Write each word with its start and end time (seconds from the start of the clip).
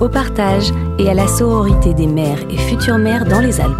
au 0.00 0.08
partage 0.08 0.72
et 0.98 1.08
à 1.08 1.14
la 1.14 1.26
sororité 1.26 1.94
des 1.94 2.06
mères 2.06 2.40
et 2.50 2.56
futures 2.56 2.98
mères 2.98 3.24
dans 3.24 3.40
les 3.40 3.60
Alpes. 3.60 3.76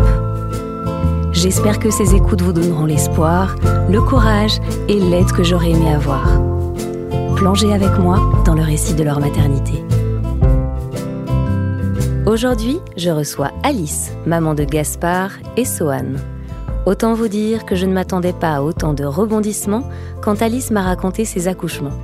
J'espère 1.33 1.79
que 1.79 1.91
ces 1.91 2.15
écoutes 2.15 2.43
vous 2.43 2.53
donneront 2.53 2.87
l'espoir, 2.87 3.55
le 3.89 4.01
courage 4.01 4.59
et 4.89 4.99
l'aide 4.99 5.31
que 5.31 5.45
j'aurais 5.45 5.71
aimé 5.71 5.93
avoir. 5.93 6.41
Plongez 7.37 7.73
avec 7.73 7.97
moi 7.99 8.43
dans 8.45 8.55
le 8.55 8.63
récit 8.63 8.95
de 8.95 9.05
leur 9.05 9.21
maternité. 9.21 9.85
Aujourd'hui, 12.27 12.81
je 12.97 13.11
reçois 13.11 13.53
Alice, 13.63 14.13
maman 14.27 14.55
de 14.55 14.65
Gaspard 14.65 15.31
et 15.57 15.65
Sohan. 15.65 16.17
Autant 16.85 17.15
vous 17.15 17.29
dire 17.29 17.65
que 17.65 17.77
je 17.77 17.87
ne 17.87 17.93
m'attendais 17.93 18.33
pas 18.33 18.57
à 18.57 18.63
autant 18.63 18.93
de 18.93 19.05
rebondissements 19.05 19.85
quand 20.21 20.43
Alice 20.43 20.71
m'a 20.71 20.83
raconté 20.83 21.25
ses 21.25 21.49
accouchements. 21.49 21.97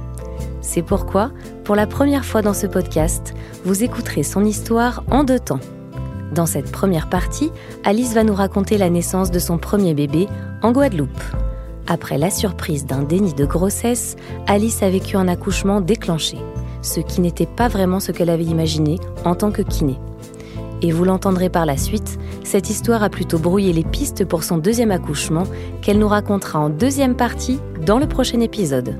C'est 0.61 0.83
pourquoi, 0.83 1.31
pour 1.65 1.75
la 1.75 1.87
première 1.87 2.27
fois 2.27 2.43
dans 2.43 2.53
ce 2.53 2.67
podcast, 2.67 3.35
vous 3.65 3.83
écouterez 3.83 4.23
son 4.23 4.45
histoire 4.45 5.03
en 5.11 5.25
deux 5.25 5.39
temps. 5.39 5.61
Dans 6.33 6.45
cette 6.45 6.71
première 6.71 7.09
partie, 7.09 7.51
Alice 7.85 8.13
va 8.13 8.23
nous 8.23 8.35
raconter 8.35 8.77
la 8.77 8.91
naissance 8.91 9.31
de 9.31 9.39
son 9.39 9.57
premier 9.57 9.95
bébé 9.95 10.29
en 10.63 10.73
Guadeloupe. 10.73 11.23
Après 11.87 12.19
la 12.19 12.31
surprise 12.31 12.85
d'un 12.85 13.03
déni 13.03 13.33
de 13.33 13.47
grossesse, 13.47 14.17
Alice 14.47 14.83
a 14.83 14.91
vécu 14.91 15.17
un 15.17 15.27
accouchement 15.27 15.81
déclenché, 15.81 16.37
ce 16.83 17.01
qui 17.01 17.23
n'était 17.23 17.47
pas 17.47 17.69
vraiment 17.69 18.01
ce 18.01 18.13
qu'elle 18.13 18.31
avait 18.31 18.45
imaginé 18.45 18.99
en 19.25 19.35
tant 19.35 19.51
que 19.51 19.63
kiné. 19.63 19.99
Et 20.83 20.93
vous 20.93 21.05
l'entendrez 21.05 21.49
par 21.49 21.65
la 21.65 21.79
suite, 21.79 22.19
cette 22.43 22.69
histoire 22.69 23.03
a 23.03 23.09
plutôt 23.09 23.39
brouillé 23.39 23.73
les 23.73 23.85
pistes 23.85 24.27
pour 24.27 24.45
son 24.45 24.59
deuxième 24.59 24.91
accouchement 24.91 25.45
qu'elle 25.81 25.99
nous 25.99 26.09
racontera 26.09 26.59
en 26.59 26.69
deuxième 26.69 27.17
partie 27.17 27.59
dans 27.87 27.99
le 27.99 28.07
prochain 28.07 28.41
épisode. 28.41 28.99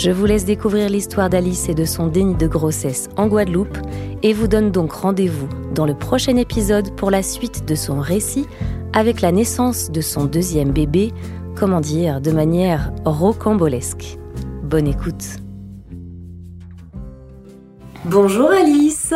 Je 0.00 0.12
vous 0.12 0.26
laisse 0.26 0.44
découvrir 0.44 0.88
l'histoire 0.88 1.28
d'Alice 1.28 1.68
et 1.68 1.74
de 1.74 1.84
son 1.84 2.06
déni 2.06 2.36
de 2.36 2.46
grossesse 2.46 3.08
en 3.16 3.26
Guadeloupe 3.26 3.76
et 4.22 4.32
vous 4.32 4.46
donne 4.46 4.70
donc 4.70 4.92
rendez-vous 4.92 5.48
dans 5.74 5.86
le 5.86 5.94
prochain 5.94 6.36
épisode 6.36 6.94
pour 6.94 7.10
la 7.10 7.24
suite 7.24 7.64
de 7.64 7.74
son 7.74 7.98
récit 7.98 8.46
avec 8.92 9.20
la 9.22 9.32
naissance 9.32 9.90
de 9.90 10.00
son 10.00 10.26
deuxième 10.26 10.70
bébé, 10.70 11.12
comment 11.56 11.80
dire, 11.80 12.20
de 12.20 12.30
manière 12.30 12.92
rocambolesque. 13.04 14.18
Bonne 14.62 14.86
écoute. 14.86 15.24
Bonjour 18.04 18.52
Alice 18.52 19.12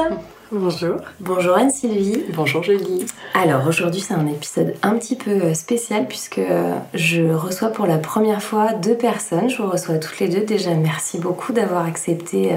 Bonjour. 0.55 0.97
Bonjour 1.19 1.57
Anne-Sylvie. 1.57 2.25
Bonjour 2.35 2.63
Julie. 2.63 3.07
Alors 3.33 3.67
aujourd'hui 3.67 4.03
c'est 4.03 4.13
un 4.13 4.27
épisode 4.27 4.75
un 4.83 4.99
petit 4.99 5.17
peu 5.17 5.31
euh, 5.31 5.55
spécial 5.55 6.07
puisque 6.07 6.37
euh, 6.37 6.77
je 6.93 7.23
reçois 7.23 7.69
pour 7.69 7.87
la 7.87 7.97
première 7.97 8.43
fois 8.43 8.75
deux 8.75 8.95
personnes. 8.95 9.49
Je 9.49 9.63
vous 9.63 9.71
reçois 9.71 9.97
toutes 9.97 10.19
les 10.19 10.29
deux. 10.29 10.45
Déjà 10.45 10.75
merci 10.75 11.17
beaucoup 11.17 11.55
d'avoir 11.55 11.87
accepté 11.87 12.53
euh, 12.53 12.57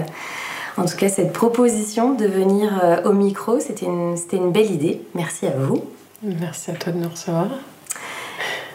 en 0.76 0.84
tout 0.84 0.98
cas 0.98 1.08
cette 1.08 1.32
proposition 1.32 2.16
de 2.16 2.26
venir 2.26 3.02
au 3.06 3.14
micro. 3.14 3.62
C'était 3.62 3.86
une, 3.86 4.18
c'était 4.18 4.38
une 4.38 4.52
belle 4.52 4.72
idée. 4.72 5.02
Merci 5.14 5.48
à 5.48 5.52
vous. 5.52 5.86
Merci 6.22 6.72
à 6.72 6.74
toi 6.74 6.92
de 6.92 6.98
nous 6.98 7.10
recevoir. 7.10 7.48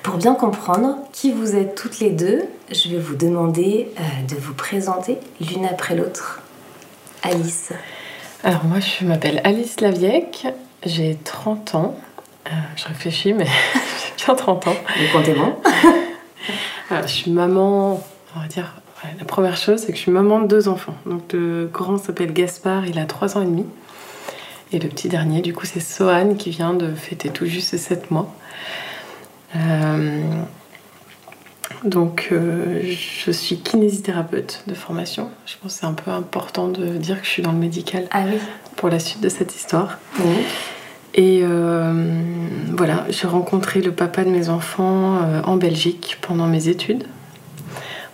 Pour 0.02 0.16
bien 0.16 0.34
comprendre 0.34 0.96
qui 1.12 1.30
vous 1.30 1.56
êtes 1.56 1.74
toutes 1.74 2.00
les 2.00 2.08
deux, 2.08 2.44
je 2.72 2.88
vais 2.88 2.98
vous 2.98 3.16
demander 3.16 3.90
de 4.30 4.36
vous 4.36 4.54
présenter 4.54 5.18
l'une 5.42 5.66
après 5.66 5.94
l'autre. 5.94 6.40
Alice. 7.22 7.74
Alors 8.42 8.64
moi 8.64 8.78
je 8.80 9.04
m'appelle 9.04 9.42
Alice 9.44 9.80
Laviec, 9.80 10.46
j'ai 10.86 11.18
30 11.24 11.74
ans. 11.74 11.94
Euh, 12.46 12.50
je 12.74 12.86
réfléchis 12.86 13.34
mais 13.34 13.44
j'ai 14.16 14.24
bien 14.24 14.34
30 14.34 14.66
ans. 14.68 14.74
Vous 14.98 15.18
comptez 15.18 15.34
bon 15.34 15.56
Je 17.02 17.06
suis 17.06 17.30
maman, 17.30 18.02
on 18.34 18.40
va 18.40 18.46
dire, 18.46 18.80
la 19.18 19.26
première 19.26 19.58
chose 19.58 19.80
c'est 19.80 19.92
que 19.92 19.98
je 19.98 20.02
suis 20.02 20.10
maman 20.10 20.40
de 20.40 20.46
deux 20.46 20.68
enfants. 20.68 20.94
Donc 21.04 21.34
le 21.34 21.68
grand 21.70 21.98
s'appelle 21.98 22.32
Gaspard, 22.32 22.86
il 22.86 22.98
a 22.98 23.04
3 23.04 23.36
ans 23.36 23.42
et 23.42 23.46
demi. 23.46 23.66
Et 24.72 24.78
le 24.78 24.88
petit 24.88 25.10
dernier 25.10 25.42
du 25.42 25.52
coup 25.52 25.66
c'est 25.66 25.80
Sohan 25.80 26.34
qui 26.34 26.48
vient 26.48 26.72
de 26.72 26.94
fêter 26.94 27.28
tout 27.28 27.44
juste 27.44 27.76
7 27.76 28.10
mois. 28.10 28.34
Euh, 29.54 30.22
donc, 31.84 32.28
euh, 32.32 32.82
je 33.24 33.30
suis 33.30 33.58
kinésithérapeute 33.58 34.64
de 34.66 34.74
formation. 34.74 35.30
Je 35.46 35.54
pense 35.60 35.74
que 35.74 35.80
c'est 35.80 35.86
un 35.86 35.94
peu 35.94 36.10
important 36.10 36.68
de 36.68 36.96
dire 36.96 37.20
que 37.20 37.26
je 37.26 37.30
suis 37.30 37.42
dans 37.42 37.52
le 37.52 37.58
médical 37.58 38.06
ah 38.10 38.24
oui. 38.26 38.38
pour 38.76 38.88
la 38.88 38.98
suite 38.98 39.20
de 39.22 39.28
cette 39.28 39.54
histoire. 39.54 39.98
Et 41.14 41.40
euh, 41.42 42.22
voilà, 42.76 43.04
j'ai 43.08 43.26
rencontré 43.26 43.80
le 43.80 43.92
papa 43.92 44.24
de 44.24 44.30
mes 44.30 44.48
enfants 44.48 45.22
euh, 45.22 45.42
en 45.42 45.56
Belgique 45.56 46.18
pendant 46.20 46.46
mes 46.46 46.68
études. 46.68 47.04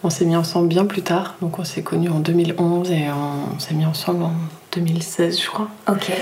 On 0.02 0.10
s'est 0.10 0.24
mis 0.24 0.36
ensemble 0.36 0.68
bien 0.68 0.86
plus 0.86 1.02
tard, 1.02 1.34
donc 1.40 1.58
on 1.58 1.64
s'est 1.64 1.82
connus 1.82 2.10
en 2.10 2.20
2011 2.20 2.90
et 2.92 3.06
on 3.10 3.58
s'est 3.58 3.74
mis 3.74 3.86
ensemble 3.86 4.22
en 4.22 4.32
2016, 4.72 5.40
je 5.40 5.46
crois. 5.48 5.68
Ok. 5.88 6.12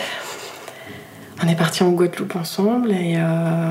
On 1.44 1.48
est 1.48 1.56
parti 1.56 1.82
en 1.82 1.90
Guadeloupe 1.90 2.36
ensemble 2.36 2.92
et, 2.92 3.16
euh, 3.18 3.70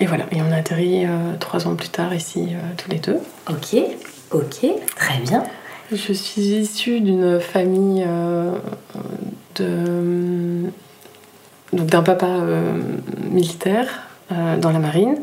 et 0.00 0.06
voilà. 0.06 0.24
Et 0.32 0.40
on 0.42 0.50
a 0.52 0.56
atterri 0.56 1.04
euh, 1.04 1.36
trois 1.38 1.66
ans 1.66 1.76
plus 1.76 1.88
tard 1.88 2.14
ici, 2.14 2.48
euh, 2.50 2.58
tous 2.76 2.90
les 2.90 2.98
deux. 2.98 3.18
Ok, 3.48 3.76
ok, 4.32 4.66
très 4.96 5.18
bien. 5.20 5.44
Je 5.92 6.12
suis 6.12 6.40
issue 6.40 7.00
d'une 7.00 7.40
famille 7.40 8.06
de 9.56 10.70
donc 11.72 11.86
d'un 11.86 12.02
papa 12.02 12.28
militaire 13.28 14.02
dans 14.30 14.70
la 14.70 14.78
marine 14.78 15.16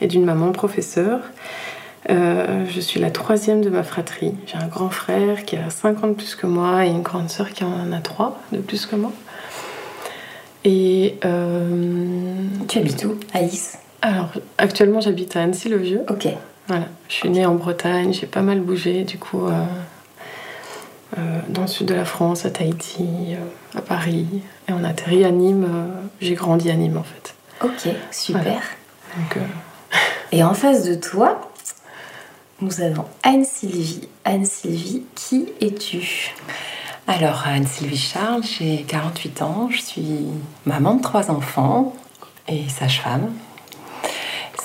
et 0.00 0.06
d'une 0.06 0.24
maman 0.24 0.52
professeure. 0.52 1.22
je 2.08 2.80
suis 2.80 3.00
la 3.00 3.10
troisième 3.10 3.62
de 3.62 3.68
ma 3.68 3.82
fratrie. 3.82 4.32
J'ai 4.46 4.58
un 4.58 4.68
grand 4.68 4.90
frère 4.90 5.44
qui 5.44 5.56
a 5.56 5.70
50 5.70 6.16
plus 6.16 6.36
que 6.36 6.46
moi 6.46 6.86
et 6.86 6.90
une 6.90 7.02
grande 7.02 7.28
sœur 7.28 7.50
qui 7.50 7.64
en 7.64 7.90
a 7.90 8.00
3 8.00 8.40
de 8.52 8.58
plus 8.58 8.86
que 8.86 8.94
moi. 8.94 9.10
Et 10.64 11.18
euh, 11.24 12.46
tu 12.68 12.78
habites 12.78 13.04
où 13.04 13.16
Alice 13.32 13.78
Alors, 14.02 14.30
actuellement, 14.58 15.00
j'habite 15.00 15.36
à 15.36 15.42
Annecy-le-Vieux. 15.42 16.04
Ok. 16.10 16.28
Voilà. 16.66 16.86
Je 17.08 17.14
suis 17.14 17.30
née 17.30 17.46
en 17.46 17.54
Bretagne, 17.54 18.12
j'ai 18.12 18.26
pas 18.26 18.42
mal 18.42 18.60
bougé, 18.60 19.04
du 19.04 19.18
coup, 19.18 19.46
euh, 19.46 19.64
euh, 21.18 21.38
dans 21.48 21.62
le 21.62 21.68
sud 21.68 21.86
de 21.86 21.94
la 21.94 22.04
France, 22.04 22.44
à 22.44 22.50
Tahiti, 22.50 23.36
à 23.76 23.80
Paris. 23.80 24.26
Et 24.68 24.72
on 24.72 24.82
atterrit 24.84 25.24
à 25.24 25.30
Nîmes. 25.30 25.68
j'ai 26.20 26.34
grandi 26.34 26.70
à 26.70 26.74
Nîmes, 26.74 26.98
en 26.98 27.04
fait. 27.04 27.34
Ok, 27.62 27.94
super. 28.10 28.60
Et 30.32 30.42
en 30.42 30.54
face 30.54 30.84
de 30.84 30.94
toi, 30.94 31.52
nous 32.60 32.80
avons 32.80 33.04
Anne-Sylvie. 33.22 34.08
Anne-Sylvie, 34.24 35.04
qui 35.14 35.52
es-tu? 35.60 36.34
Alors, 37.06 37.44
Anne-Sylvie 37.46 37.98
Charles, 37.98 38.42
j'ai 38.42 38.84
48 38.88 39.42
ans, 39.42 39.68
je 39.70 39.80
suis 39.80 40.18
maman 40.64 40.94
de 40.94 41.02
trois 41.02 41.30
enfants 41.30 41.94
et 42.48 42.68
sage-femme. 42.68 43.32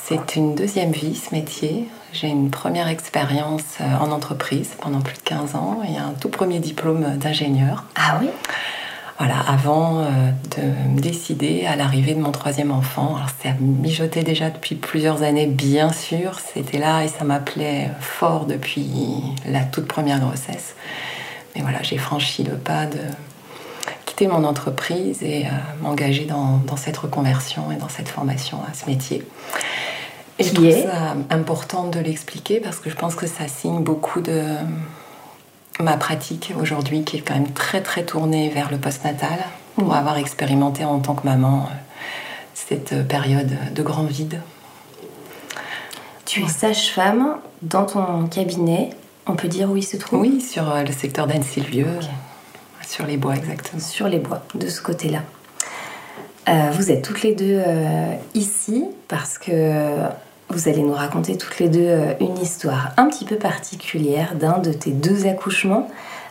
C'est 0.10 0.38
une 0.38 0.56
deuxième 0.56 0.94
vie 0.94 1.16
ce 1.16 1.36
métier. 1.36 1.90
J'ai 2.14 2.30
une 2.30 2.50
première 2.50 2.88
expérience 2.88 3.66
euh, 3.82 3.84
en 4.00 4.10
entreprise 4.12 4.70
pendant 4.80 5.02
plus 5.02 5.18
de 5.18 5.22
15 5.22 5.56
ans 5.56 5.82
et 5.84 5.98
un 5.98 6.14
tout 6.14 6.30
premier 6.30 6.60
diplôme 6.60 7.18
d'ingénieur. 7.18 7.84
Ah 7.98 8.18
oui? 8.22 8.30
Voilà, 9.18 9.36
avant 9.46 10.00
euh, 10.00 10.06
de 10.56 10.94
me 10.94 11.02
décider 11.02 11.66
à 11.66 11.76
l'arrivée 11.76 12.14
de 12.14 12.22
mon 12.22 12.32
troisième 12.32 12.72
enfant. 12.72 13.18
Alors, 13.18 13.28
c'était 13.38 13.54
mijoté 13.60 14.24
déjà 14.24 14.50
depuis 14.50 14.76
plusieurs 14.76 15.24
années, 15.24 15.46
bien 15.46 15.92
sûr. 15.92 16.40
C'était 16.54 16.78
là 16.78 17.04
et 17.04 17.10
ça 17.10 17.26
m'appelait 17.26 17.92
fort 18.00 18.46
depuis 18.46 18.88
la 19.46 19.66
toute 19.66 19.88
première 19.88 20.22
grossesse. 20.22 20.78
Et 21.58 21.62
voilà, 21.62 21.84
j'ai 21.84 21.98
franchi 21.98 22.46
le 22.46 22.54
pas 22.54 22.86
de 22.86 23.00
quitter 24.06 24.28
mon 24.28 24.46
entreprise 24.46 25.22
et 25.22 25.46
euh, 25.46 25.50
m'engager 25.82 26.24
dans, 26.24 26.62
cette 26.78 26.98
reconversion 26.98 27.74
et 27.74 27.76
dans 27.76 27.90
cette 27.90 28.08
formation 28.08 28.60
à 28.72 28.74
ce 28.74 28.86
métier. 28.86 29.24
Et 30.40 30.44
je 30.44 30.54
trouve 30.54 30.72
ça 30.72 31.16
important 31.30 31.88
de 31.88 32.00
l'expliquer 32.00 32.60
parce 32.60 32.78
que 32.80 32.90
je 32.90 32.96
pense 32.96 33.16
que 33.16 33.28
ça 33.28 33.48
signe 33.48 33.82
beaucoup 33.82 34.22
de 34.22 34.44
ma 35.80 35.98
pratique 35.98 36.54
aujourd'hui 36.60 37.04
qui 37.04 37.18
est 37.18 37.22
quand 37.22 37.36
même 37.36 37.52
très 37.52 37.82
très 37.82 38.04
tournée 38.04 38.50
vers 38.50 38.72
le 38.72 38.78
postnatal 38.78 39.40
pour 39.76 39.90
mmh. 39.90 39.98
avoir 39.98 40.18
expérimenté 40.18 40.86
en 40.86 41.00
tant 41.00 41.16
que 41.16 41.26
maman 41.26 41.64
euh, 41.64 41.76
cette 42.54 43.08
période 43.08 43.52
de 43.74 43.84
grand 43.84 44.04
vide. 44.04 44.42
Tu 46.26 46.44
es 46.44 46.48
sage-femme 46.48 47.38
dans 47.62 47.86
ton 47.86 48.28
cabinet 48.28 48.92
on 49.28 49.36
peut 49.36 49.48
dire 49.48 49.70
où 49.70 49.78
il 49.78 49.84
se 49.84 49.98
trouve? 49.98 50.22
Oui, 50.22 50.42
sur 50.42 50.72
euh, 50.72 50.84
le 50.84 50.92
secteur 50.92 51.28
d'Anne-Sylvieux, 51.28 52.00
sur 52.88 53.06
les 53.06 53.18
bois 53.18 53.36
exactement. 53.36 53.82
Sur 53.82 54.08
les 54.08 54.20
bois, 54.20 54.42
de 54.56 54.68
ce 54.68 54.82
côté-là. 54.82 55.20
Euh, 56.48 56.72
vous 56.72 56.92
êtes 56.92 57.04
toutes 57.04 57.24
les 57.24 57.36
deux 57.36 57.62
euh, 57.66 58.14
ici 58.34 58.86
parce 59.10 59.38
que 59.38 59.52
vous 60.50 60.70
allez 60.70 60.82
nous 60.82 60.94
raconter 60.94 61.38
toutes 61.38 61.60
les 61.60 61.70
deux 61.70 61.90
une 62.20 62.38
histoire 62.38 62.92
un 62.98 63.08
petit 63.10 63.26
peu 63.26 63.36
particulière 63.36 64.36
d'un 64.36 64.60
de 64.60 64.72
tes 64.72 64.92
deux 64.92 65.28
accouchements. 65.28 65.90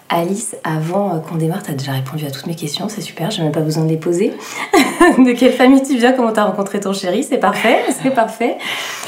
Alice, 0.09 0.57
avant 0.63 1.19
qu'on 1.19 1.35
démarre, 1.35 1.65
tu 1.65 1.73
as 1.73 1.75
déjà 1.75 1.93
répondu 1.93 2.25
à 2.27 2.31
toutes 2.31 2.47
mes 2.47 2.55
questions, 2.55 2.89
c'est 2.89 3.01
super, 3.01 3.31
j'ai 3.33 3.43
même 3.43 3.53
pas 3.53 3.61
besoin 3.61 3.85
de 3.85 3.89
les 3.89 3.97
poser. 3.97 4.33
de 5.19 5.33
quelle 5.33 5.53
famille 5.53 5.83
tu 5.83 5.97
viens, 5.97 6.13
comment 6.13 6.33
tu 6.33 6.39
as 6.39 6.45
rencontré 6.45 6.79
ton 6.79 6.93
chéri, 6.93 7.25
c'est 7.25 7.39
parfait, 7.39 7.81
c'est 8.03 8.11
parfait. 8.11 8.57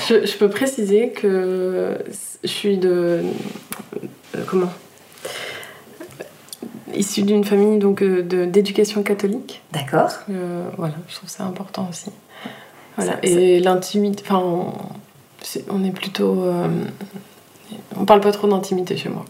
Je, 0.08 0.26
je, 0.26 0.36
peux 0.36 0.48
préciser 0.48 1.10
que 1.10 1.98
je 2.42 2.48
suis 2.48 2.78
de. 2.78 3.22
comment? 4.46 4.70
Issue 6.94 7.22
d'une 7.22 7.44
famille 7.44 7.78
donc 7.78 8.02
euh, 8.02 8.22
d'éducation 8.22 9.02
catholique. 9.02 9.62
D'accord. 9.72 10.10
Euh, 10.30 10.64
voilà, 10.76 10.94
je 11.08 11.14
trouve 11.16 11.28
ça 11.28 11.44
important 11.44 11.86
aussi. 11.88 12.10
Voilà. 12.98 13.16
Et 13.22 13.60
l'intimité, 13.60 14.24
enfin, 14.26 14.42
on, 15.70 15.84
est 15.84 15.92
plutôt, 15.92 16.42
euh, 16.42 16.66
on 17.96 18.04
parle 18.04 18.20
pas 18.20 18.32
trop 18.32 18.48
d'intimité 18.48 18.96
chez 18.96 19.08
moi. 19.08 19.24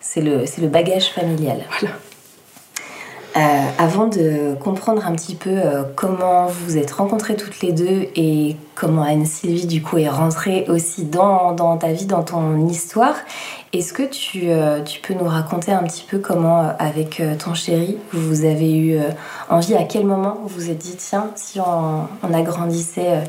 C'est 0.00 0.20
le, 0.20 0.44
le 0.58 0.68
bagage 0.68 1.06
familial. 1.06 1.64
Voilà. 1.80 1.96
Euh, 3.36 3.40
avant 3.78 4.06
de 4.06 4.54
comprendre 4.62 5.04
un 5.04 5.12
petit 5.12 5.34
peu 5.34 5.50
euh, 5.50 5.82
comment 5.96 6.46
vous 6.46 6.78
êtes 6.78 6.92
rencontrées 6.92 7.34
toutes 7.34 7.62
les 7.62 7.72
deux 7.72 8.06
et 8.14 8.54
comment 8.76 9.02
Anne-Sylvie 9.02 9.66
du 9.66 9.82
coup 9.82 9.98
est 9.98 10.08
rentrée 10.08 10.66
aussi 10.68 11.04
dans, 11.04 11.76
ta 11.76 11.88
vie, 11.88 12.06
dans 12.06 12.22
ton 12.22 12.68
histoire, 12.68 13.16
est-ce 13.72 13.92
que 13.92 14.04
tu, 14.04 14.50
euh, 14.50 14.82
peux 15.02 15.14
nous 15.14 15.24
raconter 15.24 15.72
un 15.72 15.82
petit 15.82 16.06
peu 16.08 16.18
comment 16.18 16.76
avec 16.78 17.20
ton 17.44 17.54
chéri 17.54 17.98
vous 18.12 18.44
avez 18.44 18.72
eu 18.72 19.00
envie, 19.48 19.74
à 19.74 19.82
quel 19.82 20.06
moment 20.06 20.38
vous 20.44 20.54
vous 20.54 20.70
êtes 20.70 20.78
dit 20.78 20.94
tiens 20.96 21.30
si 21.34 21.58
on, 21.58 22.06
on 22.22 22.32
agrandissait 22.32 23.24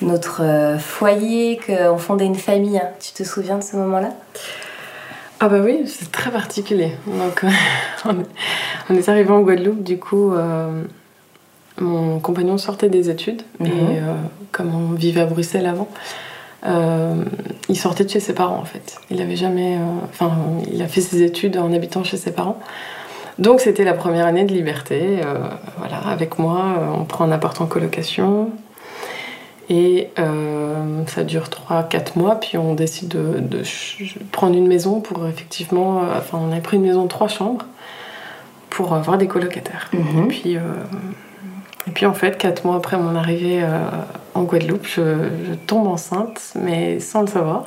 notre 0.00 0.42
foyer, 0.80 1.60
qu'on 1.64 1.98
fondait 1.98 2.26
une 2.26 2.34
famille, 2.34 2.78
hein. 2.78 2.88
tu 2.98 3.12
te 3.12 3.22
souviens 3.22 3.58
de 3.58 3.62
ce 3.62 3.76
moment-là? 3.76 4.10
Ah 5.40 5.48
bah 5.48 5.60
oui, 5.64 5.82
c'est 5.86 6.10
très 6.10 6.30
particulier. 6.30 6.92
Donc 7.06 7.44
on 8.90 8.94
est 8.94 9.08
arrivé 9.08 9.30
en 9.30 9.40
Guadeloupe, 9.40 9.82
du 9.82 9.98
coup 9.98 10.32
euh, 10.32 10.82
mon 11.80 12.18
compagnon 12.18 12.58
sortait 12.58 12.88
des 12.88 13.08
études 13.08 13.42
et 13.60 13.64
mhm. 13.64 13.70
euh, 13.70 14.14
comme 14.50 14.74
on 14.74 14.94
vivait 14.94 15.20
à 15.20 15.26
Bruxelles 15.26 15.66
avant, 15.66 15.88
euh, 16.66 17.22
il 17.68 17.76
sortait 17.76 18.04
de 18.04 18.10
chez 18.10 18.18
ses 18.18 18.34
parents 18.34 18.58
en 18.58 18.64
fait. 18.64 18.98
Il 19.10 19.22
avait 19.22 19.36
jamais, 19.36 19.78
enfin 20.10 20.32
il 20.72 20.82
a 20.82 20.88
fait 20.88 21.00
ses 21.00 21.22
études 21.22 21.56
en 21.56 21.72
habitant 21.72 22.02
chez 22.02 22.16
ses 22.16 22.32
parents. 22.32 22.58
Donc 23.38 23.60
c'était 23.60 23.84
la 23.84 23.94
première 23.94 24.26
année 24.26 24.44
de 24.44 24.52
liberté. 24.52 25.20
voilà, 25.78 25.98
avec 25.98 26.40
moi, 26.40 26.92
on 26.98 27.04
prend 27.04 27.24
un 27.24 27.30
appart 27.30 27.60
en 27.60 27.66
colocation. 27.66 28.50
Et 29.70 30.10
euh, 30.18 31.04
ça 31.06 31.24
dure 31.24 31.48
3-4 31.48 32.18
mois, 32.18 32.40
puis 32.40 32.56
on 32.56 32.74
décide 32.74 33.08
de, 33.08 33.62
prendre 34.32 34.56
une 34.56 34.66
maison 34.66 35.00
pour 35.00 35.26
effectivement. 35.26 36.02
Euh, 36.02 36.18
enfin, 36.18 36.38
on 36.40 36.56
a 36.56 36.60
pris 36.60 36.78
une 36.78 36.84
maison 36.84 37.02
de 37.02 37.08
3 37.08 37.28
chambres 37.28 37.66
pour 38.70 38.94
avoir 38.94 39.18
des 39.18 39.26
colocataires. 39.26 39.90
Mhm. 39.92 40.24
et, 40.24 40.28
puis, 40.28 40.56
euh, 40.56 40.60
et 41.86 41.90
puis 41.90 42.06
en 42.06 42.14
fait, 42.14 42.38
4 42.38 42.64
mois 42.64 42.76
après 42.76 42.96
mon 42.96 43.14
arrivée 43.14 43.62
en 44.34 44.42
Guadeloupe, 44.44 44.86
je, 44.86 45.54
tombe 45.66 45.86
enceinte, 45.86 46.40
mais 46.54 46.98
sans 46.98 47.20
le 47.20 47.26
savoir. 47.26 47.66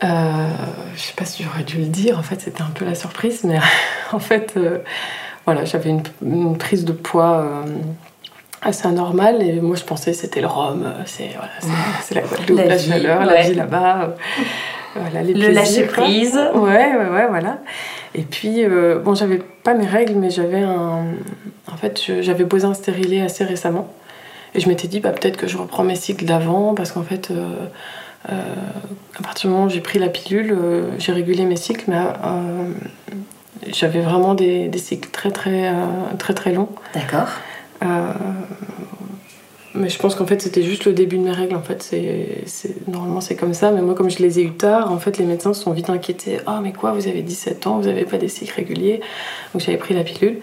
Je 0.00 1.04
sais 1.04 1.14
pas 1.16 1.24
si 1.24 1.42
j'aurais 1.42 1.64
dû 1.64 1.78
le 1.78 1.86
dire, 1.86 2.18
en 2.18 2.22
fait 2.22 2.40
c'était 2.40 2.62
un 2.62 2.70
peu 2.70 2.84
la 2.84 2.94
surprise, 2.94 3.42
mais 3.42 3.58
en 4.12 4.20
fait, 4.20 4.56
voilà, 5.44 5.64
j'avais 5.64 5.90
une, 5.90 6.02
une, 6.22 6.56
prise 6.56 6.84
de 6.84 6.92
poids 6.92 7.64
assez 8.62 8.86
anormal 8.86 9.42
et 9.42 9.60
moi 9.60 9.76
je 9.76 9.84
pensais 9.84 10.12
c'était 10.12 10.40
le 10.40 10.48
Rhum, 10.48 10.92
c'est 11.06 11.30
voilà, 11.36 11.52
la 12.10 12.20
Guadeloupe, 12.22 12.68
la, 12.68 12.78
chaleur, 12.78 13.24
la 13.24 13.42
vie 13.42 13.54
là-bas. 13.54 14.00
Euh, 14.02 14.06
voilà, 14.96 15.22
les 15.22 15.34
le 15.34 15.48
lâcher 15.50 15.84
prise. 15.84 16.38
Ouais, 16.54 16.96
ouais, 16.96 17.08
ouais, 17.10 17.26
voilà. 17.28 17.58
Et 18.14 18.22
puis, 18.22 18.64
euh, 18.64 18.98
bon, 18.98 19.14
j'avais 19.14 19.38
pas 19.38 19.74
mes 19.74 19.86
règles, 19.86 20.14
mais 20.14 20.30
j'avais 20.30 20.62
un. 20.62 21.04
En 21.70 21.76
fait, 21.76 22.00
j'avais 22.20 22.44
posé 22.44 22.64
un 22.64 22.74
stérilet 22.74 23.20
assez 23.20 23.44
récemment. 23.44 23.92
Et 24.54 24.60
je 24.60 24.68
m'étais 24.68 24.88
dit, 24.88 25.00
bah, 25.00 25.10
peut-être 25.10 25.36
que 25.36 25.46
je 25.46 25.58
reprends 25.58 25.84
mes 25.84 25.94
cycles 25.94 26.24
d'avant, 26.24 26.74
parce 26.74 26.92
qu'en 26.92 27.02
fait, 27.02 27.30
euh, 27.30 27.66
à 28.28 29.22
partir 29.22 29.50
du 29.50 29.54
moment 29.54 29.66
où 29.66 29.70
j'ai 29.70 29.82
pris 29.82 29.98
la 29.98 30.08
pilule, 30.08 30.56
j'ai 30.98 31.12
régulé 31.12 31.44
mes 31.44 31.56
cycles, 31.56 31.84
mais 31.88 31.98
j'avais 33.70 34.00
vraiment 34.00 34.34
des, 34.34 34.68
des, 34.68 34.78
cycles 34.78 35.10
très, 35.10 35.30
très, 35.30 35.70
très, 36.18 36.32
très 36.32 36.52
longs. 36.52 36.70
D'accord. 36.94 37.28
Euh, 37.82 38.12
mais 39.74 39.88
je 39.88 39.98
pense 39.98 40.14
qu'en 40.14 40.26
fait 40.26 40.40
c'était 40.40 40.62
juste 40.62 40.86
le 40.86 40.92
début 40.92 41.18
de 41.18 41.22
mes 41.22 41.32
règles. 41.32 41.54
En 41.54 41.62
fait, 41.62 41.82
c'est 41.82 42.88
normalement 42.88 43.20
c'est 43.20 43.36
comme 43.36 43.54
ça. 43.54 43.70
Mais 43.70 43.82
moi, 43.82 43.94
comme 43.94 44.10
je 44.10 44.18
les 44.18 44.40
ai 44.40 44.42
eu 44.42 44.52
tard, 44.52 44.90
en 44.92 44.98
fait 44.98 45.18
les 45.18 45.24
médecins 45.24 45.52
se 45.52 45.62
sont 45.62 45.72
vite 45.72 45.90
inquiétés. 45.90 46.38
Ah 46.46 46.60
mais 46.62 46.72
quoi, 46.72 46.92
vous 46.92 47.06
avez 47.06 47.22
17 47.22 47.66
ans, 47.66 47.78
vous 47.78 47.86
n'avez 47.86 48.04
pas 48.04 48.18
des 48.18 48.28
cycles 48.28 48.54
réguliers. 48.54 49.00
Donc 49.52 49.62
j'avais 49.62 49.78
pris 49.78 49.94
la 49.94 50.04
pilule. 50.04 50.38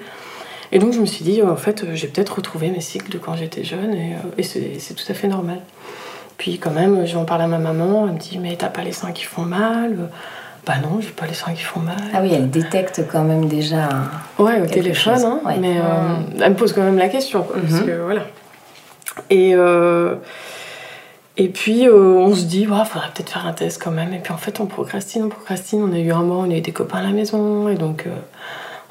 Et 0.71 0.79
donc 0.79 0.93
je 0.93 0.99
me 0.99 1.05
suis 1.05 1.23
dit, 1.23 1.41
en 1.41 1.55
fait, 1.55 1.85
j'ai 1.93 2.07
peut-être 2.07 2.35
retrouvé 2.35 2.69
mes 2.69 2.81
cycles 2.81 3.11
de 3.11 3.17
quand 3.17 3.35
j'étais 3.35 3.63
jeune 3.63 3.93
et, 3.93 4.13
euh, 4.13 4.37
et 4.37 4.43
c'est 4.43 4.93
tout 4.93 5.05
à 5.09 5.13
fait 5.13 5.27
normal. 5.27 5.61
Puis 6.37 6.57
quand 6.57 6.71
même, 6.71 7.05
j'en 7.05 7.23
parle 7.23 7.41
à 7.41 7.47
ma 7.47 7.59
maman, 7.59 8.07
elle 8.07 8.15
me 8.15 8.19
dit, 8.19 8.37
mais 8.39 8.55
t'as 8.55 8.67
pas 8.67 8.83
les 8.83 8.91
seins 8.91 9.11
qui 9.11 9.23
font 9.23 9.43
mal 9.43 10.09
bah 10.65 10.73
non, 10.81 10.99
j'ai 10.99 11.09
pas 11.09 11.27
les 11.27 11.33
seins 11.33 11.53
qui 11.53 11.61
font 11.61 11.79
mal. 11.79 11.95
Ah 12.13 12.19
oui, 12.21 12.31
elle 12.33 12.49
détecte 12.49 13.03
quand 13.11 13.23
même 13.23 13.45
déjà. 13.47 13.87
Ouais, 14.39 14.61
au 14.61 14.65
téléphone, 14.65 15.23
hein, 15.23 15.39
mais 15.59 15.77
euh, 15.77 16.41
elle 16.41 16.51
me 16.51 16.55
pose 16.55 16.73
quand 16.73 16.81
même 16.81 16.97
la 16.97 17.09
question, 17.09 17.43
quoi, 17.43 17.57
parce 17.61 17.81
mhm. 17.81 17.85
que 17.85 17.91
voilà. 18.03 18.21
Et, 19.29 19.53
euh, 19.53 20.15
et 21.37 21.49
puis 21.49 21.87
euh, 21.87 21.93
on 21.95 22.33
se 22.33 22.45
dit, 22.45 22.61
il 22.61 22.67
faudrait 22.67 23.09
peut-être 23.13 23.29
faire 23.29 23.45
un 23.45 23.53
test 23.53 23.81
quand 23.81 23.91
même. 23.91 24.13
Et 24.13 24.19
puis 24.19 24.33
en 24.33 24.37
fait, 24.37 24.59
on 24.59 24.65
procrastine, 24.65 25.25
on 25.25 25.29
procrastine. 25.29 25.83
On 25.83 25.93
a 25.93 25.99
eu 25.99 26.11
un 26.11 26.23
mois, 26.23 26.37
on 26.37 26.49
a 26.49 26.55
eu 26.55 26.61
des 26.61 26.71
copains 26.71 26.99
à 26.99 27.03
la 27.03 27.11
maison, 27.11 27.69
et 27.69 27.75
donc 27.75 28.05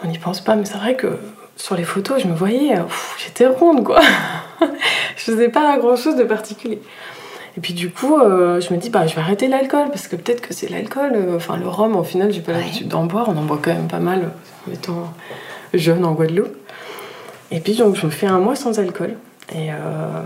on 0.05 0.07
n'y 0.07 0.19
pense 0.19 0.41
pas. 0.41 0.55
Mais 0.55 0.67
c'est 0.67 0.79
vrai 0.79 0.95
que 0.95 1.19
sur 1.57 1.75
les 1.75 1.85
photos, 1.85 2.23
je 2.23 2.29
me 2.29 2.35
voyais, 2.35 2.77
j'étais 3.19 3.47
ronde, 3.47 3.83
quoi. 3.83 4.01
je 5.17 5.23
faisais 5.23 5.49
pas 5.49 5.77
grand 5.79 5.97
chose 5.97 6.15
de 6.15 6.25
particulier. 6.25 6.81
Et 7.57 7.61
puis 7.61 7.73
du 7.73 7.91
coup, 7.91 8.19
euh, 8.19 8.61
je 8.61 8.75
me 8.75 8.79
dis, 8.79 8.91
bah, 8.91 9.07
je 9.07 9.15
vais 9.15 9.21
arrêter 9.21 9.47
l'alcool, 9.47 9.89
parce 9.91 10.09
que 10.09 10.17
peut-être 10.17 10.41
que 10.41 10.53
c'est 10.53 10.69
l'alcool. 10.69 11.13
Euh, 11.15 11.37
enfin, 11.37 11.57
le 11.57 11.69
rhum, 11.69 11.95
au 11.95 12.03
final, 12.03 12.33
j'ai 12.33 12.41
pas 12.41 12.53
l'habitude 12.53 12.89
d'en 12.89 13.05
boire. 13.05 13.29
On 13.29 13.37
en 13.37 13.45
boit 13.45 13.61
quand 13.63 13.73
même 13.73 13.87
pas 13.87 14.01
mal, 14.01 14.33
en 14.69 14.73
étant 14.73 15.13
jeune 15.73 16.05
en 16.05 16.13
Guadeloupe. 16.13 16.57
Et 17.51 17.61
puis 17.61 17.75
donc, 17.75 17.95
je 17.95 18.07
me 18.07 18.11
fais 18.11 18.27
un 18.27 18.41
mois 18.41 18.57
sans 18.57 18.79
alcool. 18.81 19.15
Et, 19.55 19.71
euh, 19.71 20.23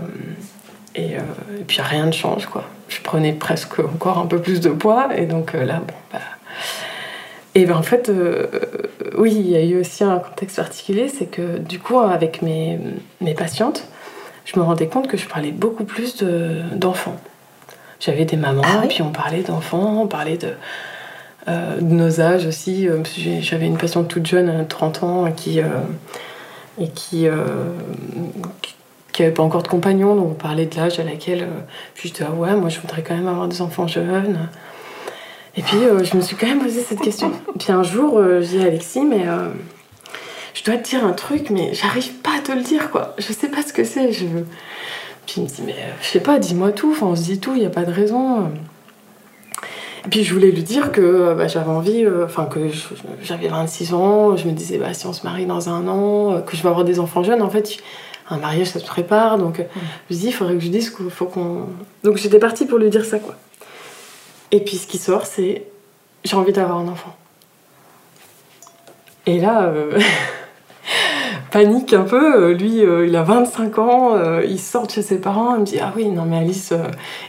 et, 0.95 1.11
et, 1.11 1.63
puis 1.67 1.81
rien 1.81 2.07
ne 2.07 2.11
change, 2.11 2.47
quoi. 2.47 2.63
Je 2.87 2.99
prenais 3.01 3.33
presque 3.33 3.79
encore 3.79 4.17
un 4.17 4.25
peu 4.25 4.39
plus 4.39 4.59
de 4.59 4.69
poids. 4.69 5.09
Et 5.15 5.25
donc 5.25 5.53
là, 5.53 5.81
bon, 5.85 5.93
bah... 6.11 6.19
Et 7.55 7.65
ben 7.65 7.75
en 7.75 7.81
fait, 7.81 8.11
oui, 9.17 9.33
il 9.35 9.49
y 9.49 9.55
a 9.55 9.63
eu 9.63 9.79
aussi 9.79 10.03
un 10.03 10.19
contexte 10.19 10.57
particulier, 10.57 11.09
c'est 11.09 11.25
que 11.25 11.57
du 11.57 11.79
coup, 11.79 11.99
avec 11.99 12.43
mes, 12.43 12.79
mes 13.21 13.33
patientes, 13.33 13.87
je 14.51 14.59
me 14.59 14.65
rendais 14.65 14.87
compte 14.87 15.07
que 15.07 15.17
je 15.17 15.27
parlais 15.27 15.51
beaucoup 15.51 15.83
plus 15.83 16.23
d'enfants. 16.73 17.17
J'avais 17.99 18.25
des 18.25 18.37
mamans, 18.37 18.63
ah 18.65 18.85
puis 18.87 19.01
on 19.01 19.11
parlait 19.11 19.43
d'enfants, 19.43 20.01
on 20.03 20.07
parlait 20.07 20.37
de, 20.37 20.53
euh, 21.47 21.75
de, 21.79 21.93
nos 21.93 22.21
âges 22.21 22.47
aussi. 22.47 22.87
Euh, 22.87 23.03
j'avais 23.41 23.67
une 23.67 23.77
patiente 23.77 24.07
toute 24.07 24.25
jeune, 24.25 24.65
30 24.67 25.03
ans, 25.03 25.31
qui, 25.31 25.59
euh, 25.59 25.67
et 26.79 26.87
qui, 26.87 27.27
qui 29.11 29.21
n'avait 29.21 29.33
pas 29.33 29.43
encore 29.43 29.61
de 29.61 29.67
compagnon, 29.67 30.15
donc 30.15 30.29
on 30.31 30.33
parlait 30.33 30.65
de 30.65 30.75
l'âge 30.75 30.99
à 30.99 31.03
laquelle. 31.03 31.47
puis 31.93 32.09
je 32.09 32.13
disais, 32.13 32.25
ah 32.27 32.33
ouais, 32.33 32.55
moi 32.55 32.69
je 32.69 32.79
voudrais 32.79 33.03
quand 33.03 33.15
même 33.15 33.27
avoir 33.27 33.47
des 33.47 33.61
enfants 33.61 33.87
jeunes. 33.87 34.49
Et 35.57 35.61
puis 35.61 35.77
je 36.03 36.15
me 36.15 36.21
suis 36.21 36.37
quand 36.37 36.47
même 36.47 36.61
posé 36.61 36.81
cette 36.81 37.01
question. 37.01 37.33
puis 37.59 37.71
un 37.71 37.83
jour, 37.83 38.19
j'ai 38.41 38.63
à 38.63 38.67
Alexis, 38.67 39.05
mais 39.05 39.25
je 40.59 40.65
dois 40.65 40.75
te 40.75 40.89
dire 40.89 41.05
un 41.05 41.13
truc, 41.13 41.51
mais 41.51 41.73
j'arrive 41.73 42.15
pas 42.15 42.31
à 42.37 42.39
te 42.41 42.51
le 42.51 42.61
dire, 42.61 42.91
quoi. 42.91 43.15
Je 43.17 43.31
sais 43.31 43.47
pas 43.47 43.61
ce 43.61 43.71
que 43.71 43.85
c'est. 43.85 44.11
Je... 44.11 44.25
Puis 45.25 45.35
il 45.37 45.43
me 45.43 45.47
dit, 45.47 45.61
mais 45.65 45.71
euh, 45.71 45.93
je 46.01 46.07
sais 46.07 46.19
pas, 46.19 46.37
dis-moi 46.37 46.73
tout. 46.73 46.91
Enfin, 46.91 47.05
on 47.05 47.15
se 47.15 47.23
dit 47.23 47.39
tout, 47.39 47.53
il 47.53 47.61
n'y 47.61 47.65
a 47.65 47.69
pas 47.69 47.85
de 47.85 47.93
raison. 47.93 48.51
Et 50.05 50.09
puis 50.09 50.25
je 50.25 50.33
voulais 50.33 50.51
lui 50.51 50.63
dire 50.63 50.91
que 50.91 50.99
euh, 50.99 51.33
bah, 51.33 51.47
j'avais 51.47 51.69
envie, 51.69 52.03
euh, 52.03 52.25
enfin 52.25 52.45
que 52.45 52.59
j'avais 53.23 53.47
26 53.47 53.93
ans, 53.93 54.35
je 54.35 54.47
me 54.47 54.51
disais, 54.51 54.77
bah, 54.77 54.93
si 54.93 55.07
on 55.07 55.13
se 55.13 55.23
marie 55.23 55.45
dans 55.45 55.69
un 55.69 55.87
an, 55.87 56.41
que 56.41 56.57
je 56.57 56.61
vais 56.61 56.69
avoir 56.69 56.83
des 56.83 56.99
enfants 56.99 57.23
jeunes, 57.23 57.41
en 57.41 57.49
fait, 57.49 57.77
un 58.29 58.37
mariage 58.37 58.67
ça 58.67 58.79
se 58.79 58.85
prépare. 58.85 59.37
Donc 59.37 59.59
je 60.09 60.13
me 60.13 60.19
dis, 60.19 60.27
il 60.27 60.33
faudrait 60.33 60.55
que 60.55 60.59
je 60.61 60.67
dise 60.67 60.89
qu'il 60.89 61.09
faut 61.09 61.25
qu'on. 61.25 61.67
Donc 62.03 62.17
j'étais 62.17 62.39
partie 62.39 62.65
pour 62.65 62.79
lui 62.79 62.89
dire 62.89 63.05
ça, 63.05 63.19
quoi. 63.19 63.35
Et 64.51 64.59
puis 64.59 64.75
ce 64.75 64.87
qui 64.87 64.97
sort, 64.97 65.25
c'est 65.25 65.63
j'ai 66.25 66.35
envie 66.35 66.51
d'avoir 66.51 66.79
un 66.79 66.87
enfant. 66.89 67.15
Et 69.25 69.39
là, 69.39 69.71
panique 71.51 71.93
un 71.93 72.03
peu. 72.03 72.49
Euh, 72.49 72.53
lui, 72.53 72.83
euh, 72.85 73.07
il 73.07 73.15
a 73.15 73.23
25 73.23 73.77
ans, 73.79 74.15
euh, 74.15 74.43
il 74.47 74.59
sort 74.59 74.87
de 74.87 74.91
chez 74.91 75.01
ses 75.01 75.19
parents, 75.19 75.55
il 75.55 75.61
me 75.61 75.65
dit 75.65 75.79
Ah 75.81 75.93
oui, 75.95 76.07
non, 76.07 76.25
mais 76.25 76.37
Alice. 76.37 76.73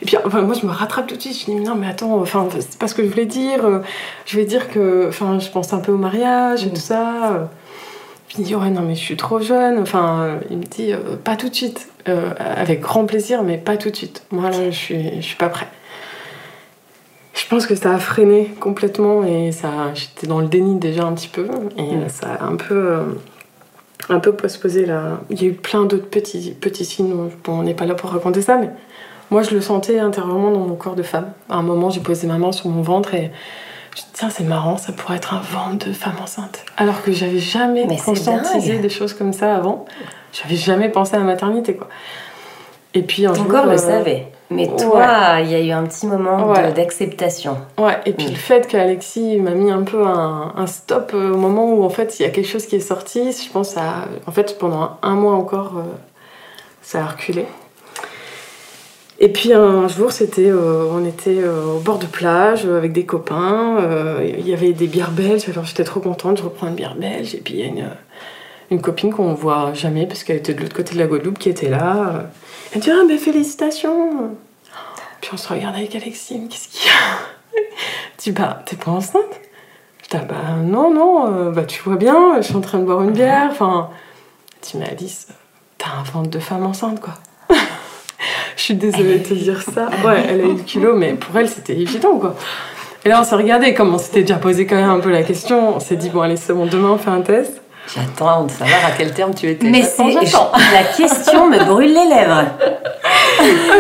Et 0.03 0.05
puis 0.05 0.17
moi, 0.25 0.55
je 0.55 0.67
me 0.67 0.73
rattrape 0.73 1.07
tout 1.07 1.17
de 1.17 1.21
suite. 1.21 1.39
Je 1.41 1.45
dis 1.47 1.55
Non, 1.55 1.75
mais 1.75 1.87
attends, 1.87 2.21
enfin, 2.21 2.49
c'est 2.53 2.79
pas 2.79 2.89
ce 2.89 2.95
que 2.95 3.03
je 3.03 3.09
voulais 3.09 3.27
dire. 3.27 3.83
Je 4.27 4.37
vais 4.37 4.45
dire 4.45 4.71
que 4.71 5.09
enfin, 5.09 5.39
je 5.39 5.51
pense 5.51 5.73
un 5.73 5.79
peu 5.79 5.93
au 5.93 5.99
mariage 5.99 6.67
et 6.67 6.71
tout 6.71 6.77
ça. 6.77 7.49
Je 8.29 8.37
lui 8.37 8.45
dis 8.45 8.55
ouais 8.55 8.71
non 8.71 8.83
mais 8.83 8.95
je 8.95 9.01
suis 9.01 9.17
trop 9.17 9.41
jeune. 9.41 9.81
Enfin, 9.81 10.39
il 10.51 10.59
me 10.59 10.63
dit 10.63 10.93
pas 11.25 11.37
tout 11.37 11.49
de 11.49 11.55
suite. 11.55 11.89
avec 12.07 12.81
grand 12.81 13.05
plaisir, 13.07 13.43
mais 13.43 13.59
pas 13.59 13.77
tout 13.77 13.91
de 13.91 13.97
suite. 13.97 14.25
Moi 14.31 14.51
là, 14.51 14.71
je 14.71 14.77
suis, 14.77 15.17
je 15.17 15.27
suis 15.27 15.37
pas 15.37 15.49
prêt. 15.49 15.67
Je 17.35 17.47
pense 17.49 17.67
que 17.67 17.75
ça 17.75 17.95
a 17.95 17.99
freiné 17.99 18.53
complètement 18.61 19.25
et 19.25 19.51
ça, 19.51 19.93
j'étais 19.95 20.27
dans 20.27 20.41
le 20.41 20.47
déni 20.47 20.79
déjà 20.79 21.05
un 21.05 21.13
petit 21.15 21.29
peu 21.29 21.49
et 21.77 21.97
mm. 21.97 22.09
ça 22.09 22.35
a 22.35 22.45
un 22.45 22.57
peu, 22.57 22.99
un 24.11 24.21
peu 24.21 24.33
postposé 24.33 24.87
là. 24.87 25.21
Il 25.31 25.43
y 25.43 25.47
a 25.47 25.49
eu 25.49 25.55
plein 25.55 25.85
d'autres 25.85 26.09
petits, 26.09 26.53
petits 26.53 26.85
signes. 26.85 27.15
Bon, 27.45 27.61
on 27.61 27.63
n'est 27.63 27.75
pas 27.75 27.87
là 27.87 27.95
pour 27.95 28.11
raconter 28.11 28.43
ça, 28.43 28.57
mais 28.57 28.71
moi 29.31 29.43
je 29.43 29.55
le 29.55 29.61
sentais 29.61 29.99
intérieurement 29.99 30.51
dans 30.51 30.61
mon 30.61 30.75
corps 30.75 30.97
de 30.97 31.03
femme. 31.03 31.33
À 31.49 31.57
un 31.57 31.63
moment, 31.63 31.91
j'ai 31.91 32.01
posé 32.01 32.27
ma 32.27 32.39
main 32.39 32.53
sur 32.53 32.69
mon 32.69 32.83
ventre 32.83 33.15
et 33.15 33.31
je 33.97 34.03
me 34.03 34.07
dit, 34.07 34.13
tiens, 34.13 34.31
c'est 34.31 34.45
marrant, 34.45 34.77
ça 34.77 34.93
pourrait 34.93 35.17
être 35.17 35.35
un 35.35 35.41
ventre 35.41 35.89
de 35.89 35.93
femme 35.93 36.17
enceinte. 36.23 36.65
Alors 36.77 37.03
que 37.03 37.13
j'avais 37.13 37.39
jamais 37.39 37.87
conscientisé 38.05 38.79
des 38.79 38.89
choses 38.89 39.15
comme 39.15 39.33
ça 39.33 39.57
avant. 39.57 39.85
J'avais 40.33 40.57
jamais 40.57 40.89
pensé 40.89 41.17
à 41.17 41.19
la 41.19 41.25
maternité, 41.25 41.75
quoi. 41.75 41.89
Et 42.95 43.03
puis 43.03 43.27
un 43.27 43.33
Ton 43.33 43.45
corps 43.45 43.67
le 43.67 43.73
euh, 43.73 43.77
savait. 43.77 44.27
Mais 44.51 44.67
toi, 44.67 45.39
il 45.41 45.51
y 45.51 45.55
a 45.55 45.61
eu 45.61 45.71
un 45.71 45.85
petit 45.85 46.07
moment 46.07 46.53
d'acceptation. 46.75 47.57
Ouais, 47.79 47.99
et 48.05 48.13
puis 48.13 48.27
mm. 48.27 48.31
le 48.31 48.37
fait 48.37 48.67
qu'Alexis 48.67 49.39
m'a 49.39 49.53
mis 49.53 49.71
un 49.71 49.83
peu 49.83 50.05
un, 50.05 50.67
stop 50.67 51.13
euh, 51.15 51.33
au 51.33 51.37
moment 51.37 51.73
où 51.73 51.85
en 51.85 51.91
fait 51.91 52.19
il 52.19 52.25
y 52.25 52.27
a 52.27 52.31
quelque 52.31 52.49
chose 52.49 52.67
qui 52.67 52.77
est 52.77 52.81
sorti, 52.81 53.31
je 53.31 53.51
pense 53.51 53.77
à. 53.77 54.07
En 54.27 54.33
fait, 54.33 54.59
pendant 54.59 54.99
un, 55.03 55.15
mois 55.15 55.35
encore, 55.35 55.75
euh, 55.79 55.83
ça 56.83 57.05
a 57.05 57.07
reculé. 57.07 57.47
Et 59.21 59.29
puis 59.29 59.53
un 59.53 59.87
jour, 59.87 60.11
c'était, 60.13 60.51
on 60.51 61.05
était 61.05 61.45
au 61.45 61.79
bord 61.79 61.99
de 61.99 62.07
plage 62.07 62.65
avec 62.65 62.93
des 62.93 63.05
copains. 63.05 63.77
Il 64.23 64.49
y 64.49 64.55
avait 64.55 64.73
des 64.73 64.87
bières 64.87 65.11
belges. 65.11 65.47
Alors 65.51 65.67
j'étais 65.67 65.85
trop 65.85 66.01
contente. 66.01 66.39
Je 66.39 66.43
reprends 66.43 66.69
une 66.69 66.75
bière 66.75 66.95
belge. 66.95 67.35
Et 67.35 67.39
puis 67.39 67.53
il 67.53 67.61
y 67.61 67.63
a 67.65 67.67
une, 67.67 67.91
une 68.71 68.81
copine 68.81 69.13
qu'on 69.13 69.35
voit 69.35 69.75
jamais 69.75 70.07
parce 70.07 70.25
qu'elle 70.25 70.39
était 70.39 70.55
de 70.55 70.63
l'autre 70.63 70.75
côté 70.75 70.95
de 70.95 70.99
la 70.99 71.07
Guadeloupe 71.07 71.39
qui 71.39 71.51
était 71.51 71.69
là. 71.69 72.31
Elle 72.73 72.81
dit 72.81 72.91
Ah, 72.91 73.03
mais 73.07 73.19
félicitations 73.19 74.37
Puis 75.21 75.31
on 75.33 75.37
se 75.37 75.49
regarde 75.49 75.77
avec 75.77 75.95
Alexis, 75.95 76.41
qu'est-ce 76.49 76.69
qu'il 76.69 76.87
y 76.87 76.91
a? 76.91 77.61
Je 78.19 78.23
dis 78.25 78.33
Bah, 78.33 78.63
t'es 78.65 78.77
pas 78.77 78.91
enceinte? 78.91 79.41
Je 80.05 80.09
dis 80.09 80.23
ah, 80.23 80.25
Bah, 80.25 80.57
non, 80.63 80.93
non, 80.93 81.33
euh, 81.33 81.51
bah, 81.51 81.65
tu 81.65 81.83
vois 81.83 81.97
bien, 81.97 82.37
je 82.37 82.43
suis 82.43 82.57
en 82.57 82.61
train 82.61 82.79
de 82.79 82.85
boire 82.85 83.03
une 83.03 83.13
bière. 83.13 83.49
Enfin, 83.51 83.91
elle 84.55 84.69
dit 84.69 84.79
Mais 84.79 84.91
Alice, 84.91 85.29
t'as 85.79 85.91
un 85.99 86.03
ventre 86.03 86.31
de 86.31 86.39
femme 86.39 86.65
enceinte, 86.65 87.01
quoi. 87.01 87.15
je 88.57 88.63
suis 88.63 88.75
désolée 88.75 89.19
de 89.19 89.29
te 89.29 89.35
dire 89.35 89.63
ça. 89.63 89.91
Ouais, 90.05 90.25
elle 90.29 90.41
a 90.41 90.45
eu 90.45 90.55
le 90.55 90.63
kilo, 90.63 90.95
mais 90.95 91.15
pour 91.15 91.37
elle, 91.37 91.49
c'était 91.49 91.77
évident, 91.77 92.19
quoi. 92.19 92.37
Et 93.05 93.09
là, 93.09 93.21
on 93.21 93.25
s'est 93.25 93.37
regardé, 93.37 93.73
comme 93.75 93.95
on 93.95 93.99
s'était 93.99 94.21
déjà 94.21 94.37
posé 94.37 94.67
quand 94.67 94.77
même 94.77 94.91
un 94.91 95.01
peu 95.01 95.11
la 95.11 95.23
question, 95.23 95.77
on 95.77 95.81
s'est 95.81 95.97
dit 95.97 96.11
Bon, 96.11 96.21
allez, 96.21 96.37
c'est 96.37 96.53
bon, 96.53 96.67
demain, 96.67 96.91
on 96.91 96.99
fait 96.99 97.11
un 97.11 97.23
test. 97.23 97.61
J'attends 97.95 98.45
de 98.45 98.51
savoir 98.51 98.87
à 98.87 98.91
quel 98.97 99.13
terme 99.13 99.35
tu 99.35 99.49
étais. 99.49 99.69
Mais 99.69 99.83
c'est 99.83 100.13
la 100.13 100.85
question 100.97 101.49
me 101.49 101.65
brûle 101.65 101.93
les 101.93 102.09
lèvres. 102.09 102.45
Ah, 103.41 103.75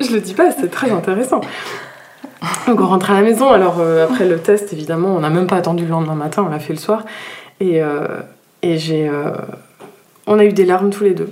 je 0.00 0.14
le 0.14 0.20
dis 0.20 0.34
pas, 0.34 0.50
c'est 0.52 0.70
très 0.70 0.90
intéressant. 0.90 1.40
Donc 2.66 2.80
on 2.80 2.86
rentre 2.86 3.10
à 3.10 3.14
la 3.14 3.22
maison. 3.22 3.50
Alors 3.50 3.76
euh, 3.80 4.04
après 4.04 4.26
le 4.26 4.38
test, 4.38 4.72
évidemment, 4.72 5.14
on 5.14 5.20
n'a 5.20 5.30
même 5.30 5.46
pas 5.46 5.56
attendu 5.56 5.84
le 5.84 5.90
lendemain 5.90 6.14
matin, 6.14 6.44
on 6.46 6.50
l'a 6.50 6.58
fait 6.58 6.72
le 6.72 6.78
soir. 6.78 7.04
Et, 7.60 7.82
euh, 7.82 8.06
et 8.62 8.78
j'ai, 8.78 9.08
euh, 9.08 9.32
on 10.26 10.38
a 10.38 10.44
eu 10.44 10.52
des 10.52 10.64
larmes 10.64 10.90
tous 10.90 11.04
les 11.04 11.14
deux. 11.14 11.30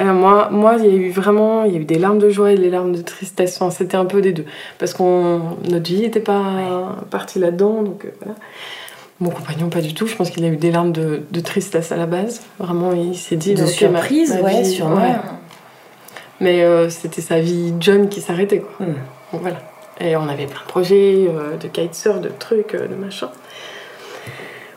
moi, 0.00 0.48
moi, 0.50 0.76
il 0.78 0.86
y 0.86 0.88
a 0.88 0.92
eu 0.92 1.10
vraiment, 1.10 1.64
il 1.64 1.72
y 1.72 1.76
a 1.76 1.80
eu 1.80 1.84
des 1.84 1.98
larmes 1.98 2.18
de 2.18 2.30
joie 2.30 2.52
et 2.52 2.58
des 2.58 2.70
larmes 2.70 2.92
de 2.92 3.02
tristesse. 3.02 3.60
C'était 3.70 3.96
un 3.96 4.04
peu 4.04 4.20
des 4.20 4.32
deux, 4.32 4.44
parce 4.78 4.92
qu'on 4.92 5.56
notre 5.68 5.86
vie 5.86 6.00
n'était 6.00 6.20
pas 6.20 6.42
partie 7.10 7.38
là-dedans, 7.38 7.82
donc 7.82 8.06
voilà. 8.20 8.36
Mon 9.20 9.30
compagnon, 9.30 9.68
pas 9.68 9.80
du 9.80 9.94
tout. 9.94 10.06
Je 10.06 10.16
pense 10.16 10.30
qu'il 10.30 10.44
a 10.44 10.48
eu 10.48 10.56
des 10.56 10.72
larmes 10.72 10.92
de, 10.92 11.40
tristesse 11.40 11.92
à 11.92 11.96
la 11.96 12.06
base. 12.06 12.42
Vraiment, 12.58 12.92
il 12.92 13.16
s'est 13.16 13.36
dit. 13.36 13.54
De 13.54 13.66
surprise, 13.66 14.36
ouais, 14.42 14.64
sûrement. 14.64 15.16
Mais 16.40 16.62
euh, 16.62 16.90
c'était 16.90 17.20
sa 17.20 17.38
vie 17.38 17.72
jeune 17.80 18.08
qui 18.08 18.20
s'arrêtait, 18.20 18.58
quoi. 18.58 18.86
Hmm. 18.86 18.94
Donc 19.32 19.42
voilà. 19.42 19.58
Et 20.00 20.16
on 20.16 20.28
avait 20.28 20.46
plein 20.46 20.60
de 20.60 20.66
projets, 20.66 21.28
euh, 21.28 21.56
de 21.56 21.68
kitesurf, 21.68 22.20
de 22.20 22.30
trucs, 22.36 22.74
euh, 22.74 22.88
de 22.88 22.94
machin. 22.96 23.30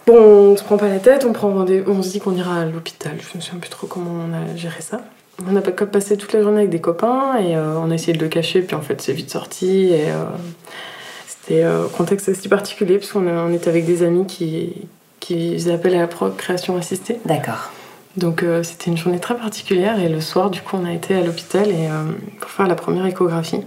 Bon, 0.05 0.51
on 0.51 0.55
se 0.55 0.63
prend 0.63 0.77
pas 0.77 0.87
la 0.87 0.99
tête, 0.99 1.25
on 1.27 1.33
prend 1.33 1.49
on 1.49 2.03
se 2.03 2.11
dit 2.11 2.19
qu'on 2.19 2.35
ira 2.35 2.61
à 2.61 2.65
l'hôpital. 2.65 3.13
Je 3.19 3.37
me 3.37 3.41
souviens 3.41 3.59
plus 3.59 3.71
trop 3.71 3.87
comment 3.87 4.11
on 4.29 4.33
a 4.33 4.55
géré 4.55 4.81
ça. 4.81 5.01
On 5.51 5.55
a 5.55 5.61
passé 5.61 6.15
toute 6.15 6.33
la 6.33 6.41
journée 6.41 6.59
avec 6.59 6.69
des 6.69 6.79
copains 6.79 7.37
et 7.39 7.57
on 7.57 7.91
a 7.91 7.93
essayé 7.93 8.13
de 8.13 8.23
le 8.23 8.29
cacher, 8.29 8.61
puis 8.61 8.75
en 8.75 8.81
fait 8.81 9.01
c'est 9.01 9.13
vite 9.13 9.29
sorti. 9.29 9.89
Et 9.89 10.05
c'était 11.47 11.63
un 11.63 11.87
contexte 11.87 12.29
aussi 12.29 12.49
particulier 12.49 12.97
parce 12.97 13.11
qu'on 13.11 13.25
on 13.25 13.53
était 13.53 13.69
avec 13.69 13.85
des 13.85 14.03
amis 14.03 14.25
qui, 14.25 14.73
qui 15.19 15.53
faisaient 15.53 15.73
appel 15.73 15.95
à 15.95 15.99
la 15.99 16.07
procréation 16.07 16.75
assistée. 16.75 17.19
D'accord. 17.25 17.71
Donc 18.17 18.43
euh, 18.43 18.63
c'était 18.63 18.89
une 18.91 18.97
journée 18.97 19.19
très 19.19 19.35
particulière 19.35 19.99
et 19.99 20.09
le 20.09 20.19
soir 20.19 20.49
du 20.49 20.61
coup 20.61 20.75
on 20.75 20.85
a 20.85 20.91
été 20.91 21.15
à 21.15 21.21
l'hôpital 21.21 21.69
et, 21.69 21.87
euh, 21.87 22.11
pour 22.41 22.49
faire 22.49 22.67
la 22.67 22.75
première 22.75 23.05
échographie. 23.05 23.61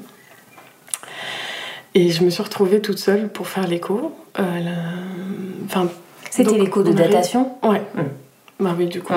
Et 1.94 2.10
je 2.10 2.22
me 2.22 2.30
suis 2.30 2.42
retrouvée 2.42 2.80
toute 2.80 2.98
seule 2.98 3.28
pour 3.28 3.48
faire 3.48 3.66
l'écho. 3.66 4.14
Euh, 4.38 4.42
enfin, 5.64 5.88
c'était 6.30 6.58
l'écho 6.58 6.82
de 6.82 6.92
datation? 6.92 7.52
Ouais. 7.62 7.82
Hmm. 7.94 8.62
Bah 8.64 8.74
oui, 8.78 8.86
du 8.86 9.00
coup. 9.00 9.14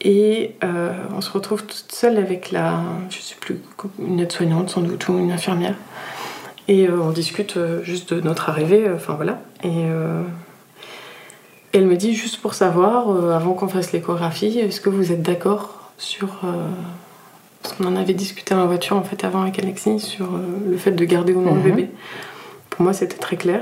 Et 0.00 0.54
on 0.62 1.20
se 1.20 1.30
retrouve 1.30 1.64
toute 1.64 1.92
seule 1.92 2.18
avec 2.18 2.50
la, 2.50 2.80
je 3.10 3.18
sais 3.18 3.36
plus, 3.40 3.60
une 3.98 4.20
aide-soignante 4.20 4.70
sans 4.70 4.80
doute 4.80 5.08
ou 5.08 5.18
une 5.18 5.32
infirmière. 5.32 5.74
Et 6.68 6.88
on 6.88 7.10
discute 7.10 7.58
juste 7.82 8.12
de 8.12 8.20
notre 8.20 8.48
arrivée, 8.48 8.90
enfin 8.94 9.14
voilà. 9.14 9.40
Et 9.64 9.86
elle 11.72 11.86
me 11.86 11.96
dit 11.96 12.14
juste 12.14 12.40
pour 12.40 12.54
savoir, 12.54 13.10
euh, 13.10 13.32
avant 13.32 13.52
qu'on 13.52 13.68
fasse 13.68 13.92
l'échographie, 13.92 14.58
est-ce 14.58 14.80
que 14.80 14.88
vous 14.88 15.12
êtes 15.12 15.22
d'accord 15.22 15.92
sur. 15.98 16.28
Euh, 16.44 16.66
parce 17.62 17.74
qu'on 17.74 17.84
en 17.84 17.96
avait 17.96 18.14
discuté 18.14 18.54
dans 18.54 18.60
la 18.60 18.66
voiture 18.66 18.96
en 18.96 19.02
fait 19.02 19.24
avant 19.24 19.42
avec 19.42 19.58
Alexis 19.58 19.98
sur 20.00 20.26
euh, 20.26 20.38
le 20.70 20.76
fait 20.76 20.92
de 20.92 21.04
garder 21.04 21.34
ou 21.34 21.42
non 21.42 21.54
le 21.54 21.60
mhm. 21.60 21.70
bébé? 21.70 21.90
Pour 22.70 22.82
moi, 22.82 22.92
c'était 22.92 23.18
très 23.18 23.36
clair. 23.36 23.60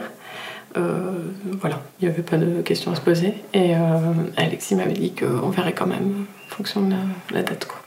Voilà, 0.74 1.80
il 2.00 2.06
n'y 2.06 2.12
avait 2.12 2.22
pas 2.22 2.36
de 2.36 2.60
questions 2.62 2.92
à 2.92 2.94
se 2.94 3.00
poser. 3.00 3.34
Et 3.54 3.74
Alexis 4.36 4.74
m'avait 4.74 4.92
dit 4.92 5.14
qu'on 5.14 5.48
verrait 5.48 5.72
quand 5.72 5.86
même 5.86 6.26
en 6.46 6.54
fonction 6.54 6.82
de 6.82 6.94
la, 7.32 7.42
date. 7.42 7.66
Quoi. 7.66 7.78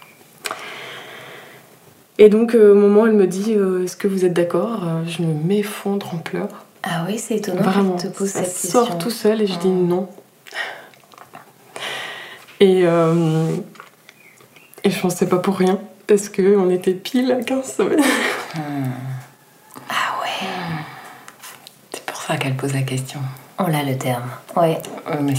Et 2.18 2.30
donc, 2.30 2.56
au 2.56 2.76
moment 2.76 3.02
où 3.02 3.08
elle 3.08 3.14
me 3.14 3.28
dit 3.28 3.54
Est-ce 3.54 3.96
que 3.96 4.08
vous 4.08 4.26
êtes 4.26 4.34
d'accord 4.34 4.82
Je 5.06 5.22
me 5.22 5.34
m'effondre 5.34 6.14
en 6.14 6.18
pleurs. 6.18 6.66
Ah 6.84 7.06
oui, 7.08 7.20
c'est 7.20 7.36
étonnant 7.36 7.62
Vraiment, 7.62 7.96
te 7.96 8.08
pose 8.08 8.30
cette 8.30 8.52
sort 8.52 8.98
tout 8.98 9.10
seul 9.10 9.42
et 9.42 9.48
je 9.48 9.58
dis 9.60 9.70
non. 9.70 10.08
Et, 12.62 12.82
euh, 12.86 13.56
et 14.84 14.90
je 14.90 15.00
pensais 15.00 15.28
pas 15.28 15.38
pour 15.38 15.58
rien, 15.58 15.80
parce 16.08 16.30
qu'on 16.30 16.70
était 16.70 16.94
pile 16.94 17.32
à 17.32 17.42
15 17.42 17.76
semaines. 17.76 18.04
Ah 19.90 20.20
ouais 20.22 20.48
C'est 21.92 22.06
pour 22.06 22.19
ça 22.30 22.38
qu'elle 22.38 22.56
pose 22.56 22.74
la 22.74 22.84
question. 22.84 23.20
On 23.58 23.68
l'a 23.68 23.84
le 23.84 23.98
terme. 23.98 24.30
Ouais. 24.56 24.80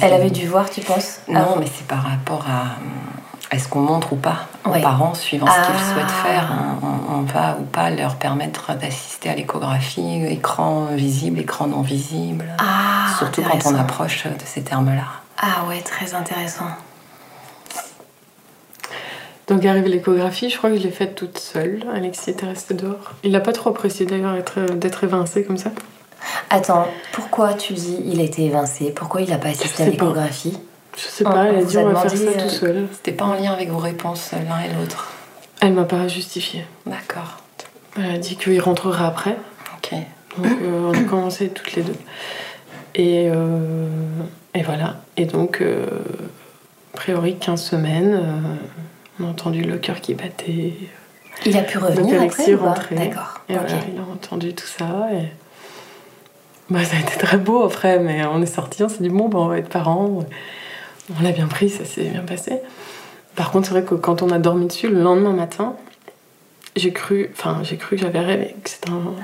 Elle 0.02 0.12
avait 0.12 0.30
dû 0.30 0.46
voir, 0.46 0.68
tu 0.68 0.80
penses 0.80 1.20
Non, 1.28 1.56
mais 1.58 1.66
c'est 1.66 1.86
par 1.86 2.02
rapport 2.02 2.44
à 2.48 3.54
est-ce 3.54 3.68
qu'on 3.68 3.80
montre 3.80 4.12
ou 4.12 4.16
pas 4.16 4.46
aux 4.64 4.70
parents, 4.70 5.14
suivant 5.14 5.46
ce 5.46 5.66
qu'ils 5.66 5.74
ah. 5.76 5.94
souhaitent 5.94 6.10
faire, 6.10 6.52
on, 7.08 7.22
va 7.22 7.56
ou 7.60 7.64
pas 7.64 7.90
leur 7.90 8.16
permettre 8.16 8.74
d'assister 8.76 9.30
à 9.30 9.34
l'échographie, 9.34 10.24
écran 10.26 10.86
visible, 10.92 11.38
écran 11.38 11.66
non 11.66 11.82
visible, 11.82 12.44
ah, 12.58 13.12
surtout 13.18 13.42
quand 13.42 13.72
on 13.72 13.74
approche 13.76 14.24
de 14.26 14.44
ces 14.44 14.62
termes-là. 14.62 15.06
Ah 15.38 15.64
ouais, 15.68 15.80
très 15.80 16.14
intéressant. 16.14 16.66
Donc 19.48 19.64
arrivé 19.64 19.88
l'échographie, 19.88 20.50
je 20.50 20.58
crois 20.58 20.70
que 20.70 20.76
je 20.76 20.82
l'ai 20.82 20.92
faite 20.92 21.14
toute 21.16 21.38
seule. 21.38 21.84
Alexis 21.92 22.30
était 22.30 22.46
resté 22.46 22.74
dehors. 22.74 23.12
Il 23.24 23.32
n'a 23.32 23.40
pas 23.40 23.52
trop 23.52 23.70
apprécié 23.70 24.06
d'ailleurs 24.06 24.36
d'être 24.74 25.04
évincé 25.04 25.44
comme 25.44 25.56
ça. 25.56 25.70
Attends, 26.50 26.88
pourquoi 27.12 27.54
tu 27.54 27.72
dis 27.74 27.98
il 28.06 28.20
a 28.20 28.24
été 28.24 28.44
évincé? 28.44 28.92
Pourquoi 28.94 29.22
il 29.22 29.30
n'a 29.30 29.38
pas 29.38 29.48
assisté 29.48 29.82
à 29.82 29.86
l'échographie? 29.86 30.58
Je 30.96 31.02
sais 31.02 31.24
pas, 31.24 31.46
elle 31.46 31.56
a 31.56 31.62
dit 31.62 31.78
on 31.78 31.90
va 31.90 32.00
faire 32.00 32.10
ça 32.10 32.32
tout 32.32 32.48
seul. 32.48 32.88
C'était 32.92 33.12
pas 33.12 33.24
en 33.24 33.34
lien 33.34 33.52
avec 33.52 33.70
vos 33.70 33.78
réponses 33.78 34.32
l'un 34.32 34.60
et 34.60 34.68
l'autre 34.74 35.12
Elle 35.60 35.72
m'a 35.72 35.84
pas 35.84 36.08
justifié. 36.08 36.66
D'accord. 36.86 37.38
Elle 37.96 38.10
a 38.10 38.18
dit 38.18 38.36
qu'il 38.36 38.60
rentrerait 38.60 39.04
après. 39.04 39.36
Ok. 39.76 39.94
Donc 40.38 40.46
euh, 40.62 40.90
on 40.90 40.92
a 40.92 41.02
commencé 41.04 41.48
toutes 41.48 41.74
les 41.74 41.82
deux. 41.82 41.96
Et, 42.94 43.30
euh, 43.30 43.88
et 44.54 44.62
voilà. 44.62 44.96
Et 45.16 45.26
donc, 45.26 45.60
euh, 45.60 45.86
a 46.94 46.96
priori, 46.96 47.36
15 47.36 47.62
semaines, 47.62 48.20
on 49.20 49.24
a 49.24 49.28
entendu 49.28 49.62
le 49.62 49.78
cœur 49.78 50.00
qui 50.00 50.14
battait. 50.14 50.74
Il 51.46 51.56
a 51.56 51.62
pu 51.62 51.78
revenir 51.78 52.20
après 52.20 52.46
D'accord. 52.94 53.40
Et 53.48 53.54
voilà, 53.54 53.68
il 53.92 53.98
a 53.98 54.02
entendu 54.02 54.54
tout 54.54 54.66
ça. 54.66 55.08
Et... 55.12 55.28
Bah, 56.70 56.84
ça 56.84 56.96
a 56.96 57.00
été 57.00 57.18
très 57.18 57.36
beau 57.36 57.64
après, 57.64 57.98
mais 57.98 58.24
on 58.24 58.40
est 58.40 58.46
sortis, 58.46 58.84
on 58.84 58.88
s'est 58.88 59.02
dit 59.02 59.08
bon, 59.08 59.28
bah, 59.28 59.38
on 59.40 59.48
va 59.48 59.58
être 59.58 59.68
parents. 59.68 60.24
On 61.18 61.22
l'a 61.22 61.32
bien 61.32 61.48
pris, 61.48 61.68
ça 61.68 61.84
s'est 61.84 62.04
bien 62.04 62.22
passé. 62.22 62.60
Par 63.34 63.50
contre, 63.50 63.66
c'est 63.66 63.72
vrai 63.72 63.82
que 63.82 63.94
quand 63.94 64.22
on 64.22 64.30
a 64.30 64.38
dormi 64.38 64.66
dessus, 64.66 64.88
le 64.88 65.02
lendemain 65.02 65.32
matin, 65.32 65.74
j'ai 66.76 66.92
cru, 66.92 67.30
enfin, 67.32 67.60
j'ai 67.64 67.76
cru 67.76 67.96
que 67.96 68.02
j'avais 68.02 68.20
rêvé, 68.20 68.54
que 68.62 68.70
c'était 68.70 68.90
un, 68.90 69.14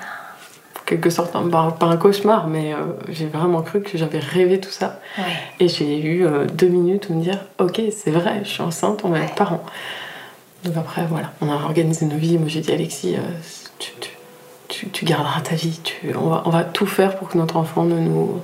quelque 0.87 1.11
sorte, 1.11 1.37
un, 1.37 1.49
pas 1.49 1.87
un 1.87 1.97
cauchemar, 1.97 2.49
mais 2.49 2.73
euh, 2.73 2.79
j'ai 3.11 3.27
vraiment 3.27 3.63
cru 3.63 3.81
que 3.81 3.97
j'avais 3.97 4.19
rêvé 4.19 4.59
tout 4.59 4.71
ça. 4.71 5.01
Et 5.61 5.69
j'ai 5.69 6.01
eu 6.01 6.27
euh, 6.27 6.47
deux 6.47 6.69
minutes 6.69 7.09
où 7.11 7.15
me 7.15 7.23
dire 7.23 7.45
Ok, 7.59 7.81
c'est 7.97 8.11
vrai, 8.11 8.41
je 8.43 8.49
suis 8.49 8.63
enceinte, 8.63 9.03
on 9.05 9.11
va 9.11 9.21
être 9.21 9.37
parents. 9.37 9.65
Donc 10.65 10.77
après, 10.77 11.07
voilà, 11.09 11.33
on 11.41 11.49
a 11.49 11.55
organisé 11.55 12.07
nos 12.07 12.17
vies. 12.17 12.39
Moi, 12.39 12.49
j'ai 12.49 12.61
dit 12.61 12.73
Alexis, 12.73 13.17
tu, 13.79 13.93
tu, 14.01 14.11
tu, 14.93 15.05
garderas 15.05 15.41
ta 15.41 15.55
vie. 15.55 15.81
on, 16.15 16.29
va, 16.29 16.43
on 16.45 16.51
va 16.51 16.65
tout 16.65 16.87
faire 16.87 17.17
pour 17.17 17.29
que 17.29 17.39
notre 17.39 17.57
enfant 17.57 17.85
ne 17.85 17.99
nous 17.99 18.41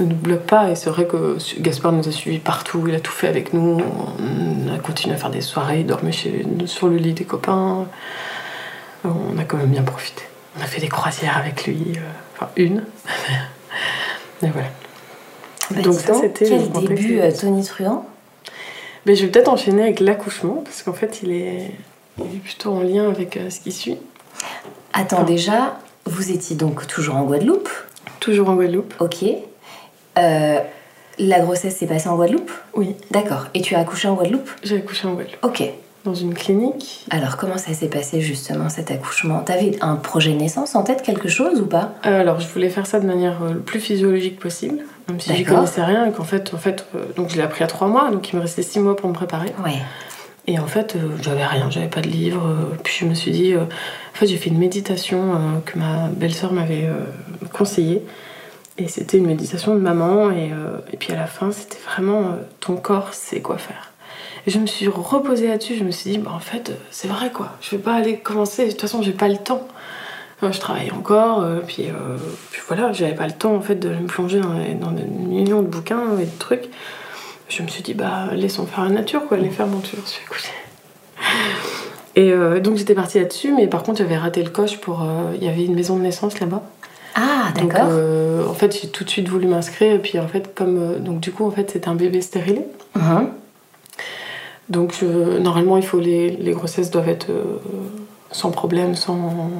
ne 0.00 0.06
nous 0.06 0.16
bloque 0.16 0.46
pas. 0.46 0.70
Et 0.70 0.74
c'est 0.74 0.90
vrai 0.90 1.06
que 1.06 1.36
Gaspard 1.60 1.92
nous 1.92 2.08
a 2.08 2.12
suivis 2.12 2.38
partout, 2.38 2.84
il 2.88 2.94
a 2.94 3.00
tout 3.00 3.12
fait 3.12 3.28
avec 3.28 3.52
nous. 3.52 3.80
On 4.18 4.74
a 4.74 4.78
continué 4.78 5.14
à 5.14 5.18
faire 5.18 5.30
des 5.30 5.40
soirées, 5.40 5.80
il 5.80 5.86
dormait 5.86 6.12
chez, 6.12 6.46
sur 6.66 6.88
le 6.88 6.96
lit 6.96 7.12
des 7.12 7.24
copains. 7.24 7.86
On 9.04 9.38
a 9.38 9.44
quand 9.44 9.56
même 9.56 9.70
bien 9.70 9.82
profité. 9.82 10.22
On 10.58 10.62
a 10.62 10.66
fait 10.66 10.80
des 10.80 10.88
croisières 10.88 11.36
avec 11.36 11.66
lui, 11.66 11.94
euh, 11.96 12.00
enfin 12.34 12.50
une. 12.56 12.84
Et 14.42 14.48
voilà. 14.48 14.68
Bah, 15.70 15.82
donc 15.82 15.94
ça, 15.94 16.14
c'était 16.14 16.48
quel 16.48 16.70
début 16.70 17.20
euh, 17.20 17.30
Tony 17.32 17.64
Truant? 17.64 18.06
Mais 19.06 19.14
je 19.14 19.24
vais 19.24 19.30
peut-être 19.30 19.48
enchaîner 19.48 19.82
avec 19.82 20.00
l'accouchement 20.00 20.62
parce 20.64 20.82
qu'en 20.82 20.92
fait, 20.92 21.20
il 21.22 21.32
est, 21.32 21.72
plutôt 22.42 22.72
en 22.72 22.80
lien 22.80 23.08
avec 23.08 23.36
euh, 23.36 23.50
ce 23.50 23.60
qui 23.60 23.70
suit. 23.70 23.98
Attends, 24.92 25.22
déjà, 25.22 25.78
vous 26.06 26.30
étiez 26.30 26.56
donc 26.56 26.86
toujours 26.86 27.16
en 27.16 27.24
Guadeloupe 27.24 27.68
Toujours 28.20 28.48
en 28.48 28.54
Guadeloupe. 28.54 28.94
Ok. 29.00 29.24
Euh, 30.18 30.58
la 31.18 31.40
grossesse 31.40 31.76
s'est 31.76 31.86
passée 31.86 32.08
en 32.08 32.16
Guadeloupe 32.16 32.50
Oui. 32.74 32.96
D'accord. 33.10 33.46
Et 33.54 33.60
tu 33.60 33.74
as 33.74 33.80
accouché 33.80 34.08
en 34.08 34.14
Guadeloupe 34.14 34.48
J'ai 34.62 34.76
accouché 34.78 35.06
en 35.06 35.12
Guadeloupe. 35.14 35.44
Ok. 35.44 35.62
Dans 36.04 36.14
une 36.14 36.32
clinique. 36.32 37.04
Alors, 37.10 37.36
comment 37.36 37.58
ça 37.58 37.74
s'est 37.74 37.88
passé 37.88 38.20
justement 38.20 38.68
cet 38.68 38.90
accouchement? 38.90 39.40
T'avais 39.40 39.76
un 39.82 39.96
projet 39.96 40.30
de 40.32 40.36
naissance 40.38 40.74
en 40.74 40.82
tête, 40.84 41.02
quelque 41.02 41.28
chose 41.28 41.60
ou 41.60 41.66
pas? 41.66 41.92
Euh, 42.06 42.20
Alors, 42.20 42.40
je 42.40 42.48
voulais 42.48 42.70
faire 42.70 42.86
ça 42.86 43.00
de 43.00 43.06
manière 43.06 43.42
euh, 43.42 43.52
le 43.52 43.60
plus 43.60 43.80
physiologique 43.80 44.38
possible, 44.38 44.78
même 45.08 45.20
si 45.20 45.34
j'y 45.34 45.44
connaissais 45.44 45.82
rien 45.82 46.06
et 46.06 46.12
qu'en 46.12 46.24
fait, 46.24 46.54
en 46.54 46.56
fait 46.56 46.86
donc 47.16 47.30
je 47.30 47.36
l'ai 47.36 47.42
appris 47.42 47.64
à 47.64 47.66
trois 47.66 47.88
mois, 47.88 48.10
donc 48.10 48.32
il 48.32 48.36
me 48.36 48.40
restait 48.40 48.62
six 48.62 48.78
mois 48.78 48.96
pour 48.96 49.08
me 49.08 49.14
préparer. 49.14 49.52
Ouais. 49.64 49.78
Et 50.48 50.58
en 50.58 50.66
fait, 50.66 50.96
j'avais 51.22 51.46
rien, 51.46 51.70
j'avais 51.70 51.88
pas 51.88 52.00
de 52.00 52.08
livre. 52.08 52.42
puis 52.82 52.96
je 52.98 53.04
me 53.04 53.14
suis 53.14 53.30
dit, 53.30 53.54
en 53.54 53.68
fait, 54.14 54.26
j'ai 54.26 54.36
fait 54.36 54.50
une 54.50 54.58
méditation 54.58 55.62
que 55.64 55.78
ma 55.78 56.08
belle-sœur 56.08 56.52
m'avait 56.52 56.88
conseillée. 57.52 58.02
Et 58.78 58.86
c'était 58.86 59.18
une 59.18 59.26
méditation 59.26 59.74
de 59.74 59.80
maman. 59.80 60.30
Et, 60.30 60.52
euh, 60.52 60.78
et, 60.92 60.96
puis 60.96 61.12
à 61.12 61.16
la 61.16 61.26
fin, 61.26 61.50
c'était 61.50 61.78
vraiment 61.84 62.20
euh, 62.20 62.34
ton 62.60 62.76
corps 62.76 63.12
sait 63.12 63.40
quoi 63.40 63.58
faire. 63.58 63.92
Et 64.46 64.50
je 64.50 64.58
me 64.58 64.66
suis 64.66 64.86
reposée 64.86 65.48
là-dessus. 65.48 65.74
Je 65.76 65.84
me 65.84 65.90
suis 65.90 66.12
dit, 66.12 66.18
bah, 66.18 66.30
en 66.32 66.38
fait, 66.38 66.72
c'est 66.90 67.08
vrai 67.08 67.30
quoi. 67.32 67.56
Je 67.60 67.72
vais 67.72 67.82
pas 67.82 67.94
aller 67.94 68.18
commencer. 68.18 68.66
De 68.66 68.70
toute 68.70 68.80
façon, 68.80 69.02
j'ai 69.02 69.12
pas 69.12 69.28
le 69.28 69.36
temps. 69.36 69.66
je 70.42 70.58
travaille 70.60 70.92
encore. 70.92 71.42
Euh, 71.42 71.58
puis, 71.66 71.88
puis, 72.52 72.62
voilà, 72.68 72.92
j'avais 72.92 73.14
pas 73.14 73.26
le 73.26 73.32
temps 73.32 73.54
en 73.56 73.60
fait 73.60 73.74
de 73.74 73.88
me 73.88 74.06
plonger 74.06 74.40
dans 74.40 74.92
des 74.92 75.02
millions 75.02 75.62
de 75.62 75.68
bouquins 75.68 76.16
et 76.20 76.26
de 76.26 76.38
trucs. 76.38 76.70
Je 77.48 77.62
me 77.62 77.68
suis 77.68 77.82
dit, 77.82 77.94
bah, 77.94 78.28
laissons 78.34 78.66
faire 78.66 78.84
la 78.84 78.90
nature 78.90 79.26
quoi. 79.26 79.36
Les 79.36 79.50
faire 79.50 79.66
monture. 79.66 79.98
Je 80.04 80.10
suis 80.10 80.24
écoutée. 80.24 80.48
Et 82.16 82.32
donc 82.60 82.76
j'étais 82.76 82.94
partie 82.94 83.18
là-dessus, 83.18 83.52
mais 83.54 83.68
par 83.68 83.82
contre 83.84 83.98
j'avais 83.98 84.16
raté 84.16 84.42
le 84.42 84.50
coche 84.50 84.78
pour. 84.78 85.06
Il 85.34 85.44
y 85.44 85.48
avait 85.48 85.64
une 85.64 85.74
maison 85.74 85.96
de 85.96 86.02
naissance 86.02 86.40
là-bas. 86.40 86.62
Ah, 87.20 87.52
d'accord. 87.54 87.88
Euh, 87.90 88.46
en 88.46 88.54
fait, 88.54 88.80
j'ai 88.80 88.88
tout 88.88 89.02
de 89.02 89.10
suite 89.10 89.28
voulu 89.28 89.48
m'inscrire. 89.48 89.94
Et 89.94 89.98
puis, 89.98 90.20
en 90.20 90.28
fait, 90.28 90.54
comme. 90.54 90.78
Euh, 90.78 90.98
donc, 90.98 91.18
du 91.18 91.32
coup, 91.32 91.44
en 91.44 91.50
fait, 91.50 91.70
c'était 91.70 91.88
un 91.88 91.96
bébé 91.96 92.20
stérilé. 92.20 92.64
Uh-huh. 92.96 93.26
Donc, 94.68 95.02
normalement, 95.02 95.78
il 95.78 95.82
faut 95.84 95.98
les, 95.98 96.30
les 96.30 96.52
grossesses 96.52 96.90
doivent 96.90 97.08
être 97.08 97.30
euh, 97.30 97.58
sans 98.30 98.50
problème, 98.50 98.94
sans. 98.94 99.50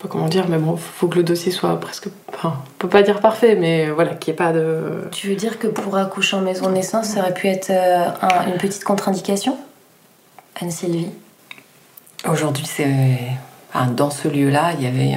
Je 0.00 0.04
sais 0.04 0.08
pas 0.08 0.12
comment 0.12 0.28
dire, 0.28 0.48
mais 0.48 0.56
bon, 0.56 0.76
faut 0.78 1.08
que 1.08 1.16
le 1.16 1.22
dossier 1.22 1.52
soit 1.52 1.78
presque. 1.78 2.08
Enfin, 2.32 2.54
on 2.56 2.78
peut 2.78 2.88
pas 2.88 3.02
dire 3.02 3.20
parfait, 3.20 3.54
mais 3.54 3.90
voilà, 3.90 4.14
qu'il 4.14 4.32
n'y 4.32 4.34
ait 4.34 4.44
pas 4.44 4.52
de. 4.52 5.08
Tu 5.12 5.28
veux 5.28 5.36
dire 5.36 5.58
que 5.58 5.66
pour 5.66 5.94
accoucher 5.98 6.36
en 6.36 6.40
maison 6.40 6.68
de 6.68 6.72
naissance, 6.72 7.08
ça 7.08 7.20
aurait 7.20 7.34
pu 7.34 7.48
être 7.48 7.70
une 8.46 8.56
petite 8.56 8.82
contre-indication 8.82 9.58
Anne-Sylvie? 10.58 11.10
Aujourd'hui, 12.26 12.64
c'est 12.66 13.16
dans 13.94 14.10
ce 14.10 14.28
lieu-là, 14.28 14.72
il 14.78 14.84
y 14.84 14.86
avait 14.86 15.16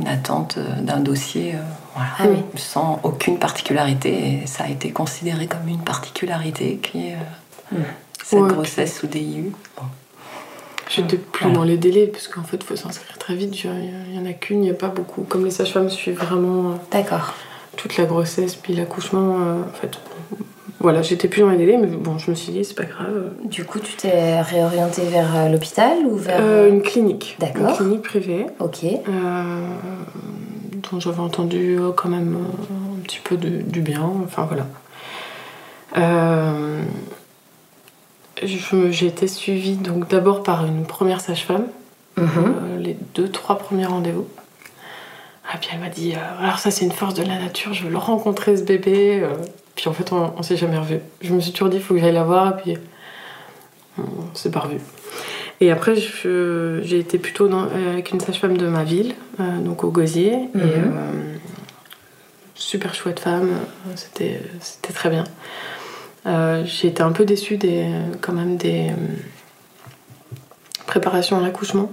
une 0.00 0.08
attente 0.08 0.58
d'un 0.80 1.00
dossier 1.00 1.54
euh, 1.54 1.58
ah 1.96 2.24
sans 2.56 3.00
aucune 3.02 3.38
particularité. 3.38 4.42
Et 4.42 4.46
ça 4.46 4.64
a 4.64 4.68
été 4.68 4.92
considéré 4.92 5.46
comme 5.46 5.68
une 5.68 5.82
particularité 5.82 6.78
qui 6.78 7.08
est 7.08 7.16
euh, 7.72 7.76
cette 8.24 8.44
grossesse 8.44 8.98
sous 8.98 9.06
DIU. 9.06 9.52
Bon. 9.76 9.84
J'étais 10.94 11.16
plus 11.16 11.50
dans 11.50 11.64
les 11.64 11.76
délais, 11.76 12.06
parce 12.06 12.28
qu'en 12.28 12.42
fait, 12.42 12.58
il 12.58 12.64
faut 12.64 12.76
s'inscrire 12.76 13.18
très 13.18 13.34
vite. 13.34 13.64
Il 13.64 13.70
n'y 14.12 14.18
en 14.18 14.26
a 14.26 14.32
qu'une, 14.32 14.58
il 14.58 14.64
n'y 14.64 14.70
a 14.70 14.74
pas 14.74 14.88
beaucoup. 14.88 15.22
Comme 15.22 15.44
les 15.44 15.50
sages-femmes 15.50 15.90
suivent 15.90 16.18
vraiment 16.18 16.70
euh, 16.70 16.74
D'accord. 16.90 17.34
toute 17.76 17.96
la 17.96 18.04
grossesse, 18.04 18.56
puis 18.56 18.74
l'accouchement, 18.74 19.36
en 19.68 19.72
fait, 19.80 19.98
voilà, 20.82 21.00
j'étais 21.00 21.28
plus 21.28 21.42
dans 21.42 21.50
les 21.50 21.58
délais, 21.58 21.78
mais 21.78 21.86
bon, 21.86 22.18
je 22.18 22.28
me 22.28 22.34
suis 22.34 22.50
dit, 22.52 22.64
c'est 22.64 22.74
pas 22.74 22.84
grave. 22.84 23.30
Du 23.44 23.64
coup, 23.64 23.78
tu 23.78 23.94
t'es 23.94 24.40
réorientée 24.40 25.02
vers 25.02 25.36
euh, 25.36 25.48
l'hôpital 25.48 25.98
ou 26.04 26.16
vers. 26.16 26.40
Euh, 26.40 26.68
une 26.68 26.82
clinique. 26.82 27.36
D'accord. 27.38 27.68
Une 27.68 27.76
clinique 27.76 28.02
privée. 28.02 28.46
Ok. 28.58 28.84
Euh, 28.84 29.66
dont 30.90 30.98
j'avais 30.98 31.20
entendu 31.20 31.78
quand 31.96 32.08
même 32.08 32.36
un 32.36 33.00
petit 33.04 33.20
peu 33.22 33.36
du 33.36 33.80
bien, 33.80 34.10
enfin 34.24 34.48
voilà. 34.48 34.66
J'ai 38.46 39.06
été 39.06 39.26
suivie 39.28 39.76
donc 39.76 40.08
d'abord 40.08 40.42
par 40.42 40.64
une 40.66 40.84
première 40.84 41.20
sage-femme, 41.20 41.66
mhm. 42.16 42.78
les 42.80 42.96
deux, 43.14 43.28
trois 43.28 43.58
premiers 43.58 43.86
rendez-vous. 43.86 44.26
Et 45.54 45.58
puis 45.58 45.70
elle 45.72 45.80
m'a 45.80 45.88
dit, 45.88 46.14
alors 46.40 46.58
ça 46.58 46.70
c'est 46.70 46.84
une 46.84 46.92
force 46.92 47.14
de 47.14 47.22
la 47.22 47.38
nature, 47.38 47.74
je 47.74 47.84
veux 47.84 47.90
le 47.90 47.98
rencontrer 47.98 48.56
ce 48.56 48.62
bébé. 48.62 49.26
Puis 49.74 49.88
en 49.88 49.92
fait, 49.92 50.12
on, 50.12 50.42
s'est 50.42 50.56
jamais 50.56 50.78
revu. 50.78 50.98
Je 51.22 51.32
me 51.32 51.40
suis 51.40 51.52
toujours 51.52 51.68
dit, 51.68 51.78
il 51.78 51.82
faut 51.82 51.94
que 51.94 52.00
j'aille 52.00 52.12
la 52.12 52.24
voir, 52.24 52.48
et 52.50 52.62
puis 52.62 52.78
on 53.98 54.34
s'est 54.34 54.50
pas 54.50 54.60
revu. 54.60 54.78
Et 55.60 55.70
après, 55.70 55.94
j'ai 55.96 56.98
été 56.98 57.18
plutôt 57.18 57.48
avec 57.52 58.10
une 58.10 58.20
sage-femme 58.20 58.56
de 58.56 58.66
ma 58.66 58.84
ville, 58.84 59.14
euh, 59.40 59.58
donc 59.58 59.84
au 59.84 59.90
Gosier. 59.90 60.36
Mhm. 60.54 60.62
euh, 60.64 61.36
super 62.54 62.94
chouette 62.94 63.20
femme, 63.20 63.50
c'était 63.96 64.40
très 64.92 65.10
bien. 65.10 65.24
Euh, 66.26 66.62
j'ai 66.64 66.88
été 66.88 67.02
un 67.02 67.12
peu 67.12 67.24
déçue 67.24 67.56
des, 67.56 67.86
quand 68.20 68.32
même 68.32 68.56
des 68.56 68.92
préparations 70.86 71.38
à 71.38 71.40
l'accouchement. 71.40 71.90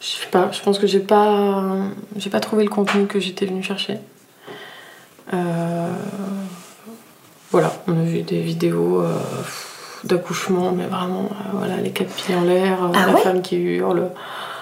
Je 0.00 0.06
sais 0.06 0.26
pas, 0.30 0.50
je 0.52 0.60
pense 0.62 0.78
que 0.78 0.86
j'ai 0.86 1.00
pas, 1.00 1.62
j'ai 2.16 2.30
pas 2.30 2.40
trouvé 2.40 2.64
le 2.64 2.70
contenu 2.70 3.06
que 3.06 3.20
j'étais 3.20 3.44
venue 3.44 3.62
chercher. 3.62 3.98
Voilà, 7.50 7.72
on 7.88 7.98
a 7.98 8.04
vu 8.04 8.22
des 8.22 8.40
vidéos 8.40 9.00
euh, 9.00 9.18
d'accouchement, 10.04 10.70
mais 10.70 10.86
vraiment, 10.86 11.24
euh, 11.24 11.50
voilà, 11.54 11.78
les 11.78 11.90
quatre 11.90 12.14
pieds 12.14 12.36
en 12.36 12.42
l'air, 12.42 12.84
euh, 12.84 12.92
ah 12.94 13.06
la 13.06 13.16
femme 13.16 13.42
qui 13.42 13.56
hurle. 13.56 14.10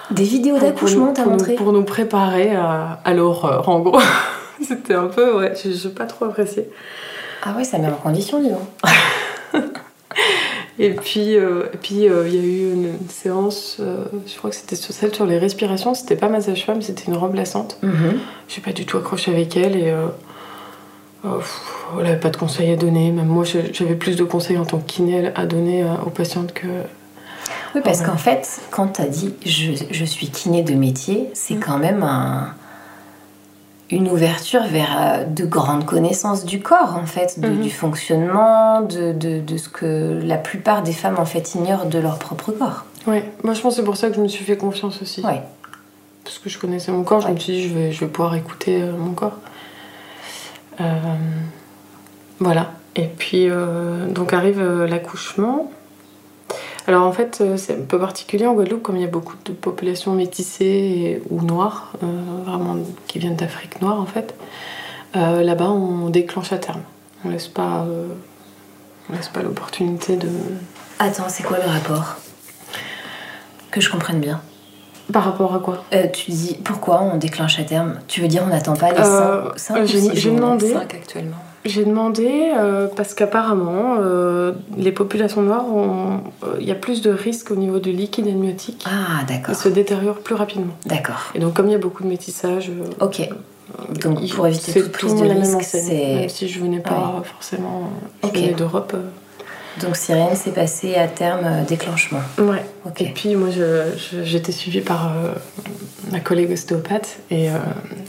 Des 0.09 0.23
vidéos 0.23 0.57
d'accouchement, 0.57 1.13
t'as 1.13 1.25
montré 1.25 1.53
Pour 1.53 1.71
nous 1.71 1.83
préparer 1.83 2.55
à, 2.55 3.13
l'horreur, 3.13 3.69
en 3.69 3.79
gros. 3.79 3.99
C'était 4.67 4.95
un 4.95 5.05
peu, 5.05 5.37
ouais, 5.37 5.53
je 5.55 5.69
n'ai 5.69 5.93
pas 5.93 6.05
trop 6.05 6.25
apprécié. 6.25 6.67
Ah 7.43 7.53
ouais, 7.55 7.63
ça 7.63 7.77
met 7.77 7.87
en 7.87 7.93
condition, 7.93 8.41
disons. 8.41 8.67
et 10.79 10.91
puis, 10.91 11.37
puis 11.81 11.95
il 11.95 12.03
y 12.03 12.07
a 12.07 12.23
eu 12.23 12.73
une, 12.73 12.97
séance, 13.09 13.77
je 13.79 14.37
crois 14.37 14.49
que 14.49 14.55
c'était 14.55 14.75
celle 14.75 15.13
sur 15.13 15.25
les 15.25 15.37
respirations. 15.37 15.93
C'était 15.93 16.15
pas 16.15 16.29
ma 16.29 16.41
sage-femme, 16.41 16.81
c'était 16.81 17.05
une 17.05 17.17
remplaçante. 17.17 17.77
Mm 17.81 17.89
-hmm. 17.89 18.17
J'ai 18.47 18.61
pas 18.61 18.73
du 18.73 18.85
tout 18.85 18.97
accroché 18.97 19.31
avec 19.31 19.55
elle 19.55 19.75
et 19.75 19.93
Oh, 21.25 21.41
elle 22.01 22.19
pas 22.19 22.29
de 22.29 22.37
conseils 22.37 22.71
à 22.71 22.75
donner. 22.75 23.11
Même 23.11 23.27
moi, 23.27 23.43
j'avais 23.43 23.95
plus 23.95 24.15
de 24.15 24.23
conseils 24.23 24.57
en 24.57 24.65
tant 24.65 24.77
que 24.79 24.89
kiné 24.89 25.31
à 25.35 25.45
donner 25.45 25.83
euh, 25.83 25.87
aux 26.05 26.09
patientes 26.09 26.53
que. 26.53 26.67
Oui, 27.75 27.81
parce 27.83 28.01
qu'en 28.01 28.17
fait, 28.17 28.61
quand 28.71 28.87
tu 28.87 29.01
as 29.01 29.07
dit 29.07 29.33
je, 29.45 29.73
je, 29.91 30.05
suis 30.05 30.29
kiné 30.29 30.63
de 30.63 30.73
métier, 30.73 31.29
c'est 31.33 31.55
mm. 31.55 31.59
quand 31.59 31.77
même 31.77 32.03
un, 32.03 32.53
une 33.91 34.09
ouverture 34.09 34.63
vers 34.63 34.97
euh, 34.99 35.23
de 35.25 35.45
grandes 35.45 35.85
connaissances 35.85 36.45
du 36.45 36.61
corps, 36.61 36.95
en 36.95 37.05
fait, 37.05 37.37
mm-hmm. 37.39 37.59
du 37.61 37.69
fonctionnement, 37.69 38.81
de, 38.81 39.13
de, 39.13 39.39
de, 39.39 39.57
ce 39.57 39.69
que 39.69 40.19
la 40.23 40.37
plupart 40.37 40.83
des 40.83 40.93
femmes, 40.93 41.17
en 41.17 41.25
fait, 41.25 41.55
ignorent 41.55 41.87
de 41.87 41.99
leur 41.99 42.19
propre 42.19 42.51
corps. 42.51 42.85
Oui, 43.07 43.21
moi 43.43 43.53
je 43.53 43.61
pense 43.61 43.73
que 43.75 43.81
c'est 43.81 43.85
pour 43.85 43.97
ça 43.97 44.09
que 44.09 44.15
je 44.15 44.21
me 44.21 44.27
suis 44.27 44.45
fait 44.45 44.57
confiance 44.57 45.01
aussi. 45.01 45.21
Oui. 45.25 45.35
Parce 46.23 46.37
que 46.37 46.49
je 46.49 46.59
connaissais 46.59 46.91
mon 46.91 47.03
corps, 47.03 47.21
je 47.21 47.29
me 47.29 47.37
suis 47.37 47.53
dit 47.53 47.67
je 47.67 47.73
vais, 47.73 47.91
je 47.91 48.01
vais 48.01 48.11
pouvoir 48.11 48.35
écouter 48.35 48.81
euh, 48.81 48.91
mon 48.91 49.13
corps. 49.13 49.37
Euh, 50.79 50.93
voilà. 52.39 52.71
Et 52.95 53.05
puis, 53.05 53.49
euh, 53.49 54.07
donc 54.07 54.33
arrive 54.33 54.61
l'accouchement. 54.61 55.71
Alors 56.89 57.05
en 57.05 57.11
fait, 57.11 57.43
c'est 57.57 57.75
un 57.75 57.85
peu 57.87 57.99
particulier 57.99 58.47
en 58.47 58.53
Guadeloupe, 58.55 58.81
comme 58.81 58.95
il 58.95 59.03
y 59.03 59.05
a 59.05 59.09
beaucoup 59.09 59.35
de 59.45 59.51
populations 59.51 60.13
métissées 60.15 61.21
ou 61.29 61.39
noires, 61.43 61.93
vraiment 62.01 62.77
qui 63.05 63.19
viennent 63.19 63.35
d'Afrique 63.35 63.79
noire 63.79 64.01
en 64.01 64.07
fait. 64.07 64.33
Là-bas, 65.13 65.69
on 65.69 66.09
déclenche 66.09 66.51
à 66.51 66.57
terme. 66.57 66.81
On 67.23 67.29
laisse 67.29 67.47
pas, 67.47 67.85
on 69.07 69.13
laisse 69.15 69.27
pas 69.27 69.43
l'opportunité 69.43 70.15
de. 70.15 70.29
Attends, 70.97 71.29
c'est 71.29 71.43
quoi 71.43 71.57
le 71.63 71.69
rapport? 71.71 72.15
Que 73.69 73.81
je 73.81 73.91
comprenne 73.91 74.19
bien. 74.19 74.41
Par 75.13 75.25
rapport 75.25 75.53
à 75.53 75.59
quoi? 75.59 75.83
Euh, 75.93 76.07
Tu 76.07 76.31
dis 76.31 76.57
pourquoi 76.63 77.03
on 77.03 77.17
déclenche 77.17 77.59
à 77.59 77.63
terme? 77.65 77.99
Tu 78.07 78.19
veux 78.21 78.27
dire 78.27 78.41
on 78.43 78.49
n'attend 78.49 78.75
pas 78.75 78.89
les 78.93 79.03
5 79.03 79.05
Euh, 79.05 79.51
euh, 79.81 79.85
j'ai- 79.85 80.15
j'ai 80.15 80.31
demandé. 80.31 80.73
5 80.73 80.95
actuellement. 80.95 81.35
J'ai 81.65 81.83
demandé 81.83 82.51
euh, 82.57 82.87
parce 82.95 83.13
qu'apparemment, 83.13 83.97
euh, 83.99 84.53
les 84.77 84.91
populations 84.93 85.41
noires, 85.41 85.65
ont- 85.67 86.21
euh, 86.43 86.55
il 86.59 86.65
y 86.67 86.71
a 86.71 86.75
plus 86.75 87.01
de 87.01 87.09
risques 87.11 87.51
au 87.51 87.55
niveau 87.55 87.79
du 87.79 87.91
liquide 87.91 88.27
amniotique. 88.27 88.85
Ah 88.87 89.19
Il 89.23 89.25
d'accord, 89.27 89.55
se 89.55 89.67
détériore 89.67 90.15
plus 90.19 90.35
rapidement. 90.35 90.73
d'accord. 90.85 91.31
Et 91.35 91.39
donc, 91.39 91.53
comme 91.55 91.67
il 91.67 91.73
y 91.73 91.75
a 91.75 91.79
beaucoup 91.79 92.03
de 92.03 92.07
métissage, 92.07 92.71
Ok. 93.01 93.27
Donc 94.01 94.19
il- 94.21 94.33
pour 94.33 94.47
éviter 94.47 94.71
c'est 94.71 94.81
toute 94.81 94.91
tout 94.93 95.07
prise 95.07 95.21
de 95.21 95.25
la 95.27 95.35
même 95.35 95.55
risque, 95.57 95.61
c'est... 95.63 96.15
Même 96.21 96.29
si 96.29 96.47
je 96.47 96.59
venais 96.59 96.79
pas 96.79 97.21
forcément 97.23 97.89
je 98.23 98.27
Ok. 98.29 98.35
venais 98.35 98.53
d'Europe. 98.53 98.95
Donc 99.81 99.95
Sirène 99.95 100.35
s'est 100.35 100.51
passé 100.51 100.95
à 100.95 101.07
terme 101.07 101.63
déclenchement. 101.67 102.19
Ouais. 102.39 102.65
Et 102.99 103.09
puis 103.09 103.35
moi, 103.35 103.49
j'étais 104.23 104.51
suivie 104.51 104.81
par 104.81 105.11
euh, 105.11 105.33
ma 106.11 106.19
collègue 106.19 106.51
ostéopathe 106.51 107.19
et, 107.29 107.49
euh, 107.49 107.53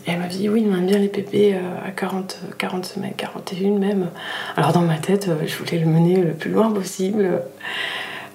et 0.06 0.12
elle 0.12 0.18
m'a 0.18 0.26
dit 0.26 0.48
oui, 0.48 0.66
on 0.68 0.76
aime 0.76 0.86
bien 0.86 0.98
les 0.98 1.08
bébés 1.08 1.54
euh, 1.54 1.88
à 1.88 1.90
40, 1.90 2.38
40 2.58 2.86
semaines, 2.86 3.12
41 3.16 3.78
même. 3.78 4.10
Alors 4.56 4.72
dans 4.72 4.82
ma 4.82 4.98
tête, 4.98 5.28
je 5.44 5.56
voulais 5.56 5.78
le 5.78 5.86
mener 5.86 6.16
le 6.16 6.32
plus 6.32 6.50
loin 6.50 6.70
possible. 6.70 7.42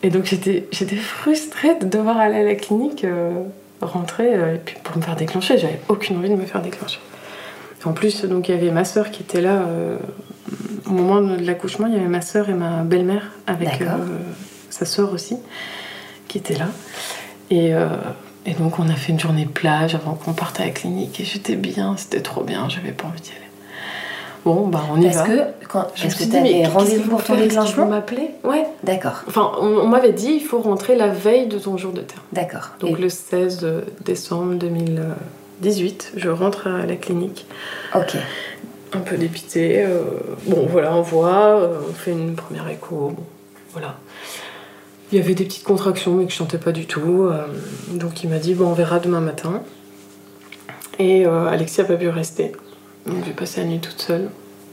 Et 0.04 0.10
donc 0.10 0.26
j'étais 0.26 0.96
frustrée 0.98 1.76
de 1.80 1.86
devoir 1.86 2.18
aller 2.18 2.38
à 2.38 2.44
la 2.44 2.56
clinique, 2.56 3.06
rentrer 3.82 4.34
et 4.34 4.58
puis 4.64 4.78
pour 4.84 4.98
me 4.98 5.02
faire 5.02 5.16
déclencher. 5.16 5.58
J'avais 5.58 5.80
aucune 5.88 6.18
envie 6.18 6.30
de 6.30 6.36
me 6.36 6.46
faire 6.46 6.62
déclencher. 6.62 7.00
En 7.86 7.94
plus, 7.94 8.26
donc 8.26 8.50
il 8.50 8.56
y 8.56 8.58
avait 8.58 8.72
ma 8.72 8.84
sœur 8.84 9.10
qui 9.10 9.24
était 9.24 9.42
là 9.42 9.64
au 10.86 10.92
moment 10.92 11.22
de 11.22 11.44
l'accouchement. 11.44 11.88
Il 11.88 11.94
y 11.94 11.98
avait 11.98 12.08
ma 12.08 12.22
sœur 12.22 12.50
et 12.50 12.54
ma 12.54 12.84
belle-mère 12.84 13.32
avec 13.48 13.84
sa 14.70 14.86
sœur 14.86 15.12
aussi 15.14 15.38
qui 16.36 16.40
étaient 16.40 16.60
là. 16.60 16.68
Et, 17.50 17.74
euh, 17.74 17.88
et 18.46 18.54
donc 18.56 18.78
on 18.80 18.90
a 18.90 18.96
fait 18.96 19.14
une 19.14 19.20
journée 19.20 19.46
plage 19.46 19.96
avant 19.96 20.16
qu'on 20.16 20.34
parte 20.34 20.60
à 20.60 20.66
la 20.66 20.72
clinique 20.72 21.20
et 21.22 21.24
j'étais 21.24 21.56
bien, 21.56 21.96
c'était 21.98 22.20
trop 22.22 22.44
bien. 22.44 22.68
J'avais 22.68 22.92
pas 22.92 23.08
envie 23.08 23.22
d'y 23.22 23.30
aller. 23.30 23.40
Bon, 24.44 24.68
bah 24.68 24.82
on 24.92 25.00
y 25.02 25.06
Parce 25.06 25.16
va. 25.18 25.24
que, 25.24 25.40
quand, 25.70 25.88
Je 25.96 26.04
me 26.04 26.10
parce 26.10 26.24
que 26.26 26.30
tu 26.30 26.36
avais 26.38 26.66
rendez-vous 26.68 27.10
pour 27.10 27.24
ton 27.24 27.36
Est-ce 27.36 27.44
déclenchement 27.44 27.86
m'appeler? 27.88 28.32
Ouais. 28.44 28.66
D'accord, 28.84 29.24
Enfin, 29.28 29.54
on, 29.62 29.66
on 29.78 29.88
m'avait 29.88 30.12
dit 30.12 30.34
il 30.42 30.46
faut 30.46 30.60
rentrer 30.60 30.96
la 30.98 31.08
veille 31.08 31.48
de 31.48 31.58
ton 31.58 31.78
jour 31.78 31.94
de 31.94 32.02
terme. 32.02 32.22
d'accord. 32.34 32.72
Donc 32.82 33.00
Et- 33.00 33.02
le 33.02 33.10
16 33.10 33.66
décembre 34.04 34.56
2018, 34.56 36.14
je 36.18 36.30
rentre 36.30 36.68
à 36.68 36.86
la 36.86 36.96
clinique, 36.96 37.46
Ok, 37.96 38.18
un 38.94 39.00
peu 39.00 39.16
dépité. 39.18 39.84
euh, 39.84 40.02
bon, 40.48 40.68
voilà, 40.70 40.94
on 40.96 41.02
voit, 41.02 41.60
euh, 41.60 41.80
on 41.90 41.94
fait 41.94 42.12
une 42.12 42.36
première 42.36 42.68
écho. 42.70 43.14
Bon, 43.16 43.24
voilà. 43.72 43.96
Il 45.12 45.18
y 45.20 45.22
avait 45.22 45.36
des 45.36 45.46
petites 45.46 45.64
contractions, 45.64 46.14
mais 46.16 46.26
que 46.26 46.32
je 46.32 46.38
sentais 46.38 46.58
pas 46.58 46.72
du 46.72 46.86
tout. 46.88 47.24
euh, 47.26 47.46
donc 47.92 48.24
il 48.24 48.30
m'a 48.30 48.40
dit 48.40 48.54
bon, 48.56 48.68
on 48.68 48.74
verra 48.74 49.00
demain 49.00 49.22
matin. 49.22 49.62
Et 51.00 51.26
euh, 51.26 51.48
Alexis 51.48 51.82
a 51.82 51.86
pas 51.86 51.96
pu 51.96 52.10
rester. 52.10 52.54
Donc 53.06 53.18
j'ai 53.26 53.32
passé 53.34 53.62
la 53.62 53.68
nuit 53.68 53.80
toute 53.80 54.02
seule. 54.02 54.30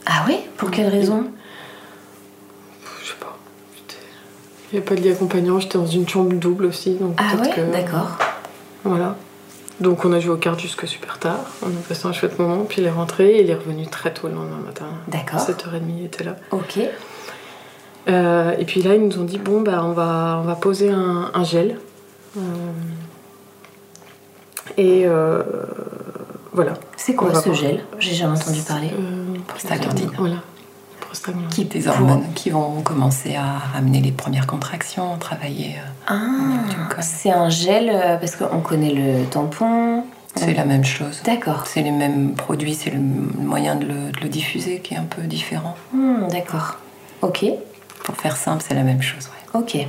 Ah 0.06 0.24
oui 0.26 0.36
Pour 0.56 0.70
quelle 0.70 0.88
raison? 0.88 1.24
Je 3.02 3.08
sais 3.08 3.14
pas. 3.20 3.36
Il 4.72 4.76
n'y 4.76 4.78
avait 4.78 4.86
pas 4.86 4.94
de 4.94 5.00
lit 5.00 5.10
accompagnant, 5.10 5.60
j'étais 5.60 5.76
dans 5.78 5.86
une 5.86 6.08
chambre 6.08 6.32
double 6.32 6.64
aussi. 6.64 6.94
Donc 6.94 7.14
Ah 7.18 7.34
que- 7.54 7.72
D'accord. 7.72 8.16
Voilà. 8.84 9.16
Donc 9.80 10.04
on 10.04 10.12
a 10.12 10.20
joué 10.20 10.32
aux 10.32 10.38
cartes 10.38 10.60
jusque 10.60 10.86
super 10.88 11.18
tard. 11.18 11.40
On 11.62 11.66
a 11.68 11.70
passé 11.88 12.06
un 12.06 12.12
chouette 12.12 12.38
moment. 12.38 12.64
Puis 12.68 12.80
il 12.80 12.86
est 12.86 12.90
rentré 12.90 13.32
et 13.36 13.42
il 13.42 13.50
est 13.50 13.54
revenu 13.54 13.86
très 13.86 14.14
tôt 14.14 14.28
le 14.28 14.34
lendemain 14.34 14.60
matin. 14.64 14.86
D'accord. 15.08 15.40
7h30 15.40 15.80
il 15.98 16.04
était 16.06 16.24
là. 16.24 16.36
Ok. 16.52 16.78
Euh, 18.08 18.54
et 18.58 18.64
puis 18.64 18.82
là 18.82 18.94
ils 18.96 19.06
nous 19.06 19.18
ont 19.20 19.24
dit 19.24 19.38
bon 19.38 19.60
bah 19.60 19.82
on 19.84 19.92
va, 19.92 20.38
on 20.42 20.44
va 20.46 20.54
poser 20.56 20.90
un, 20.90 21.30
un 21.32 21.44
gel. 21.44 21.78
Euh, 22.36 22.40
et 24.76 25.02
euh, 25.06 25.42
voilà. 26.52 26.74
C'est 26.96 27.14
quoi 27.14 27.34
ce 27.34 27.52
gel 27.52 27.84
J'ai 27.98 28.14
jamais 28.14 28.38
entendu 28.38 28.60
parler. 28.62 28.90
Euh, 28.92 29.34
Prostaglandine. 29.46 30.10
Voilà. 30.18 30.36
Prostaglandine. 31.00 31.48
Qui 31.50 31.64
des 31.66 31.88
hormones 31.88 32.24
qui 32.34 32.50
vont 32.50 32.80
commencer 32.82 33.36
à 33.36 33.58
ramener 33.74 34.00
les 34.00 34.12
premières 34.12 34.46
contractions, 34.46 35.16
travailler. 35.18 35.76
euh, 36.10 36.14
Ah, 36.96 37.00
c'est 37.02 37.30
un 37.30 37.50
gel 37.50 37.92
parce 38.20 38.36
qu'on 38.36 38.60
connaît 38.60 38.92
le 38.94 39.24
tampon. 39.26 40.04
C'est 40.36 40.54
la 40.54 40.64
même 40.64 40.84
chose. 40.84 41.20
D'accord. 41.24 41.64
C'est 41.66 41.82
les 41.82 41.90
mêmes 41.90 42.32
produits, 42.34 42.74
c'est 42.74 42.90
le 42.90 42.98
moyen 42.98 43.76
de 43.76 43.84
le, 43.84 44.10
de 44.12 44.20
le 44.22 44.28
diffuser 44.30 44.78
qui 44.80 44.94
est 44.94 44.96
un 44.96 45.04
peu 45.04 45.22
différent. 45.22 45.76
Hmm, 45.92 46.26
D'accord. 46.30 46.78
Ok. 47.20 47.44
Pour 48.04 48.16
faire 48.16 48.36
simple, 48.36 48.64
c'est 48.66 48.74
la 48.74 48.82
même 48.82 49.02
chose. 49.02 49.28
ouais. 49.54 49.60
Ok. 49.60 49.86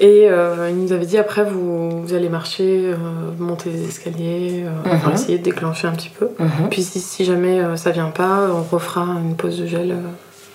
Et 0.00 0.28
euh, 0.28 0.70
il 0.70 0.76
nous 0.76 0.92
avait 0.92 1.06
dit 1.06 1.18
après 1.18 1.44
vous, 1.44 2.02
vous 2.02 2.14
allez 2.14 2.28
marcher, 2.28 2.90
euh, 2.92 2.96
monter 3.38 3.70
les 3.70 3.84
escaliers, 3.84 4.64
euh, 4.66 4.96
va 4.96 5.12
essayer 5.12 5.38
de 5.38 5.44
déclencher 5.44 5.86
un 5.86 5.92
petit 5.92 6.08
peu. 6.08 6.30
Mhm. 6.38 6.68
Puis 6.68 6.82
si, 6.82 6.98
si 6.98 7.24
jamais 7.24 7.60
euh, 7.60 7.76
ça 7.76 7.92
vient 7.92 8.10
pas, 8.10 8.48
on 8.52 8.62
refera 8.62 9.02
une 9.02 9.36
pause 9.36 9.58
de 9.60 9.66
gel, 9.66 9.94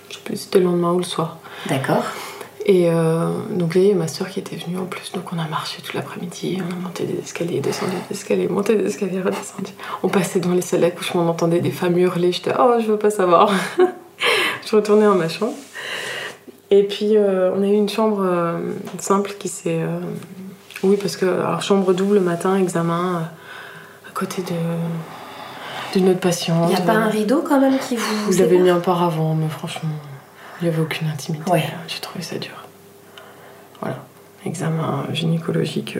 je 0.09 0.15
sais 0.15 0.21
plus 0.25 0.35
si 0.35 0.43
c'était 0.43 0.59
le 0.59 0.65
lendemain 0.65 0.91
ou 0.91 0.97
le 0.97 1.05
soir. 1.05 1.37
D'accord. 1.67 2.03
Et 2.65 2.87
donc 3.49 3.73
là, 3.73 3.81
il 3.81 3.87
y 3.87 3.91
a 3.91 3.95
ma 3.95 4.07
soeur 4.07 4.29
qui 4.29 4.39
était 4.39 4.55
venue 4.55 4.77
en 4.77 4.85
plus, 4.85 5.11
donc 5.13 5.33
on 5.33 5.39
a 5.39 5.47
marché 5.47 5.81
toute 5.81 5.95
l'après-midi, 5.95 6.59
on 6.59 6.71
a 6.71 6.75
monté 6.75 7.05
des 7.05 7.17
escaliers, 7.17 7.61
descendu 7.61 7.93
des 8.09 8.15
escaliers, 8.15 8.47
monté 8.47 8.75
des 8.75 8.85
escaliers, 8.85 9.21
redescendu. 9.21 9.71
On 10.03 10.09
passait 10.09 10.39
dans 10.39 10.53
les 10.53 10.61
salles 10.61 10.81
d'accouchement, 10.81 11.23
on 11.23 11.29
entendait 11.29 11.61
des 11.61 11.71
femmes 11.71 11.97
hurler, 11.97 12.31
j'étais 12.31 12.51
oh 12.59 12.73
je 12.79 12.85
veux 12.85 12.99
pas 12.99 13.09
savoir. 13.09 13.51
je 14.69 14.75
retournais 14.75 15.05
dans 15.05 15.15
ma 15.15 15.29
chambre. 15.29 15.53
Et 16.71 16.83
puis 16.83 17.17
euh, 17.17 17.51
on 17.55 17.63
a 17.63 17.67
eu 17.67 17.73
une 17.73 17.89
chambre 17.89 18.21
euh, 18.23 18.59
simple 18.99 19.31
qui 19.39 19.47
s'est... 19.47 19.81
euh, 19.81 19.99
oui 20.83 20.97
parce 21.01 21.17
que 21.17 21.25
alors 21.25 21.61
chambre 21.61 21.93
double 21.93 22.15
le 22.15 22.21
matin, 22.21 22.57
examen, 22.57 23.29
à 24.07 24.11
côté 24.13 24.41
de 24.43 24.55
d'une 25.93 26.09
autre 26.09 26.19
patiente. 26.19 26.69
Il 26.69 26.75
n'y 26.75 26.81
a 26.81 26.85
pas 26.85 26.93
un 26.93 27.09
rideau 27.09 27.41
quand 27.41 27.59
même 27.59 27.79
qui 27.79 27.95
vous. 27.95 28.31
Vous 28.31 28.37
l'avez 28.37 28.59
mis 28.59 28.69
un 28.69 28.79
par 28.79 29.01
avant, 29.01 29.33
mais 29.33 29.49
franchement, 29.49 29.89
il 30.61 30.67
n'y 30.67 30.73
avait 30.73 30.83
aucune 30.83 31.07
intimité. 31.07 31.49
Ouais. 31.51 31.63
J'ai 31.87 31.99
trouvé 31.99 32.23
ça 32.23 32.37
dur. 32.37 32.53
Voilà. 33.81 33.97
Examen 34.45 35.05
gynécologique. 35.11 35.97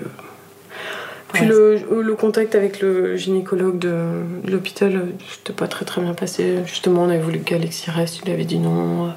Puis 1.34 1.42
Ouais. 1.42 1.48
le, 1.48 2.02
le 2.02 2.16
contact 2.16 2.54
avec 2.56 2.82
le 2.82 3.16
gynécologue 3.16 3.80
de, 3.80 3.98
l'hôpital, 4.46 5.08
c'était 5.30 5.54
pas 5.54 5.68
très 5.68 5.86
très 5.86 6.02
bien 6.02 6.14
passé. 6.14 6.60
Justement, 6.66 7.04
on 7.04 7.10
avait 7.10 7.20
voulu 7.20 7.40
qu'Alexis 7.40 7.90
reste, 7.90 8.22
il 8.26 8.32
avait 8.32 8.46
dit 8.46 8.60
non. 8.60 9.12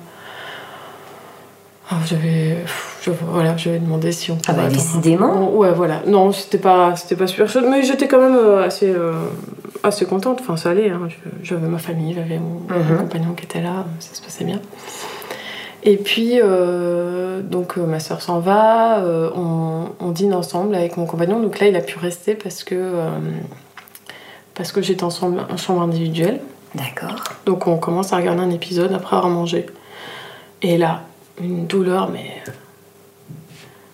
Ah, 1.94 1.96
j'avais, 2.06 2.56
voilà, 3.20 3.54
j'avais 3.58 3.78
demandé 3.78 4.12
si 4.12 4.30
on 4.30 4.36
pouvait 4.36 4.46
Ah 4.48 4.52
bah, 4.54 4.62
attendre 4.62 4.76
décidément. 4.78 5.50
Ouais, 5.54 5.72
voilà. 5.72 6.00
Non, 6.06 6.32
c'était 6.32 6.56
pas, 6.56 6.96
c'était 6.96 7.16
pas 7.16 7.26
super 7.26 7.48
chaude, 7.50 7.66
mais 7.70 7.82
j'étais 7.82 8.08
quand 8.08 8.18
même 8.20 8.34
euh, 8.36 8.64
assez, 8.64 8.88
euh, 8.90 9.12
assez 9.82 10.06
contente. 10.06 10.38
Enfin, 10.40 10.56
ça 10.56 10.70
allait. 10.70 10.88
hein. 10.88 11.08
J'avais 11.42 11.66
ma 11.68 11.76
famille, 11.78 12.14
j'avais 12.14 12.38
mon, 12.38 12.60
Mhm. 12.74 12.96
compagnon 12.98 13.34
qui 13.34 13.44
était 13.44 13.60
là, 13.60 13.84
ça 13.98 14.14
se 14.14 14.22
passait 14.22 14.44
bien. 14.44 14.60
Et 15.82 15.96
puis, 15.98 16.40
euh, 16.42 17.42
donc 17.42 17.76
ma 17.76 18.00
soeur 18.00 18.22
s'en 18.22 18.38
va, 18.38 19.00
euh, 19.00 19.28
on, 19.36 19.88
on 20.00 20.10
dîne 20.12 20.32
ensemble 20.32 20.74
avec 20.74 20.96
mon 20.96 21.04
compagnon. 21.04 21.40
Donc 21.40 21.58
là, 21.60 21.66
il 21.66 21.76
a 21.76 21.80
pu 21.80 21.98
rester 21.98 22.34
parce 22.36 22.64
que, 22.64 22.94
parce 24.54 24.72
que 24.72 24.80
j'étais 24.80 25.04
ensemble 25.04 25.40
en 25.50 25.56
chambre 25.58 25.82
individuelle. 25.82 26.40
D'accord. 26.74 27.22
Donc 27.44 27.66
on 27.66 27.76
commence 27.76 28.12
à 28.14 28.16
regarder 28.16 28.40
un 28.40 28.50
épisode 28.50 28.92
après 28.94 29.16
avoir 29.16 29.30
mangé. 29.30 29.66
Et 30.62 30.78
là, 30.78 31.02
une 31.40 31.66
douleur, 31.66 32.10
mais 32.10 32.42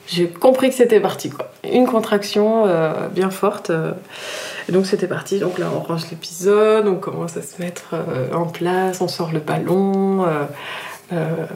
j'ai 0.07 0.29
compris 0.29 0.71
que 0.71 0.75
c'était 0.75 1.01
parti 1.01 1.31
quoi. 1.31 1.53
Une 1.71 1.87
contraction 1.87 2.65
euh, 2.67 3.09
bien 3.09 3.31
forte. 3.31 3.71
euh, 3.71 3.93
et 4.69 4.73
donc 4.73 4.87
c'était 4.87 5.07
parti. 5.07 5.39
Donc 5.39 5.59
là, 5.59 5.67
on 5.75 5.81
range 5.81 6.11
l'épisode, 6.11 6.87
on 6.87 6.97
commence 6.97 7.37
à 7.37 7.43
se 7.43 7.61
mettre 7.61 7.95
euh, 7.95 8.33
en 8.35 8.45
place, 8.47 9.01
on 9.01 9.09
sort 9.09 9.33
le 9.33 9.41
ballon. 9.41 10.25
euh, 10.27 10.45
euh, 11.11 11.47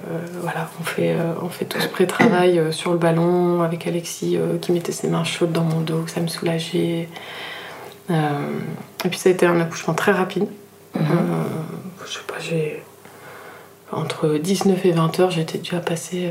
voilà, 0.40 0.70
on 0.80 0.84
fait, 0.84 1.12
euh, 1.12 1.34
on 1.42 1.48
fait 1.50 1.66
tout 1.66 1.78
ce 1.78 1.86
pré-travail 1.88 2.58
euh, 2.58 2.72
sur 2.72 2.92
le 2.92 2.96
ballon 2.98 3.60
avec 3.60 3.86
Alexis 3.86 4.38
euh, 4.38 4.56
qui 4.58 4.72
mettait 4.72 4.92
ses 4.92 5.08
mains 5.08 5.24
chaudes 5.24 5.52
dans 5.52 5.64
mon 5.64 5.80
dos, 5.80 6.02
que 6.04 6.10
ça 6.10 6.20
me 6.20 6.26
soulageait. 6.26 7.08
Euh, 8.10 8.14
et 9.04 9.08
puis 9.10 9.18
ça 9.18 9.28
a 9.28 9.32
été 9.32 9.44
un 9.44 9.60
accouchement 9.60 9.92
très 9.92 10.12
rapide. 10.12 10.46
Mhm. 10.94 11.02
Euh, 11.02 12.04
je 12.06 12.12
sais 12.14 12.18
pas, 12.26 12.34
j'ai. 12.40 12.82
Entre 13.92 14.38
19 14.38 14.84
et 14.86 14.92
20 14.92 15.20
heures, 15.20 15.30
j'étais 15.30 15.58
dû 15.58 15.74
à 15.74 15.80
passer. 15.80 16.26
euh, 16.26 16.30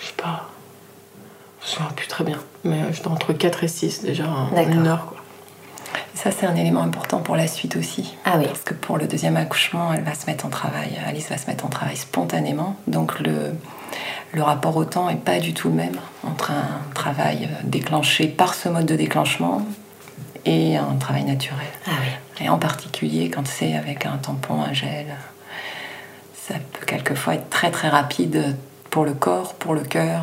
je 0.00 0.06
sais 0.06 0.12
pas. 0.16 0.48
Je 1.60 1.66
me 1.66 1.70
souviens 1.72 1.90
plus 1.96 2.06
très 2.06 2.24
bien. 2.24 2.38
Mais 2.64 2.80
euh, 2.82 2.92
j'étais 2.92 3.08
entre 3.08 3.32
4 3.32 3.64
et 3.64 3.68
6 3.68 4.02
déjà 4.02 4.24
en 4.28 4.56
une 4.56 4.86
heure. 4.86 5.06
Quoi. 5.06 5.16
Ça, 6.14 6.30
c'est 6.30 6.46
un 6.46 6.54
élément 6.54 6.82
important 6.82 7.18
pour 7.18 7.34
la 7.36 7.48
suite 7.48 7.74
aussi. 7.76 8.14
Ah 8.24 8.34
oui. 8.38 8.44
Parce 8.46 8.60
que 8.60 8.74
pour 8.74 8.98
le 8.98 9.06
deuxième 9.08 9.36
accouchement, 9.36 9.92
elle 9.92 10.04
va 10.04 10.14
se 10.14 10.26
mettre 10.26 10.46
en 10.46 10.50
travail, 10.50 10.96
Alice 11.06 11.28
va 11.28 11.38
se 11.38 11.48
mettre 11.48 11.64
en 11.64 11.68
travail 11.68 11.96
spontanément. 11.96 12.76
Donc 12.86 13.18
le, 13.18 13.52
le 14.32 14.42
rapport 14.42 14.76
au 14.76 14.84
temps 14.84 15.08
n'est 15.08 15.16
pas 15.16 15.40
du 15.40 15.52
tout 15.54 15.68
le 15.68 15.74
même 15.74 15.96
entre 16.24 16.52
un 16.52 16.92
travail 16.94 17.48
euh, 17.50 17.54
déclenché 17.64 18.28
par 18.28 18.54
ce 18.54 18.68
mode 18.68 18.86
de 18.86 18.94
déclenchement 18.94 19.66
et 20.44 20.76
un 20.76 20.94
travail 21.00 21.24
naturel. 21.24 21.66
Ah 21.86 21.90
oui. 22.00 22.44
Et 22.44 22.48
en 22.48 22.58
particulier 22.58 23.28
quand 23.30 23.46
c'est 23.46 23.74
avec 23.74 24.06
un 24.06 24.18
tampon, 24.18 24.62
un 24.62 24.72
gel, 24.72 25.06
ça 26.48 26.54
peut 26.72 26.86
quelquefois 26.86 27.34
être 27.34 27.48
très 27.50 27.70
très 27.70 27.88
rapide 27.88 28.56
pour 28.90 29.04
le 29.06 29.14
corps, 29.14 29.54
pour 29.54 29.72
le 29.74 29.80
cœur. 29.80 30.20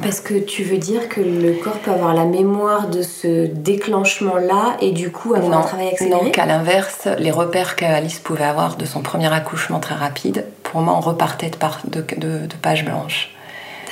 Parce 0.00 0.20
que 0.20 0.32
tu 0.38 0.62
veux 0.64 0.78
dire 0.78 1.08
que 1.10 1.20
le 1.20 1.52
corps 1.62 1.78
peut 1.80 1.90
avoir 1.90 2.14
la 2.14 2.24
mémoire 2.24 2.88
de 2.88 3.02
ce 3.02 3.46
déclenchement-là 3.46 4.76
et 4.80 4.92
du 4.92 5.10
coup 5.12 5.34
avoir 5.34 5.50
non, 5.50 5.58
un 5.58 5.62
travail 5.68 5.88
accéléré 5.88 6.24
Non, 6.24 6.30
qu'à 6.30 6.46
l'inverse, 6.46 7.08
les 7.18 7.30
repères 7.30 7.76
qu'Alice 7.76 8.18
pouvait 8.18 8.44
avoir 8.44 8.76
de 8.76 8.86
son 8.86 9.02
premier 9.02 9.30
accouchement 9.32 9.80
très 9.80 9.94
rapide, 9.96 10.46
pour 10.62 10.80
moi, 10.80 10.94
on 10.96 11.00
repartait 11.00 11.50
de, 11.50 11.56
par, 11.56 11.80
de, 11.88 12.00
de, 12.16 12.46
de 12.46 12.54
pages 12.62 12.84
blanches. 12.86 13.34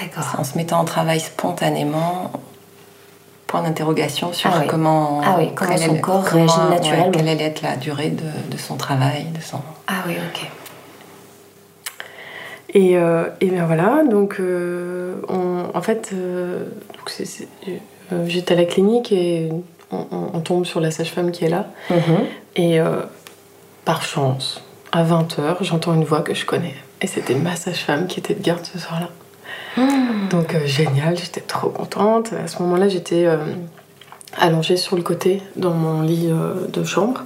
D'accord. 0.01 0.37
En 0.39 0.45
se 0.45 0.57
mettant 0.57 0.79
en 0.79 0.85
travail 0.85 1.21
spontanément, 1.21 2.31
point 3.47 3.63
d'interrogation 3.63 4.33
sur 4.33 4.49
Ah 4.55 4.59
oui. 4.63 4.67
comment, 4.69 5.21
Ah 5.23 5.35
oui, 5.39 5.51
comment 5.55 5.71
quelle 5.75 5.87
son 5.87 5.97
corps 5.97 6.25
comment- 6.25 6.47
réagit 6.47 6.61
ouais, 6.71 6.77
naturellement. 6.77 7.11
quelle 7.11 7.29
allait 7.29 7.45
être 7.45 7.63
la 7.63 7.77
durée 7.77 8.11
de, 8.11 8.23
de 8.51 8.57
son 8.57 8.77
travail, 8.77 9.25
de 9.35 9.41
son. 9.43 9.59
Ah 9.87 10.05
oui, 10.07 10.15
ok. 10.33 10.49
Et, 12.75 12.99
euh, 12.99 13.25
et 13.41 13.47
bien 13.47 13.65
voilà, 13.67 14.03
donc 14.05 14.37
euh, 14.41 15.15
on- 15.29 15.65
en 15.73 15.81
fait, 15.83 16.11
euh, 16.13 16.65
donc 16.95 18.27
j'étais 18.27 18.55
à 18.55 18.57
la 18.57 18.65
clinique 18.67 19.11
et 19.13 19.49
on, 19.91 19.97
on- 20.11 20.31
on 20.35 20.41
tombe 20.41 20.67
sur 20.67 20.81
la 20.81 20.91
sage-femme 20.91 21.31
qui 21.31 21.45
est 21.47 21.49
là. 21.49 21.67
Mhm. 21.91 21.97
Et 22.57 22.79
par 23.85 24.03
chance, 24.03 24.63
à 24.93 25.03
20h, 25.05 25.57
j'entends 25.63 25.95
une 25.95 26.05
voix 26.05 26.21
que 26.23 26.35
je 26.35 26.45
connais. 26.45 26.75
Et 27.01 27.07
c'était 27.07 27.35
ma 27.35 27.57
sage-femme 27.57 28.07
qui 28.07 28.19
était 28.21 28.35
de 28.35 28.43
garde 28.43 28.65
ce 28.67 28.79
soir-là. 28.79 29.09
Donc 30.31 30.55
euh, 30.55 30.67
génial, 30.67 31.17
j'étais 31.17 31.41
trop 31.41 31.69
contente. 31.71 32.33
À 32.33 32.49
ce 32.49 32.61
moment-là, 32.63 32.89
j'étais 32.89 33.25
euh, 33.27 33.39
allongée 34.37 34.77
sur 34.77 34.97
le 34.97 35.03
côté 35.03 35.41
dans 35.57 35.73
mon 35.73 36.03
lit 36.03 36.29
euh, 36.31 36.67
de 36.69 36.85
chambre. 36.85 37.23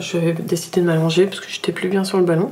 J'avais 0.00 0.32
décidé 0.32 0.80
de 0.80 0.86
m'allonger 0.86 1.26
parce 1.26 1.40
que 1.40 1.50
j'étais 1.50 1.72
plus 1.72 1.88
bien 1.90 2.02
sur 2.04 2.16
le 2.16 2.24
ballon. 2.24 2.50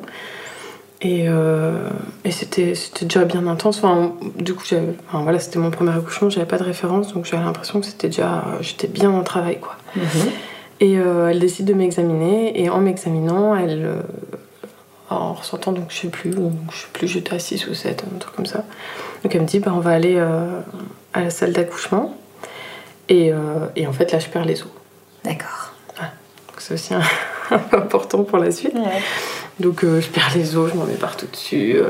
Et, 1.07 1.27
euh, 1.29 1.88
et 2.25 2.33
c'était 2.33 2.75
c'était 2.75 3.05
déjà 3.05 3.25
bien 3.25 3.47
intense. 3.47 3.79
Enfin, 3.79 4.14
du 4.35 4.55
coup, 4.55 4.64
enfin, 4.64 5.23
voilà, 5.23 5.38
c'était 5.38 5.61
mon 5.61 5.71
premier 5.71 5.92
accouchement, 5.92 6.31
j'avais 6.31 6.47
pas 6.47 6.59
de 6.59 6.64
référence, 6.64 7.14
donc 7.14 7.27
j'avais 7.27 7.45
l'impression 7.45 7.79
que 7.79 7.87
c'était 7.87 8.09
déjà, 8.09 8.45
j'étais 8.61 8.88
bien 8.88 9.16
le 9.16 9.23
travail, 9.23 9.61
quoi. 9.61 9.77
Mhm. 9.95 10.05
Et 10.81 10.99
euh, 10.99 11.29
elle 11.29 11.38
décide 11.38 11.66
de 11.66 11.75
m'examiner, 11.75 12.61
et 12.61 12.71
en 12.71 12.81
m'examinant, 12.81 13.55
elle, 13.55 13.85
euh, 13.85 14.03
en 15.09 15.35
ressortant, 15.35 15.71
donc 15.71 15.85
je 15.90 15.97
sais 15.97 16.09
plus, 16.09 16.33
je 16.33 16.77
sais 16.77 16.88
plus, 16.92 17.07
j'étais 17.07 17.37
à 17.37 17.38
6 17.38 17.69
ou 17.69 17.75
7, 17.75 18.03
un 18.12 18.19
truc 18.19 18.35
comme 18.35 18.47
ça. 18.47 18.64
Donc 19.23 19.33
elle 19.33 19.42
me 19.42 19.47
dit, 19.47 19.61
bah, 19.61 19.73
on 19.77 19.81
va 19.81 19.92
aller 19.92 20.19
à 20.19 21.21
la 21.21 21.31
salle 21.31 21.53
d'accouchement. 21.53 22.16
Et, 23.09 23.31
et 23.77 23.87
en 23.87 23.92
fait, 23.92 24.11
là, 24.11 24.19
je 24.19 24.27
perds 24.27 24.45
les 24.45 24.62
os. 24.62 24.69
D'accord. 25.25 25.73
Donc 25.97 26.57
c'est 26.59 26.75
aussi 26.75 26.92
un, 26.95 27.03
un 27.53 27.59
peu 27.59 27.77
important 27.77 28.25
pour 28.25 28.38
la 28.38 28.51
suite. 28.51 28.75
Donc 29.59 29.85
euh, 29.85 30.01
je 30.01 30.09
perds 30.09 30.33
les 30.35 30.57
os, 30.57 30.71
je 30.73 30.77
m'en 30.77 30.85
mets 30.85 30.95
partout 30.95 31.27
dessus. 31.33 31.77
euh, 31.77 31.88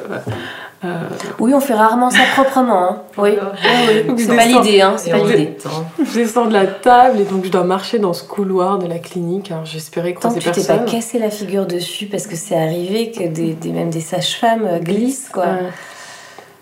euh, 0.85 1.01
Oui, 1.41 1.53
on 1.53 1.59
fait 1.61 1.75
rarement 1.75 2.11
ça 2.11 2.21
proprement. 2.35 2.91
hein. 2.91 3.03
Oui, 3.19 3.31
oui, 4.09 4.15
C'est 4.19 4.37
pas 4.37 4.47
l'idée, 4.47 4.83
hein. 4.83 4.95
C'est 4.97 5.11
pas 5.11 5.19
l'idée. 5.19 5.57
je 5.99 6.15
descends 6.15 6.47
de 6.47 6.53
la 6.53 6.67
table 6.67 7.21
et 7.21 7.25
donc 7.25 7.45
je 7.45 7.51
dois 7.51 7.65
marcher 7.65 7.99
dans 7.99 8.13
ce 8.13 8.23
couloir 8.23 8.79
de 8.79 8.87
la 8.87 8.99
clinique. 9.01 9.51
Alors 9.51 9.65
j'espérais 9.65 10.13
Tant 10.13 10.21
croiser 10.31 10.39
que 10.39 10.45
tu 10.45 10.51
t'es 10.53 10.61
pas 10.67 10.79
personne. 10.79 10.95
cassé 10.95 11.19
la 11.19 11.31
figure 11.31 11.67
dessus, 11.67 12.07
parce 12.07 12.29
que 12.29 12.37
c'est 12.37 12.57
arrivé 12.57 13.11
que 13.11 13.27
des, 13.27 13.55
des- 13.55 13.73
même 13.73 13.91
des 13.91 14.01
sages-femmes 14.01 14.79
glissent, 14.81 15.29
quoi. 15.33 15.45
Ouais. 15.47 15.71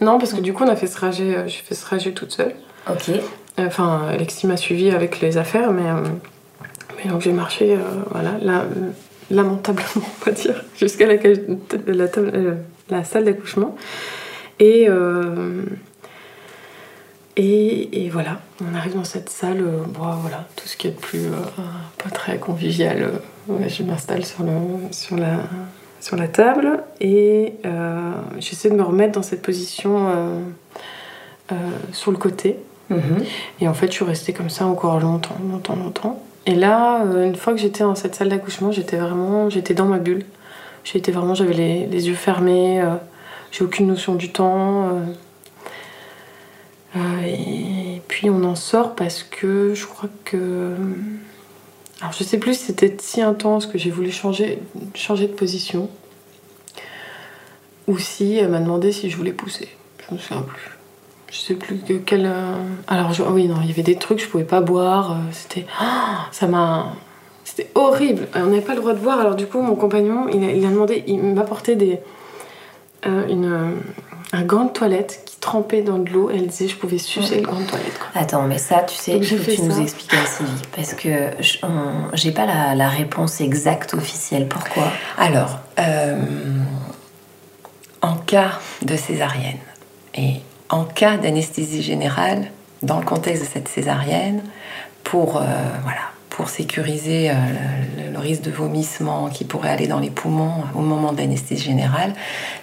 Non, 0.00 0.18
parce 0.18 0.32
que 0.32 0.40
du 0.40 0.54
coup, 0.54 0.64
on 0.64 0.68
a 0.68 0.76
fait 0.76 0.86
ce 0.86 0.94
trajet, 0.96 1.44
j'ai 1.46 1.58
fait 1.62 1.74
ce 1.74 1.82
trajet 1.82 2.12
toute 2.12 2.32
seule. 2.32 2.54
Ok. 2.90 3.10
Enfin, 3.58 4.02
Alexis 4.10 4.46
m'a 4.46 4.56
suivi 4.56 4.90
avec 4.90 5.20
les 5.20 5.36
affaires, 5.36 5.70
mais, 5.70 5.82
mais 6.96 7.10
donc 7.10 7.20
j'ai 7.20 7.32
marché, 7.32 7.74
euh, 7.74 7.78
voilà, 8.10 8.30
là, 8.42 8.64
lamentablement, 9.34 9.86
on 9.96 10.24
va 10.24 10.32
dire, 10.32 10.64
jusqu'à 10.78 11.06
la, 11.06 11.14
euh, 11.14 12.54
la 12.90 13.04
salle 13.04 13.24
d'accouchement. 13.24 13.76
Et, 14.60 14.86
euh, 14.88 15.62
et, 17.36 18.04
et 18.04 18.08
voilà, 18.10 18.40
on 18.62 18.74
arrive 18.74 18.94
dans 18.94 19.04
cette 19.04 19.28
salle, 19.28 19.60
euh, 19.60 19.82
bon, 19.88 20.10
voilà, 20.22 20.46
tout 20.56 20.68
ce 20.68 20.76
qui 20.76 20.86
est 20.86 20.92
de 20.92 20.96
plus 20.96 21.28
pas 22.02 22.10
très 22.10 22.38
convivial. 22.38 23.10
ouais, 23.48 23.68
je 23.68 23.82
m'installe 23.82 24.24
sur, 24.24 24.44
le, 24.44 24.52
sur, 24.92 25.16
la, 25.16 25.38
sur 26.00 26.16
la 26.16 26.28
table 26.28 26.82
et 27.00 27.54
j'essaie 28.38 28.70
de 28.70 28.76
me 28.76 28.82
remettre 28.82 29.12
dans 29.12 29.22
cette 29.22 29.42
position 29.42 30.44
sur 31.92 32.12
le 32.12 32.16
côté. 32.16 32.58
Mhm. 32.90 33.24
Et 33.60 33.68
en 33.68 33.74
fait, 33.74 33.88
je 33.88 33.92
suis 33.92 34.04
restée 34.04 34.32
comme 34.32 34.50
ça 34.50 34.66
encore 34.66 35.00
longtemps, 35.00 35.36
longtemps, 35.50 35.76
longtemps. 35.76 36.22
Et 36.46 36.54
là, 36.54 37.04
euh, 37.04 37.24
une 37.24 37.36
fois 37.36 37.54
que 37.54 37.58
j'étais 37.58 37.84
dans 37.84 37.94
cette 37.94 38.14
salle 38.14 38.28
d'accouchement, 38.28 38.70
j'étais 38.70 38.96
vraiment, 38.96 39.48
j'étais 39.48 39.74
dans 39.74 39.86
ma 39.86 39.98
bulle. 39.98 40.24
J'étais 40.84 41.12
vraiment, 41.12 41.34
j'avais 41.34 41.54
les, 41.54 42.08
yeux 42.08 42.14
fermés, 42.14 42.82
euh, 42.82 42.96
j'ai 43.50 43.64
aucune 43.64 43.86
notion 43.86 44.14
du 44.14 44.30
temps. 44.30 45.02
Euh, 46.96 47.00
et 47.26 48.02
puis 48.08 48.28
on 48.28 48.44
en 48.44 48.54
sort 48.54 48.94
parce 48.94 49.22
que 49.22 49.74
je 49.74 49.86
crois 49.86 50.10
que. 50.24 50.74
Alors 52.00 52.12
je 52.12 52.22
sais 52.22 52.38
plus 52.38 52.58
si 52.58 52.66
c'était 52.66 52.94
si 53.00 53.22
intense 53.22 53.66
que 53.66 53.78
j'ai 53.78 53.90
voulu 53.90 54.12
changer, 54.12 54.58
changer 54.94 55.26
de 55.26 55.32
position. 55.32 55.88
Ou 57.86 57.98
si 57.98 58.36
elle 58.36 58.48
m'a 58.48 58.60
demandé 58.60 58.92
si 58.92 59.08
je 59.10 59.16
voulais 59.16 59.32
pousser. 59.32 59.68
Je 60.08 60.14
me 60.14 60.18
souviens 60.18 60.42
plus. 60.42 60.73
Je 61.34 61.38
sais 61.40 61.54
plus 61.54 61.78
que 61.78 61.94
quel. 61.94 62.26
euh, 62.26 62.54
Alors 62.86 63.12
je- 63.12 63.24
oui, 63.24 63.48
non, 63.48 63.56
il 63.62 63.68
y 63.68 63.72
avait 63.72 63.82
des 63.82 63.96
trucs, 63.96 64.20
je 64.22 64.28
pouvais 64.28 64.44
pas 64.44 64.60
boire. 64.60 65.12
euh, 65.12 65.14
C'était. 65.32 65.66
Ah, 65.80 66.26
ça 66.30 66.46
m'a. 66.46 66.92
C'était 67.44 67.70
horrible. 67.74 68.28
On 68.36 68.44
n'avait 68.46 68.60
pas 68.60 68.74
le 68.74 68.80
droit 68.80 68.92
de 68.94 69.00
boire. 69.00 69.18
Alors 69.20 69.34
du 69.34 69.46
coup, 69.46 69.60
mon 69.60 69.74
compagnon, 69.74 70.28
il 70.32 70.44
a, 70.44 70.52
il 70.52 70.64
a 70.64 70.68
demandé, 70.70 71.02
il 71.08 71.18
m'apportait 71.22 71.74
des. 71.76 71.98
euh, 73.06 73.26
une, 73.28 73.52
euh, 73.52 73.70
un 74.32 74.42
gant 74.42 74.64
de 74.66 74.70
toilette 74.70 75.22
qui 75.26 75.36
trempait 75.40 75.82
dans 75.82 75.98
de 75.98 76.08
l'eau. 76.10 76.30
Elle 76.32 76.46
disait, 76.46 76.68
je 76.68 76.76
pouvais 76.76 76.98
sucer 76.98 77.40
le 77.40 77.46
gant 77.46 77.60
de 77.60 77.66
toilette. 77.66 77.98
Quoi. 77.98 78.20
Attends, 78.22 78.42
mais 78.44 78.58
ça, 78.58 78.80
tu 78.82 78.94
sais, 78.96 79.14
Donc, 79.14 79.22
il 79.30 79.38
faut 79.38 79.44
que 79.50 79.56
tu 79.56 79.62
nous 79.62 79.80
expliques 79.80 80.14
à 80.14 80.24
Sylvie. 80.26 80.52
Parce 80.74 80.94
que 80.94 81.10
j'ai 82.14 82.30
pas 82.32 82.46
la, 82.46 82.74
la 82.74 82.88
réponse 82.88 83.40
exacte 83.40 83.92
officielle. 83.94 84.48
Pourquoi? 84.48 84.84
Alors, 85.18 85.58
euh, 85.78 86.16
en 88.02 88.14
cas 88.16 88.58
de 88.82 88.96
césarienne 88.96 89.58
et 90.14 90.40
en 90.74 90.84
cas 90.84 91.16
d'anesthésie 91.16 91.82
générale, 91.82 92.50
dans 92.82 92.98
le 92.98 93.04
contexte 93.04 93.44
de 93.44 93.48
cette 93.48 93.68
césarienne, 93.68 94.42
pour, 95.04 95.36
euh, 95.36 95.42
voilà, 95.84 96.00
pour 96.30 96.48
sécuriser 96.48 97.30
euh, 97.30 97.34
le, 97.98 98.12
le 98.12 98.18
risque 98.18 98.42
de 98.42 98.50
vomissement 98.50 99.28
qui 99.28 99.44
pourrait 99.44 99.70
aller 99.70 99.86
dans 99.86 100.00
les 100.00 100.10
poumons 100.10 100.64
au 100.74 100.80
moment 100.80 101.12
de 101.12 101.18
l'anesthésie 101.18 101.64
générale, 101.64 102.12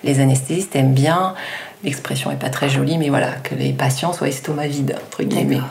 les 0.04 0.19
anesthésistes 0.19 0.76
aiment 0.76 0.93
bien, 0.93 1.36
l'expression 1.86 2.32
n'est 2.32 2.36
pas 2.36 2.50
très 2.50 2.69
jolie, 2.69 2.97
mais 2.97 3.10
voilà, 3.10 3.32
que 3.43 3.56
les 3.56 3.71
patients 3.71 4.12
soient 4.12 4.28
estomac 4.28 4.67
vide, 4.67 4.97
entre 5.08 5.24
guillemets. 5.24 5.62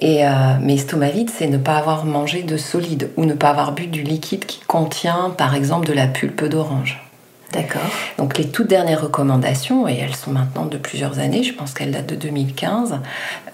Et, 0.00 0.26
euh, 0.26 0.30
mais 0.60 0.76
estomac 0.76 1.10
vide, 1.10 1.30
c'est 1.30 1.48
ne 1.48 1.58
pas 1.58 1.76
avoir 1.76 2.06
mangé 2.06 2.42
de 2.42 2.56
solide 2.56 3.10
ou 3.16 3.26
ne 3.26 3.34
pas 3.34 3.50
avoir 3.50 3.72
bu 3.72 3.86
du 3.86 4.02
liquide 4.02 4.46
qui 4.46 4.60
contient, 4.60 5.34
par 5.36 5.54
exemple, 5.54 5.86
de 5.86 5.92
la 5.92 6.06
pulpe 6.06 6.44
d'orange. 6.44 7.11
D'accord. 7.52 7.82
Donc 8.18 8.38
les 8.38 8.48
toutes 8.48 8.68
dernières 8.68 9.02
recommandations, 9.02 9.86
et 9.86 9.94
elles 9.98 10.16
sont 10.16 10.30
maintenant 10.30 10.64
de 10.64 10.78
plusieurs 10.78 11.18
années, 11.18 11.42
je 11.42 11.52
pense 11.52 11.74
qu'elles 11.74 11.90
datent 11.92 12.06
de 12.06 12.14
2015, 12.16 12.98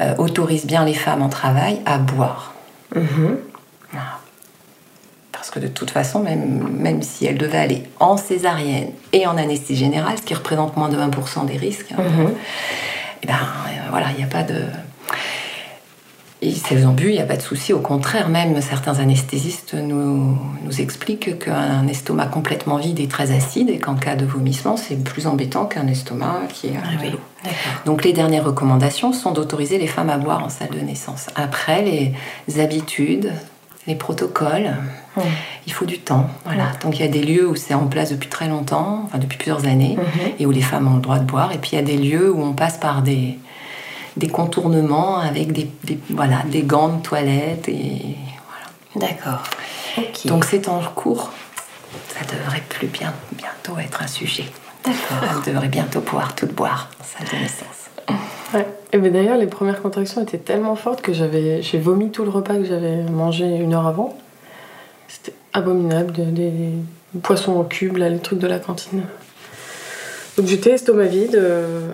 euh, 0.01 0.15
autorisent 0.19 0.67
bien 0.67 0.85
les 0.85 0.95
femmes 0.95 1.23
en 1.23 1.29
travail 1.29 1.81
à 1.85 1.99
boire. 1.99 2.55
Mhm. 2.95 3.39
Parce 5.33 5.51
que 5.51 5.61
de 5.61 5.69
toute 5.69 5.91
façon, 5.91 6.19
même, 6.21 6.69
même 6.79 7.01
si 7.03 7.25
elles 7.25 7.39
devaient 7.39 7.59
aller 7.59 7.85
en 8.01 8.17
césarienne 8.17 8.91
et 9.13 9.27
en 9.27 9.37
anesthésie 9.39 9.77
générale, 9.77 10.17
ce 10.19 10.23
qui 10.23 10.35
représente 10.35 10.77
moins 10.77 10.89
de 10.89 10.97
20% 10.97 11.45
des 11.47 11.57
risques, 11.57 11.93
hein, 11.93 12.03
Mhm. 12.03 12.29
eh 13.23 13.27
ben 13.27 13.35
euh, 13.35 13.89
voilà, 13.91 14.07
il 14.11 14.17
n'y 14.19 14.25
a 14.25 14.27
pas 14.27 14.43
de. 14.43 14.63
Et 16.41 16.53
si 16.53 16.63
elles 16.73 16.87
ont 16.87 16.93
bu, 16.93 17.09
il 17.09 17.15
n'y 17.15 17.21
a 17.21 17.25
pas 17.27 17.37
de 17.37 17.43
souci. 17.43 17.73
Au 17.73 17.81
contraire, 17.81 18.29
même 18.29 18.61
certains 18.61 19.01
anesthésistes 19.01 19.75
nous, 19.75 20.39
nous 20.65 20.81
expliquent 20.81 21.37
qu'un 21.41 21.87
estomac 21.89 22.27
complètement 22.27 22.77
vide 22.77 23.01
est 23.01 23.11
très 23.11 23.33
acide 23.33 23.71
et 23.71 23.79
qu'en 23.79 23.97
cas 23.97 24.15
de 24.15 24.25
vomissement, 24.25 24.77
c'est 24.77 25.03
plus 25.03 25.27
embêtant 25.27 25.65
qu'un 25.67 25.89
estomac 25.89 26.43
qui 26.55 26.69
est 26.69 26.75
Ah 26.77 26.89
oui, 27.03 27.11
l'eau. 27.11 27.19
d'accord. 27.43 27.57
Donc 27.87 28.05
les 28.05 28.13
dernières 28.13 28.45
recommandations 28.45 29.13
sont 29.13 29.33
d'autoriser 29.33 29.79
les 29.79 29.89
femmes 29.89 30.11
à 30.11 30.17
boire 30.19 30.45
en 30.45 30.49
salle 30.49 30.71
de 30.71 30.79
naissance. 30.81 31.27
Après, 31.35 31.83
les 32.47 32.61
habitudes, 32.61 33.33
les 33.89 33.97
protocoles, 33.97 34.77
Mhm. 35.17 35.25
il 35.67 35.73
faut 35.73 35.87
du 35.87 35.99
temps. 35.99 36.29
Voilà. 36.45 36.67
Donc 36.85 37.01
il 37.01 37.03
y 37.05 37.09
a 37.09 37.11
des 37.11 37.23
lieux 37.23 37.49
où 37.49 37.57
c'est 37.57 37.75
en 37.75 37.87
place 37.89 38.11
depuis 38.13 38.29
très 38.29 38.47
longtemps, 38.47 39.03
enfin 39.07 39.19
depuis 39.19 39.39
plusieurs 39.39 39.67
années, 39.67 39.97
Mhm. 39.99 40.33
et 40.39 40.47
où 40.47 40.53
les 40.53 40.61
femmes 40.63 40.87
ont 40.87 40.95
le 40.97 41.01
droit 41.03 41.19
de 41.19 41.25
boire. 41.25 41.51
Et 41.53 41.59
puis 41.59 41.71
il 41.73 41.77
y 41.77 41.79
a 41.79 41.83
des 41.83 41.97
lieux 41.97 42.31
où 42.33 42.41
on 42.45 42.53
passe 42.53 42.77
par 42.77 43.03
des, 43.03 43.39
des 44.19 44.29
contournements 44.29 45.19
avec 45.19 45.53
des, 45.53 45.71
des- 45.85 45.99
voilà, 46.11 46.43
des 46.47 46.63
gants 46.63 46.89
de 46.89 47.03
toilette. 47.03 47.69
Et 47.69 48.17
voilà. 48.95 49.09
D'accord. 49.09 49.43
Donc 50.27 50.45
c'est 50.45 50.69
en 50.69 50.81
cours. 50.95 51.31
Ça 52.09 52.21
devrait 52.35 52.63
plus 52.69 52.89
bien, 52.89 53.13
bientôt 53.33 53.79
être 53.79 54.03
un 54.03 54.07
sujet. 54.07 54.45
D'accord. 54.85 55.29
On 55.37 55.51
devrait 55.51 55.69
bientôt 55.69 56.01
pouvoir 56.01 56.35
toutes 56.35 56.53
boire 56.55 56.91
de 57.21 57.37
naissance. 57.37 57.91
Ouais. 58.55 58.67
Et 58.93 58.99
ben 58.99 59.13
d'ailleurs, 59.13 59.37
les 59.37 59.47
premières 59.47 59.83
contractions 59.83 60.23
étaient 60.23 60.39
tellement 60.39 60.75
fortes 60.77 61.03
que 61.03 61.13
j'avais, 61.13 61.61
j'ai 61.63 61.79
vomi 61.79 62.11
tout 62.11 62.25
le 62.25 62.31
repas 62.31 62.55
que 62.55 62.65
j'avais 62.65 63.03
mangé 63.03 63.45
une 63.45 63.75
heure 63.75 63.87
avant. 63.87 64.17
C'était 65.09 65.35
abominable, 65.53 66.13
de- 66.13 66.25
des 66.25 66.53
poissons 67.23 67.59
en 67.59 67.65
cube, 67.65 67.97
là, 67.99 68.09
les 68.09 68.19
trucs 68.19 68.39
de 68.39 68.47
la 68.47 68.59
cantine. 68.59 69.03
Donc 70.37 70.47
j'étais 70.47 70.71
estomac 70.71 71.05
vide. 71.07 71.35
euh, 71.35 71.91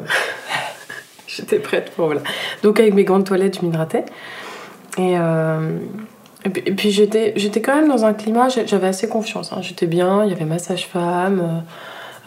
j'étais 1.36 1.58
prête 1.58 1.90
pour 1.92 2.06
voilà. 2.06 2.22
Donc 2.62 2.80
avec 2.80 2.94
mes 2.94 3.04
gants 3.04 3.18
de 3.18 3.24
toilette, 3.24 3.58
je 3.60 3.64
m'hydratais. 3.66 4.04
Et, 4.98 5.14
euh, 5.18 5.78
et 6.44 6.50
puis, 6.50 6.62
puis 6.72 6.90
j'étais, 6.90 7.34
quand 7.62 7.74
même 7.74 7.88
dans 7.88 8.04
un 8.04 8.12
climat, 8.14 8.48
j'avais 8.48 8.86
assez 8.86 9.08
confiance. 9.08 9.52
hein. 9.52 9.58
J'étais 9.62 9.86
bien, 9.86 10.24
il 10.24 10.30
y 10.30 10.32
avait 10.32 10.44
ma 10.44 10.58
sage-femme, 10.58 11.64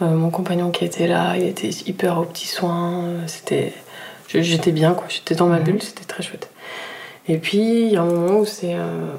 euh, 0.02 0.04
euh, 0.04 0.10
mon 0.10 0.30
compagnon 0.30 0.70
qui 0.70 0.84
était 0.84 1.06
là, 1.06 1.36
il 1.36 1.44
était 1.44 1.70
hyper 1.70 2.18
aux 2.18 2.24
petits 2.24 2.46
soins. 2.48 3.04
C'était, 3.26 3.72
j'étais 4.28 4.72
bien, 4.72 4.92
quoi. 4.92 5.06
J'étais 5.08 5.34
dans 5.34 5.46
ma 5.46 5.58
Mhm. 5.58 5.64
bulle, 5.64 5.82
c'était 5.82 6.04
très 6.04 6.22
chouette. 6.22 6.50
Et 7.28 7.38
puis 7.38 7.58
il 7.86 7.92
y 7.92 7.96
a 7.96 8.02
un 8.02 8.06
moment 8.06 8.38
où 8.40 8.44
c'est, 8.44 8.74
euh, 8.74 9.12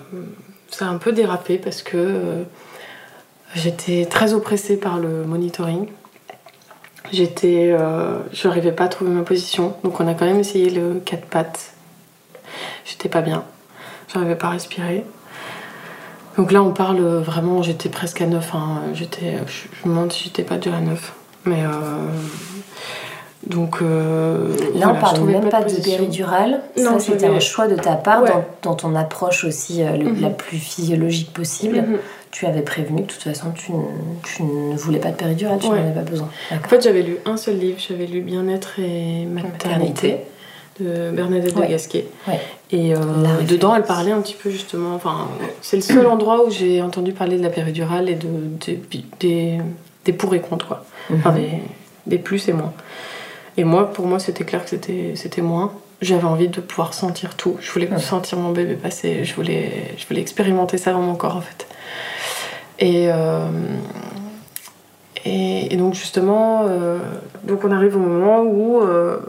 ça 0.70 0.86
a 0.86 0.90
un 0.90 0.98
peu 0.98 1.12
dérapé 1.12 1.58
parce 1.58 1.82
que 1.82 2.44
j'étais 3.56 4.06
très 4.06 4.34
oppressée 4.34 4.78
par 4.78 5.00
le 5.00 5.24
monitoring. 5.26 5.88
J'étais, 7.12 7.70
euh, 7.72 8.20
je 8.32 8.48
n'arrivais 8.48 8.72
pas 8.72 8.86
à 8.86 8.88
trouver 8.88 9.12
ma 9.12 9.24
position, 9.24 9.74
donc 9.84 10.00
on 10.00 10.08
a 10.08 10.14
quand 10.14 10.26
même 10.26 10.40
essayé 10.40 10.70
le 10.70 11.02
quatre 11.04 11.26
pattes. 11.26 11.74
J'étais 12.86 13.10
pas 13.10 13.22
bien, 13.22 13.44
j'arrivais 14.14 14.36
pas 14.36 14.48
à 14.48 14.52
respirer. 14.52 15.06
Donc 16.38 16.52
là, 16.52 16.62
on 16.64 16.72
parle 16.72 17.00
vraiment, 17.00 17.62
j'étais 17.64 17.90
presque 17.90 18.22
à 18.22 18.26
9. 18.28 18.56
Hein. 18.56 18.82
J'étais, 18.94 19.34
je, 19.48 19.88
me 19.90 19.94
demande 19.94 20.12
si 20.14 20.26
j'étais 20.26 20.44
pas 20.44 20.56
déjà 20.58 20.78
à 20.78 20.80
9. 20.82 21.14
Mais 21.46 21.64
euh, 21.64 21.68
donc 23.46 23.82
euh, 23.82 24.48
Là, 24.76 24.88
voilà, 24.88 24.92
on 24.94 24.96
parle 25.02 25.22
même 25.22 25.50
pas 25.50 25.60
de 25.60 25.64
position. 25.66 25.98
péridurale. 25.98 26.62
Non, 26.78 27.00
ça, 27.00 27.12
c'était 27.14 27.28
un 27.28 27.40
choix 27.40 27.68
de 27.68 27.76
ta 27.76 27.96
part 27.96 28.22
Ouais. 28.24 28.30
dans, 28.30 28.46
dans 28.72 28.76
ton 28.76 28.96
approche 28.96 29.44
aussi 29.44 29.82
euh, 29.84 29.98
le- 29.98 30.12
Mhm. 30.12 30.22
la 30.22 30.30
plus 30.30 30.58
physiologique 30.58 31.34
possible. 31.34 31.78
Mhm. 31.82 31.98
Tu 32.32 32.46
avais 32.46 32.62
prévenu 32.62 32.98
que 33.04 33.08
de 33.08 33.12
toute 33.14 33.24
façon, 33.24 33.52
tu, 33.52 33.72
ne- 33.72 33.80
tu 34.24 34.44
ne 34.44 34.76
voulais 34.78 35.00
pas 35.00 35.10
de 35.10 35.16
péridurale, 35.16 35.58
tu 35.60 35.68
Ouais. 35.68 35.78
n'en 35.80 35.86
avais 35.86 35.94
pas 35.96 36.10
besoin. 36.10 36.30
En 36.52 36.68
fait, 36.68 36.82
j'avais 36.84 37.02
lu 37.02 37.18
un 37.26 37.38
seul 37.38 37.58
livre, 37.58 37.80
j'avais 37.80 38.06
lu 38.06 38.22
Bien-être 38.22 38.80
et 38.80 39.26
maternité, 39.26 40.18
de 40.80 41.10
Bernadette 41.12 41.56
Ouais. 41.56 41.66
de 41.66 41.72
Gasquet. 41.72 42.06
Ouais. 42.28 42.40
Et 42.72 42.94
euh, 42.96 43.00
dedans, 43.48 43.76
elle 43.76 43.84
parlait 43.84 44.12
un 44.12 44.22
petit 44.22 44.36
peu 44.36 44.52
justement. 44.52 44.94
Enfin, 44.96 45.28
c'est 45.62 45.76
le 45.78 45.82
seul 45.82 46.06
endroit 46.06 46.46
où 46.46 46.52
j'ai 46.52 46.82
entendu 46.84 47.14
parler 47.14 47.38
de 47.38 47.44
la 47.44 47.50
péridurale 47.50 48.10
et 48.10 48.16
de, 48.16 48.28
des, 48.66 48.80
des, 49.20 49.58
des 50.06 50.14
pour 50.14 50.34
et 50.36 50.40
contre, 50.40 50.68
quoi. 50.68 50.86
Enfin, 51.14 51.32
Mhm. 51.32 51.38
des, 51.38 51.50
des 52.06 52.18
plus 52.20 52.48
et 52.48 52.54
moins. 52.54 52.74
Et 53.58 53.64
moi, 53.64 53.92
pour 53.92 54.06
moi, 54.06 54.20
c'était 54.20 54.44
clair 54.46 54.64
que 54.64 54.70
c'était 54.70 55.14
c'était 55.16 55.42
moins. 55.42 55.74
J'avais 56.02 56.24
envie 56.26 56.48
de 56.48 56.62
pouvoir 56.62 56.94
sentir 56.94 57.36
tout. 57.36 57.58
Je 57.60 57.70
voulais 57.72 57.90
Ouais. 57.92 58.00
sentir 58.00 58.38
mon 58.38 58.52
bébé 58.52 58.76
passer. 58.76 59.26
Je 59.26 59.34
voulais, 59.34 59.72
je 59.98 60.06
voulais 60.08 60.22
expérimenter 60.22 60.78
ça 60.78 60.94
dans 60.94 61.02
mon 61.02 61.16
corps, 61.16 61.36
en 61.36 61.42
fait. 61.42 61.68
Et, 62.80 63.12
euh, 63.12 63.50
et, 65.26 65.74
et 65.74 65.78
donc, 65.78 65.94
justement, 65.94 66.66
euh, 66.68 66.98
donc 67.44 67.64
on 67.64 67.72
arrive 67.72 67.96
au 67.96 68.00
moment 68.00 68.42
où 68.42 68.82
euh, 68.82 69.20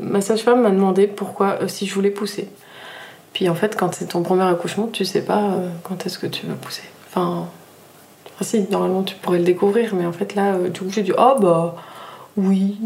ma 0.00 0.20
sage-femme 0.20 0.62
m'a 0.62 0.70
demandé 0.70 1.06
pourquoi, 1.06 1.68
si 1.68 1.86
je 1.86 1.94
voulais 1.94 2.10
pousser. 2.10 2.48
Puis 3.32 3.48
en 3.48 3.54
fait, 3.54 3.76
quand 3.76 3.94
c'est 3.94 4.06
ton 4.06 4.22
premier 4.22 4.44
accouchement, 4.44 4.88
tu 4.90 5.04
sais 5.04 5.22
pas 5.22 5.54
quand 5.82 6.06
est-ce 6.06 6.18
que 6.18 6.26
tu 6.26 6.46
vas 6.46 6.54
pousser. 6.54 6.84
Enfin, 7.08 7.46
si, 8.40 8.66
normalement 8.70 9.02
tu 9.02 9.16
pourrais 9.16 9.38
le 9.38 9.44
découvrir, 9.44 9.94
mais 9.94 10.06
en 10.06 10.12
fait 10.12 10.34
là, 10.34 10.56
du 10.56 10.80
coup, 10.80 10.90
j'ai 10.90 11.02
dit 11.02 11.12
oh 11.16 11.34
bah 11.40 11.76
oui. 12.36 12.78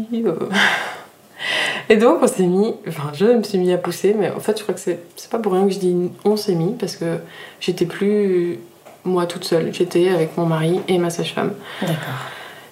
Et 1.89 1.97
donc 1.97 2.19
on 2.21 2.27
s'est 2.27 2.45
mis, 2.45 2.75
enfin 2.87 3.11
je 3.13 3.25
me 3.25 3.43
suis 3.43 3.57
mis 3.57 3.71
à 3.73 3.77
pousser, 3.77 4.15
mais 4.17 4.29
en 4.31 4.39
fait 4.39 4.57
je 4.57 4.63
crois 4.63 4.75
que 4.75 4.81
c'est 4.81 5.29
pas 5.29 5.39
pour 5.39 5.53
rien 5.53 5.65
que 5.67 5.73
je 5.73 5.79
dis 5.79 6.11
on 6.25 6.37
s'est 6.37 6.55
mis 6.55 6.73
parce 6.73 6.95
que 6.95 7.19
j'étais 7.59 7.85
plus 7.85 8.59
moi 9.05 9.25
toute 9.25 9.43
seule, 9.43 9.73
j'étais 9.73 10.09
avec 10.09 10.37
mon 10.37 10.45
mari 10.45 10.81
et 10.87 10.97
ma 10.97 11.09
sage-femme. 11.09 11.53
D'accord. 11.81 11.95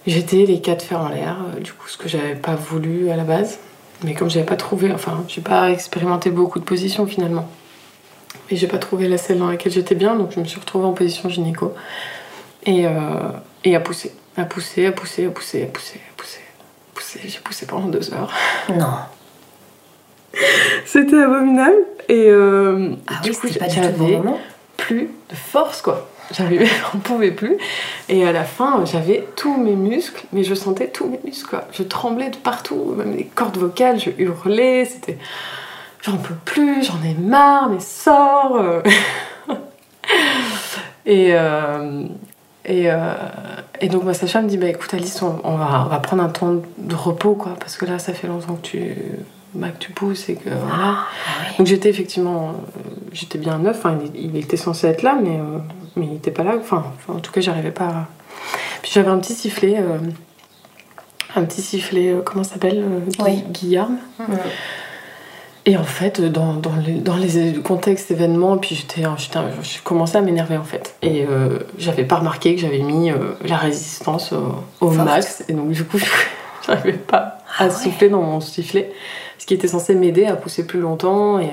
J'étais 0.07 0.45
les 0.45 0.61
quatre 0.61 0.83
fers 0.83 0.99
en 0.99 1.09
l'air, 1.09 1.37
euh, 1.55 1.59
du 1.59 1.73
coup, 1.73 1.87
ce 1.87 1.97
que 1.97 2.07
j'avais 2.07 2.35
pas 2.35 2.55
voulu 2.55 3.09
à 3.11 3.15
la 3.15 3.23
base. 3.23 3.59
Mais 4.03 4.13
comme 4.15 4.29
j'avais 4.29 4.45
pas 4.45 4.55
trouvé, 4.55 4.91
enfin, 4.91 5.23
j'ai 5.27 5.41
pas 5.41 5.69
expérimenté 5.69 6.31
beaucoup 6.31 6.59
de 6.59 6.63
positions 6.63 7.05
finalement. 7.05 7.47
Et 8.49 8.55
j'ai 8.55 8.67
pas 8.67 8.79
trouvé 8.79 9.07
la 9.07 9.17
celle 9.17 9.37
dans 9.37 9.47
laquelle 9.47 9.71
j'étais 9.71 9.93
bien, 9.95 10.15
donc 10.15 10.31
je 10.31 10.39
me 10.39 10.45
suis 10.45 10.59
retrouvée 10.59 10.85
en 10.85 10.93
position 10.93 11.29
gynéco. 11.29 11.73
Et, 12.65 12.87
euh, 12.87 12.91
et 13.63 13.75
à 13.75 13.79
pousser, 13.79 14.13
à 14.37 14.45
pousser, 14.45 14.87
à 14.87 14.91
pousser, 14.91 15.27
à 15.27 15.29
pousser, 15.29 15.63
à 15.63 15.67
pousser, 15.67 15.99
à 16.09 16.17
pousser. 16.17 16.39
à 16.39 16.95
pousser. 16.95 17.19
J'ai 17.25 17.39
poussé 17.39 17.65
pendant 17.67 17.87
deux 17.87 18.13
heures. 18.13 18.31
Non. 18.69 18.87
C'était 20.85 21.21
abominable. 21.21 21.75
Et 22.07 22.25
euh, 22.29 22.95
Ah 23.07 23.21
du 23.21 23.29
oui, 23.31 23.35
coup, 23.35 23.47
j'avais 23.69 23.91
bon 24.17 24.37
plus 24.77 25.09
de 25.29 25.35
force 25.35 25.81
quoi. 25.81 26.09
J'avais, 26.33 26.65
j'en 26.93 26.99
pouvais 26.99 27.31
plus. 27.31 27.57
Et 28.09 28.25
à 28.25 28.31
la 28.31 28.43
fin, 28.43 28.83
j'avais 28.85 29.27
tous 29.35 29.57
mes 29.57 29.75
muscles, 29.75 30.25
mais 30.33 30.43
je 30.43 30.53
sentais 30.53 30.87
tous 30.87 31.07
mes 31.07 31.19
muscles 31.23 31.49
quoi. 31.49 31.65
Je 31.71 31.83
tremblais 31.83 32.29
de 32.29 32.37
partout, 32.37 32.93
même 32.97 33.15
les 33.15 33.25
cordes 33.25 33.57
vocales, 33.57 33.99
je 33.99 34.09
hurlais, 34.17 34.85
c'était. 34.85 35.17
J'en 36.01 36.17
peux 36.17 36.33
plus, 36.45 36.83
j'en 36.83 37.01
ai 37.07 37.13
marre, 37.13 37.69
mais 37.69 37.79
sors 37.79 38.55
euh. 38.55 38.81
Et. 41.05 41.29
euh, 41.33 42.03
Et, 42.65 42.91
euh, 42.91 43.13
et 43.79 43.89
donc 43.89 44.03
ma 44.03 44.13
sage-femme 44.13 44.43
me 44.45 44.49
dit 44.49 44.57
bah 44.59 44.67
écoute 44.67 44.93
Alice 44.93 45.19
on, 45.23 45.41
on 45.43 45.55
va, 45.57 45.83
on 45.83 45.89
va 45.89 45.99
prendre 45.99 46.21
un 46.21 46.29
temps 46.29 46.57
de 46.77 46.95
repos 46.95 47.33
quoi 47.33 47.53
parce 47.59 47.75
que 47.75 47.85
là 47.85 47.97
ça 47.97 48.13
fait 48.13 48.27
longtemps 48.27 48.53
que 48.53 48.67
tu, 48.67 48.95
bah, 49.55 49.69
que 49.69 49.79
tu 49.79 49.91
pousses 49.91 50.29
et 50.29 50.35
que 50.35 50.49
voilà. 50.49 50.75
Ah 50.77 51.05
oui. 51.41 51.55
Donc 51.57 51.65
j'étais 51.65 51.89
effectivement, 51.89 52.53
j'étais 53.11 53.39
bien 53.39 53.57
neuf, 53.57 53.77
enfin, 53.79 53.97
il 54.13 54.37
était 54.37 54.57
censé 54.57 54.85
être 54.85 55.01
là, 55.01 55.17
mais, 55.21 55.37
euh, 55.39 55.57
mais 55.95 56.05
il 56.05 56.11
n'était 56.13 56.31
pas 56.31 56.43
là. 56.43 56.53
Enfin, 56.59 56.83
en 57.07 57.19
tout 57.19 57.31
cas, 57.31 57.41
j'arrivais 57.41 57.71
pas. 57.71 57.85
à- 57.85 58.07
Puis 58.81 58.91
j'avais 58.93 59.09
un 59.09 59.19
petit 59.19 59.33
sifflet, 59.33 59.75
euh, 59.79 59.97
un 61.35 61.43
petit 61.43 61.61
sifflet, 61.61 62.09
euh, 62.09 62.21
comment 62.23 62.43
ça 62.43 62.53
s'appelle 62.53 62.83
euh, 62.83 62.99
Oui. 63.23 63.43
Guillarme. 63.51 63.97
Mhm. 64.19 64.37
Et 65.67 65.77
en 65.77 65.83
fait, 65.83 66.21
dans, 66.21 66.53
dans 66.55 66.75
les, 66.75 66.93
dans 66.93 67.15
les 67.17 67.53
contextes 67.61 68.09
événements, 68.09 68.57
puis 68.57 68.73
j'étais, 68.75 69.03
je 69.03 69.81
commençais 69.83 70.17
à 70.17 70.21
m'énerver 70.21 70.57
en 70.57 70.63
fait. 70.63 70.95
Et 71.03 71.23
euh, 71.29 71.59
j'avais 71.77 72.03
pas 72.03 72.15
remarqué 72.15 72.55
que 72.55 72.61
j'avais 72.61 72.79
mis 72.79 73.11
euh, 73.11 73.33
la 73.45 73.57
résistance 73.57 74.33
au, 74.33 74.55
au 74.83 74.89
Forte. 74.89 75.05
max. 75.05 75.43
Et 75.49 75.53
donc 75.53 75.69
du 75.69 75.83
coup, 75.85 75.99
j'arrivais 76.65 76.93
pas 76.97 77.37
Ah 77.59 77.65
à 77.65 77.67
ouais. 77.67 77.73
souffler 77.73 78.09
dans 78.09 78.23
mon 78.23 78.41
sifflet. 78.41 78.91
Ce 79.37 79.45
qui 79.45 79.53
était 79.53 79.67
censé 79.67 79.93
m'aider 79.93 80.25
à 80.25 80.35
pousser 80.35 80.65
plus 80.65 80.79
longtemps. 80.79 81.39
Et, 81.39 81.51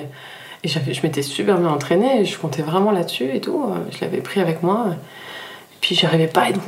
et 0.64 0.68
je 0.68 1.02
m'étais 1.02 1.22
super 1.22 1.58
bien 1.58 1.68
entraînée. 1.68 2.24
Je 2.24 2.36
comptais 2.38 2.62
vraiment 2.62 2.90
là-dessus 2.90 3.30
et 3.34 3.40
tout. 3.40 3.64
Euh, 3.64 3.78
Je 3.92 4.00
l'avais 4.00 4.18
pris 4.18 4.40
avec 4.40 4.62
moi. 4.62 4.86
Et 4.90 5.76
puis 5.80 5.94
j'arrivais 5.94 6.26
pas. 6.26 6.50
Et 6.50 6.52
donc 6.52 6.62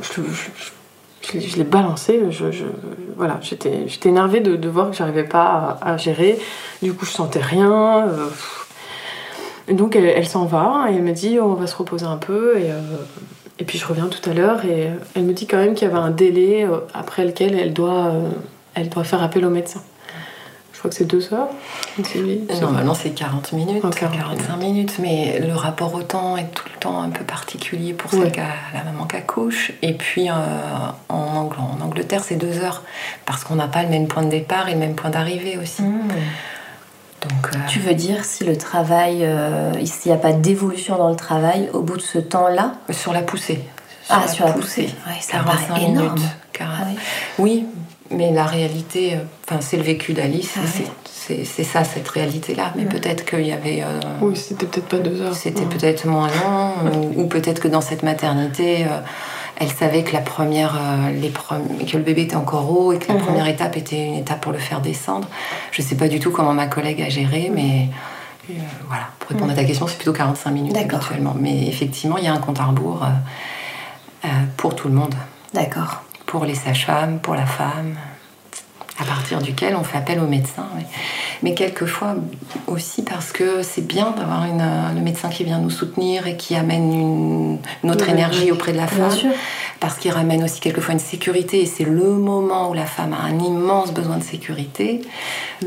je, 1.33 1.57
l'ai- 1.57 1.63
balancé. 1.63 2.21
Je, 2.29 2.45
voilà, 3.17 3.39
j'étais, 3.41 3.85
énervée 4.05 4.39
de, 4.39 4.55
de 4.55 4.69
voir 4.69 4.89
que 4.91 4.95
j'arrivais 4.95 5.25
pas 5.25 5.77
à, 5.81 5.97
gérer. 5.97 6.39
Du 6.81 6.93
coup, 6.93 7.05
je 7.05 7.11
sentais 7.11 7.41
rien. 7.41 8.07
euh, 8.07 8.29
donc, 9.73 9.95
elle, 9.95 10.27
s'en 10.27 10.45
va 10.45 10.87
et 10.89 10.95
elle 10.95 11.03
me 11.03 11.11
dit 11.13 11.39
on 11.39 11.53
va 11.53 11.67
se 11.67 11.75
reposer 11.75 12.05
un 12.05 12.17
peu. 12.17 12.57
Et, 12.57 12.71
euh, 12.71 12.79
puis, 13.65 13.77
je 13.77 13.85
reviens 13.85 14.07
tout 14.07 14.27
à 14.29 14.33
l'heure 14.33 14.65
et 14.65 14.87
elle 15.15 15.23
me 15.23 15.33
dit 15.33 15.45
quand 15.45 15.57
même 15.57 15.75
qu'il 15.75 15.87
y 15.87 15.91
avait 15.91 15.99
un 15.99 16.09
délai 16.09 16.67
après 16.95 17.25
lequel 17.25 17.53
elle 17.55 17.73
doit, 17.73 18.11
elle 18.73 18.89
doit 18.89 19.03
faire 19.03 19.21
appel 19.21 19.45
au 19.45 19.51
médecin. 19.51 19.81
Je 20.81 20.87
crois 20.87 20.89
que 20.89 20.95
c'est 20.97 21.05
deux 21.05 21.31
heures. 21.31 21.49
C'est- 22.03 22.59
Normalement, 22.59 22.95
c'est 22.95 23.11
40 23.11 23.51
minutes, 23.53 23.83
Oh, 23.85 23.89
40 23.91 24.17
45 24.17 24.57
minutes, 24.57 24.93
mais 24.97 25.37
le 25.39 25.53
rapport 25.53 25.93
au 25.93 26.01
temps 26.01 26.37
est 26.37 26.47
tout 26.55 26.63
le 26.73 26.79
temps 26.79 27.03
un 27.03 27.11
peu 27.11 27.23
particulier 27.23 27.93
pour 27.93 28.11
Ouais. 28.15 28.21
celle 28.23 28.31
qui 28.31 28.39
a- 28.39 28.47
la 28.73 28.83
maman 28.85 29.05
qui 29.05 29.15
accouche. 29.17 29.73
Et 29.83 29.93
puis 29.93 30.27
euh, 30.31 30.33
en, 31.07 31.15
Ang- 31.15 31.53
en 31.59 31.85
Angleterre, 31.85 32.23
c'est 32.23 32.33
deux 32.35 32.57
heures, 32.63 32.81
parce 33.27 33.43
qu'on 33.43 33.53
n'a 33.57 33.67
pas 33.67 33.83
le 33.83 33.89
même 33.89 34.07
point 34.07 34.23
de 34.23 34.31
départ 34.31 34.69
et 34.69 34.73
le 34.73 34.79
même 34.79 34.95
point 34.95 35.11
d'arrivée 35.11 35.59
aussi. 35.61 35.83
Mhm. 35.83 36.01
Donc, 37.29 37.53
euh, 37.53 37.59
Tu 37.67 37.77
veux 37.77 37.93
dire 37.93 38.25
si 38.25 38.43
le 38.43 38.57
travail, 38.57 39.23
euh, 39.23 39.73
s'il 39.85 40.11
n'y 40.11 40.17
a 40.17 40.19
pas 40.19 40.33
d'évolution 40.33 40.97
dans 40.97 41.09
le 41.09 41.15
travail 41.15 41.69
au 41.73 41.81
bout 41.83 41.97
de 41.97 42.01
ce 42.01 42.17
temps-là 42.17 42.71
sur 42.89 43.13
la 43.13 43.21
poussée. 43.21 43.59
Ah, 44.09 44.27
sur 44.27 44.45
la 44.47 44.53
poussée. 44.53 44.89
Ouais, 45.07 45.13
ça 45.21 45.37
me 45.37 45.43
45 45.43 45.67
paraît 45.67 45.83
énorme. 45.83 46.15
minutes. 46.15 46.31
Ah 46.59 46.63
oui. 46.87 46.95
Oui, 47.37 47.65
mais 48.11 48.31
la 48.31 48.45
réalité, 48.45 49.13
euh, 49.15 49.17
enfin, 49.47 49.61
c'est 49.61 49.77
le 49.77 49.83
vécu 49.83 50.13
d'Alice, 50.13 50.53
Ah 50.57 50.61
c'est- 50.67 51.63
ça, 51.63 51.83
cette 51.83 52.07
réalité-là. 52.09 52.73
Mais 52.75 52.83
Mhm. 52.83 52.89
peut-être 52.89 53.25
qu'il 53.25 53.45
y 53.45 53.51
avait. 53.53 53.81
euh, 53.83 53.99
Oui, 54.21 54.35
c'était 54.35 54.65
peut-être 54.65 54.87
pas 54.87 54.97
deux 54.97 55.21
heures. 55.21 55.33
C'était 55.35 55.61
Ouais. 55.61 55.67
peut-être 55.67 56.05
moins 56.05 56.27
long, 56.27 56.73
ou, 56.91 57.13
ou 57.21 57.27
peut-être 57.27 57.61
que 57.61 57.67
dans 57.67 57.79
cette 57.81 58.03
maternité, 58.03 58.83
euh, 58.83 58.99
elle 59.57 59.69
savait 59.71 60.03
que 60.03 60.11
la 60.13 60.19
première, 60.21 60.75
euh, 60.75 61.11
les 61.11 61.29
premi- 61.29 61.85
que 61.85 61.95
le 61.97 62.03
bébé 62.03 62.23
était 62.23 62.35
encore 62.35 62.69
haut 62.71 62.91
et 62.91 62.97
que 62.99 63.07
la 63.07 63.13
Mhm. 63.15 63.21
première 63.21 63.47
étape 63.47 63.77
était 63.77 64.03
une 64.05 64.15
étape 64.15 64.41
pour 64.41 64.51
le 64.51 64.57
faire 64.57 64.81
descendre. 64.81 65.27
Je 65.71 65.81
sais 65.81 65.95
pas 65.95 66.07
du 66.07 66.19
tout 66.19 66.31
comment 66.31 66.53
ma 66.53 66.67
collègue 66.67 67.01
a 67.01 67.09
géré, 67.09 67.49
mais 67.53 67.87
euh, 68.49 68.53
voilà. 68.87 69.03
Pour 69.19 69.29
répondre 69.29 69.51
à 69.51 69.55
ta 69.55 69.63
question, 69.63 69.87
c'est 69.87 69.95
plutôt 69.97 70.13
45 70.13 70.51
minutes 70.51 70.75
habituellement. 70.75 71.35
Mais 71.39 71.67
effectivement, 71.67 72.17
il 72.17 72.25
y 72.25 72.27
a 72.27 72.33
un 72.33 72.39
compte 72.39 72.59
à 72.59 72.65
rebours 72.65 73.05
pour 74.57 74.75
tout 74.75 74.87
le 74.87 74.93
monde, 74.95 75.13
D'accord. 75.53 76.03
Pour 76.31 76.45
les 76.45 76.55
sages-femmes, 76.55 77.19
pour 77.19 77.35
la 77.35 77.45
femme, 77.45 77.97
à 78.97 79.03
partir 79.03 79.41
duquel 79.41 79.75
on 79.75 79.83
fait 79.83 79.97
appel 79.97 80.17
au 80.21 80.27
médecin. 80.27 80.65
oui. 80.77 80.83
Mais 81.43 81.53
quelquefois 81.55 82.15
aussi 82.67 83.03
parce 83.03 83.33
que 83.33 83.63
c'est 83.63 83.85
bien 83.85 84.11
d'avoir 84.11 84.45
le 84.47 85.01
médecin 85.01 85.27
qui 85.27 85.43
vient 85.43 85.57
nous 85.59 85.69
soutenir 85.69 86.27
et 86.27 86.37
qui 86.37 86.55
amène 86.55 86.93
une, 86.93 87.57
Oui, 87.83 87.97
énergie 88.07 88.43
oui. 88.45 88.51
auprès 88.51 88.71
de 88.71 88.77
la 88.77 88.87
femme. 88.87 89.11
Parce 89.81 89.95
qu'il 89.97 90.11
ramène 90.13 90.41
aussi 90.45 90.61
quelquefois 90.61 90.93
une 90.93 90.99
sécurité 90.99 91.61
et 91.63 91.65
c'est 91.65 91.83
le 91.83 92.11
moment 92.11 92.69
où 92.69 92.73
la 92.73 92.85
femme 92.85 93.11
a 93.13 93.23
un 93.25 93.37
immense 93.39 93.91
besoin 93.91 94.17
de 94.19 94.23
sécurité. 94.23 95.01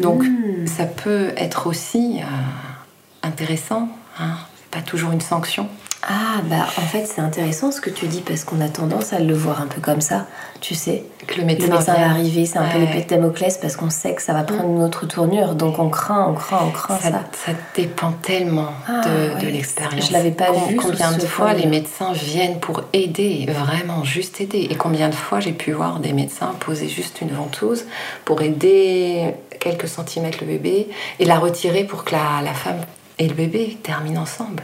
Donc 0.00 0.22
Hmm. 0.22 0.66
ça 0.66 0.86
peut 0.86 1.32
être 1.36 1.66
aussi 1.66 2.20
euh, 2.20 3.26
intéressant. 3.28 3.88
Hein. 4.18 4.36
C'est 4.56 4.70
pas 4.80 4.80
toujours 4.86 5.10
une 5.12 5.20
sanction. 5.20 5.68
Ah, 6.06 6.42
bah 6.44 6.66
en 6.76 6.82
fait, 6.82 7.06
c'est 7.06 7.20
intéressant 7.22 7.72
ce 7.72 7.80
que 7.80 7.88
tu 7.90 8.06
dis 8.06 8.20
parce 8.20 8.44
qu'on 8.44 8.60
a 8.60 8.68
tendance 8.68 9.12
à 9.14 9.18
le 9.20 9.32
voir 9.34 9.62
un 9.62 9.66
peu 9.66 9.80
comme 9.80 10.00
ça, 10.02 10.26
tu 10.60 10.74
sais. 10.74 11.04
Que 11.26 11.36
le 11.36 11.40
Le 11.40 11.46
médecin, 11.46 11.68
médecin 11.68 11.92
va 11.92 11.98
vient. 11.98 12.10
arriver, 12.10 12.44
c'est 12.44 12.58
un 12.58 12.68
peu 12.68 12.78
l'épée 12.78 13.00
de 13.02 13.08
Damoclès 13.08 13.56
parce 13.56 13.76
qu'on 13.76 13.88
sait 13.88 14.14
que 14.14 14.20
ça 14.20 14.34
va 14.34 14.42
prendre 14.42 14.64
une 14.68 14.82
autre 14.82 15.06
tournure. 15.06 15.54
Donc 15.54 15.78
on 15.78 15.88
craint, 15.88 16.26
on 16.28 16.34
craint, 16.34 16.58
on 16.66 16.70
craint 16.70 16.98
Ça, 16.98 17.10
ça. 17.10 17.20
ça 17.46 17.52
dépend 17.74 18.12
tellement 18.12 18.68
Ah, 18.86 19.00
de, 19.40 19.46
l'expérience. 19.46 20.08
Je 20.08 20.12
l'avais 20.12 20.32
pas 20.32 20.46
Com- 20.48 20.68
vu 20.68 20.76
Combien 20.76 21.12
de 21.12 21.20
fois 21.24 21.54
les 21.54 21.64
médecins 21.66 22.12
viennent 22.12 22.60
pour 22.60 22.82
aider, 22.92 23.46
vraiment 23.48 24.04
juste 24.04 24.40
aider. 24.42 24.68
Et 24.70 24.74
combien 24.74 25.08
de 25.08 25.14
fois 25.14 25.40
j'ai 25.40 25.52
pu 25.52 25.72
voir 25.72 26.00
des 26.00 26.12
médecins 26.12 26.54
poser 26.60 26.88
juste 26.88 27.22
une 27.22 27.30
ventouse 27.30 27.84
pour 28.26 28.42
aider 28.42 29.34
quelques 29.60 29.88
centimètres 29.88 30.38
le 30.42 30.46
bébé 30.48 30.88
et 31.18 31.24
la 31.24 31.38
retirer 31.38 31.84
pour 31.84 32.04
que 32.04 32.12
la, 32.12 32.42
la 32.44 32.52
femme 32.52 32.80
et 33.18 33.26
le 33.26 33.34
bébé 33.34 33.78
terminent 33.82 34.20
ensemble. 34.22 34.62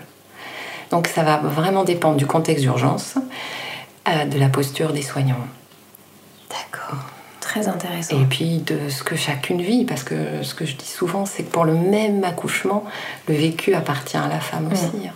Donc 0.91 1.07
ça 1.07 1.23
va 1.23 1.37
vraiment 1.39 1.85
dépendre 1.85 2.17
du 2.17 2.27
contexte 2.27 2.63
d'urgence, 2.65 3.15
euh, 4.09 4.25
de 4.25 4.39
la 4.39 4.49
posture 4.49 4.93
des 4.93 5.03
soignants. 5.03 5.37
D'accord. 6.49 6.99
Très 7.41 7.69
intéressant. 7.69 8.17
Et 8.21 8.25
puis 8.25 8.59
de 8.59 8.89
ce 8.89 9.03
que 9.03 9.17
chacune 9.17 9.61
vit, 9.63 9.85
parce 9.85 10.03
que 10.05 10.43
ce 10.43 10.55
que 10.55 10.65
je 10.65 10.77
dis 10.77 10.87
souvent, 10.89 11.27
c'est 11.27 11.45
que 11.45 11.51
pour 11.51 11.65
le 11.65 11.75
même 11.75 12.23
accouchement, 12.25 12.85
le 13.29 13.35
vécu 13.35 13.75
appartient 13.75 14.17
à 14.17 14.29
la 14.29 14.41
femme 14.41 14.69
aussi. 14.73 15.07
hein. 15.07 15.13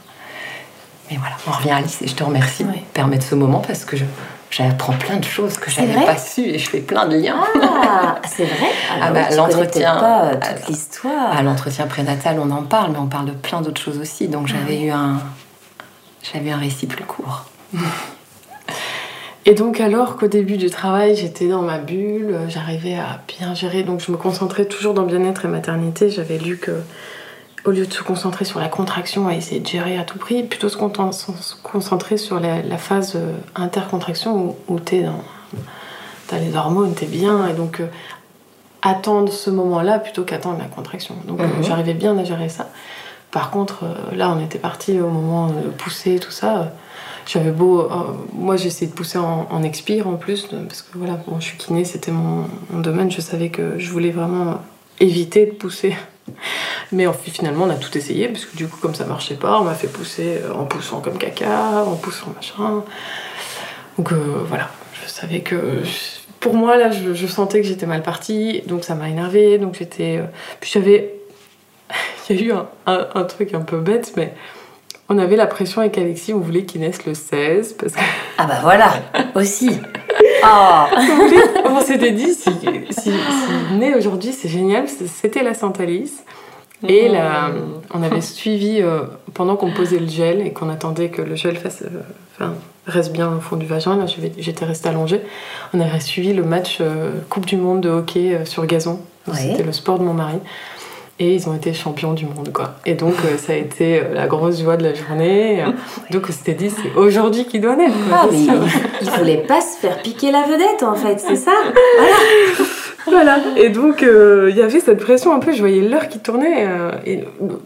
Mais 1.11 1.19
voilà, 1.19 1.37
on 1.47 1.51
revient 1.51 1.71
à 1.71 1.77
Alice 1.77 2.01
et 2.03 2.07
je 2.09 2.15
te 2.15 2.25
remercie 2.25 2.65
Ouais. 2.65 2.73
de 2.73 2.79
permettre 2.95 3.27
ce 3.27 3.35
moment 3.35 3.61
parce 3.61 3.85
que 3.85 3.95
je- 3.97 4.05
j'apprends 4.51 4.95
plein 4.95 5.17
de 5.17 5.25
choses 5.25 5.59
que 5.59 5.71
je 5.71 5.75
C'est 5.77 5.83
n'avais 5.83 5.95
vrai 5.97 6.07
pas 6.07 6.17
su 6.17 6.41
et 6.41 6.59
je 6.59 6.71
fais 6.71 6.81
plein 6.81 7.07
de 7.07 7.17
liens. 7.19 7.45
Ah, 7.63 8.17
c'est 8.27 8.47
vrai 8.47 8.69
Ah 9.03 9.11
bah, 9.13 9.21
oui, 9.21 9.31
tu 9.31 9.37
l'entretien- 9.37 9.97
pas 10.01 10.25
euh, 10.25 10.35
Ah, 10.41 10.55
toute 10.55 10.69
l'histoire. 10.69 11.37
À 11.37 11.43
l'entretien 11.43 11.87
prénatal, 11.87 12.39
on 12.41 12.51
en 12.51 12.63
parle, 12.63 12.93
mais 12.93 12.99
on 12.99 13.07
parle 13.07 13.27
de 13.27 13.33
plein 13.33 13.61
d'autres 13.61 13.81
choses 13.83 13.99
aussi. 13.99 14.29
Donc 14.29 14.47
j'avais 14.47 14.81
eu 14.81 14.91
un, 14.91 15.21
j'avais 16.33 16.51
un 16.51 16.57
récit 16.59 16.87
plus 16.87 17.05
court. 17.05 17.45
Et 19.47 19.53
donc 19.55 19.79
alors 19.81 20.17
qu'au 20.17 20.27
début 20.27 20.57
du 20.57 20.71
travail, 20.71 21.17
j'étais 21.17 21.49
dans 21.49 21.61
ma 21.63 21.79
bulle, 21.79 22.31
euh, 22.33 22.49
j'arrivais 22.49 22.95
à 22.95 23.21
bien 23.39 23.55
gérer, 23.55 23.83
donc 23.83 24.01
je 24.01 24.11
me 24.11 24.17
concentrais 24.17 24.65
toujours 24.65 24.95
dans 24.95 25.03
bien-être 25.03 25.45
et 25.45 25.49
maternité. 25.49 26.09
J'avais 26.11 26.39
lu 26.39 26.57
que 26.57 26.81
au 27.67 27.71
lieu 27.71 27.87
de 27.87 27.93
se 27.93 28.03
concentrer 28.03 28.45
sur 28.47 28.59
la 28.61 28.69
contraction, 28.69 29.27
à 29.29 29.35
essayer 29.35 29.61
de 29.61 29.67
gérer 29.67 29.99
à 29.99 30.05
tout 30.05 30.19
prix, 30.19 30.43
plutôt 30.45 30.69
se 30.71 30.77
concentrer 31.63 32.17
sur 32.17 32.41
la, 32.41 32.63
la 32.63 32.79
phase 32.79 33.15
euh, 33.17 33.33
intercontraction 33.55 34.35
où, 34.37 34.57
où 34.75 34.81
t'es 34.81 35.03
dans, 35.03 35.23
t'as 36.29 36.39
les 36.39 36.55
hormones, 36.57 36.95
t'es 36.95 37.07
bien, 37.07 37.47
et 37.47 37.53
donc 37.53 37.81
euh, 37.81 37.87
attendre 38.83 39.31
ce 39.33 39.51
moment-là 39.51 39.99
plutôt 39.99 40.25
qu'attendre 40.25 40.59
la 40.59 40.67
contraction. 40.67 41.17
Donc 41.27 41.41
euh, 41.41 41.45
Mhm. 41.47 41.65
j'arrivais 41.65 41.95
bien 41.95 42.17
à 42.19 42.25
gérer 42.25 42.49
ça. 42.49 42.69
Par 43.35 43.51
contre, 43.51 43.83
euh, 43.83 44.15
là, 44.17 44.31
on 44.31 44.39
était 44.43 44.61
parti 44.61 45.01
au 45.01 45.09
moment 45.09 45.49
de 45.49 45.69
pousser, 45.71 46.21
tout 46.21 46.31
ça. 46.31 46.57
euh, 46.57 46.65
J'avais 47.27 47.51
beau. 47.51 47.81
euh, 47.81 47.87
moi, 48.33 48.57
j'ai 48.57 48.69
essayé 48.69 48.87
de 48.87 48.95
pousser 48.95 49.19
en, 49.19 49.49
en 49.51 49.63
expire 49.65 50.07
en 50.07 50.15
plus, 50.15 50.47
parce 50.69 50.83
que 50.83 50.97
voilà, 50.97 51.15
bon, 51.27 51.41
je 51.41 51.47
suis 51.47 51.59
kiné, 51.59 51.85
c'était 51.85 52.13
mon, 52.13 52.47
domaine. 52.71 53.11
Je 53.11 53.21
savais 53.21 53.49
que 53.49 53.77
je 53.77 53.91
voulais 53.91 54.13
vraiment 54.13 54.61
éviter 55.01 55.47
de 55.47 55.51
pousser. 55.51 55.97
Mais 56.93 57.07
finalement, 57.25 57.65
on 57.65 57.71
a 57.71 57.75
tout 57.75 57.99
essayé, 57.99 58.29
parce 58.29 58.45
que 58.45 58.57
du 58.57 58.69
coup, 58.69 58.79
comme 58.81 58.95
ça 58.95 59.05
marchait 59.05 59.35
pas, 59.35 59.59
on 59.61 59.65
m'a 59.65 59.75
fait 59.75 59.89
pousser 59.89 60.39
euh, 60.45 60.55
en 60.55 60.65
poussant 60.67 61.01
comme 61.01 61.19
caca, 61.19 61.83
en 61.85 61.97
poussant 61.97 62.33
machin. 62.37 62.85
Donc 63.99 64.13
euh, 64.13 64.45
voilà, 64.47 64.71
je 65.03 65.09
savais 65.11 65.41
que. 65.41 65.83
Pour 66.39 66.55
moi, 66.55 66.77
là, 66.77 66.91
je, 66.93 67.27
sentais 67.27 67.63
que 67.63 67.67
j'étais 67.67 67.87
mal 67.87 68.03
partie, 68.03 68.63
donc 68.67 68.85
ça 68.85 68.95
m'a 68.95 69.09
énervée. 69.09 69.59
Donc 69.59 69.75
j'étais. 69.77 70.19
euh, 70.19 70.27
Puis 70.61 70.71
j'avais. 70.73 71.14
Il 72.31 72.37
y 72.37 72.43
a 72.43 72.43
eu 72.47 72.53
un, 72.53 72.67
un- 72.87 73.07
un 73.15 73.25
truc 73.25 73.55
un 73.55 73.61
peu 73.61 73.79
bête, 73.79 74.13
mais 74.17 74.33
on 75.09 75.19
avait 75.19 75.37
la 75.37 75.47
pression 75.47 75.81
avec 75.83 75.99
Alexis, 75.99 76.33
on 76.33 76.39
voulait 76.41 76.65
qu'il 76.65 76.81
naisse 76.81 77.05
le 77.05 77.13
16, 77.15 77.75
parce 77.75 77.93
que 77.93 78.01
Ah 78.39 78.47
bah 78.47 78.59
voilà, 78.63 78.93
aussi. 79.35 79.71
Oh. 80.47 80.85
on 81.65 81.81
s'était 81.81 82.13
dit, 82.13 82.35
si, 82.35 82.51
si, 82.91 83.01
si 83.01 83.11
naît 83.79 83.95
aujourd'hui, 83.95 84.31
c'est 84.33 84.49
génial, 84.49 84.85
c'était 84.89 85.43
la 85.43 85.55
Sainte 85.55 85.81
Alice. 85.81 86.23
Et 86.87 87.09
là, 87.09 87.51
on 87.95 88.03
avait 88.03 88.21
suivi 88.21 88.81
euh, 88.83 89.05
pendant 89.33 89.57
qu'on 89.57 89.71
posait 89.73 89.99
le 89.99 90.07
gel 90.09 90.47
et 90.47 90.53
qu'on 90.53 90.69
attendait 90.69 91.09
que 91.09 91.23
le 91.23 91.35
gel 91.35 91.57
fasse, 91.57 91.83
euh, 91.83 92.01
enfin, 92.39 92.53
reste 92.87 93.13
bien 93.13 93.33
au 93.35 93.41
fond 93.41 93.57
du 93.57 93.65
vagin. 93.67 93.97
Là, 93.97 94.05
j'étais 94.39 94.65
restée 94.67 94.91
allongée. 94.91 95.23
On 95.73 95.81
avait 95.81 95.99
suivi 96.01 96.35
le 96.35 96.43
match 96.45 96.79
euh, 96.83 97.13
Coupe 97.31 97.47
du 97.47 97.57
Monde 97.57 97.81
de 97.81 97.89
hockey 97.89 98.45
sur 98.45 98.67
gazon. 98.67 99.01
Ouais. 99.27 99.35
C'était 99.37 99.63
le 99.63 99.73
sport 99.73 99.99
de 99.99 100.05
mon 100.05 100.13
mari. 100.15 100.37
Et 101.21 101.33
ils 101.37 101.49
ont 101.49 101.55
été 101.55 101.73
champions 101.73 102.13
du 102.13 102.27
monde, 102.27 102.51
quoi. 102.53 102.75
Et 102.85 102.95
donc, 102.95 103.15
euh, 103.25 103.39
ça 103.39 103.53
a 103.53 103.57
été 103.57 104.01
euh, 104.01 104.15
la 104.15 104.27
grosse 104.27 104.61
joie 104.61 104.77
de 104.77 104.83
la 104.83 104.95
journée. 104.95 105.63
Donc, 106.11 106.25
on 106.29 106.33
s'était 106.33 106.55
dit, 106.55 106.71
c'est 106.71 106.99
aujourd'hui 106.99 107.45
qu'il 107.45 107.61
doit 107.61 107.77
naître. 107.77 107.95
Ah, 108.13 108.27
mais 108.29 108.37
sûr. 108.37 108.55
il 109.01 109.11
voulait 109.11 109.37
pas 109.47 109.61
se 109.61 109.77
faire 109.79 110.03
piquer 110.03 110.33
la 110.33 110.43
vedette 110.43 110.83
en 110.83 110.97
fait, 110.97 111.21
c'est 111.21 111.37
ça 111.37 111.53
Voilà. 113.07 113.37
Et 113.57 113.69
donc, 113.69 114.03
euh, 114.03 114.49
il 114.51 114.57
y 114.57 114.63
avait 114.63 114.81
cette 114.81 114.99
pression 115.03 115.33
un 115.35 115.39
peu, 115.39 115.53
je 115.53 115.59
voyais 115.61 115.83
l'heure 115.83 116.09
qui 116.09 116.19
tournait. 116.21 116.67
euh, 116.67 116.91
et 117.05 117.25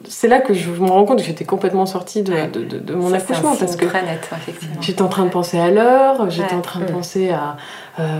c'est 0.09 0.27
là 0.29 0.41
que 0.41 0.53
je 0.53 0.69
me 0.71 0.89
rends 0.91 1.05
compte 1.05 1.19
que 1.21 1.25
j'étais 1.25 1.45
complètement 1.45 1.87
sortie 1.87 2.23
de, 2.23 2.33
de- 2.53 2.65
de- 2.65 2.79
de 2.79 2.95
mon 2.95 3.09
Ça, 3.11 3.17
accouchement. 3.17 3.55
Parce 3.57 3.77
que 3.77 3.87
très 3.87 4.03
net, 4.03 4.29
effectivement. 4.37 4.83
j'étais 4.83 5.01
en 5.03 5.09
train 5.09 5.25
de 5.25 5.31
penser 5.31 5.59
à 5.59 5.71
l'heure, 5.71 6.29
j'étais 6.29 6.53
Ouais. 6.53 6.59
en 6.59 6.61
train 6.61 6.81
de 6.81 6.87
Mm. 6.91 6.93
penser 6.93 7.31
à. 7.31 7.57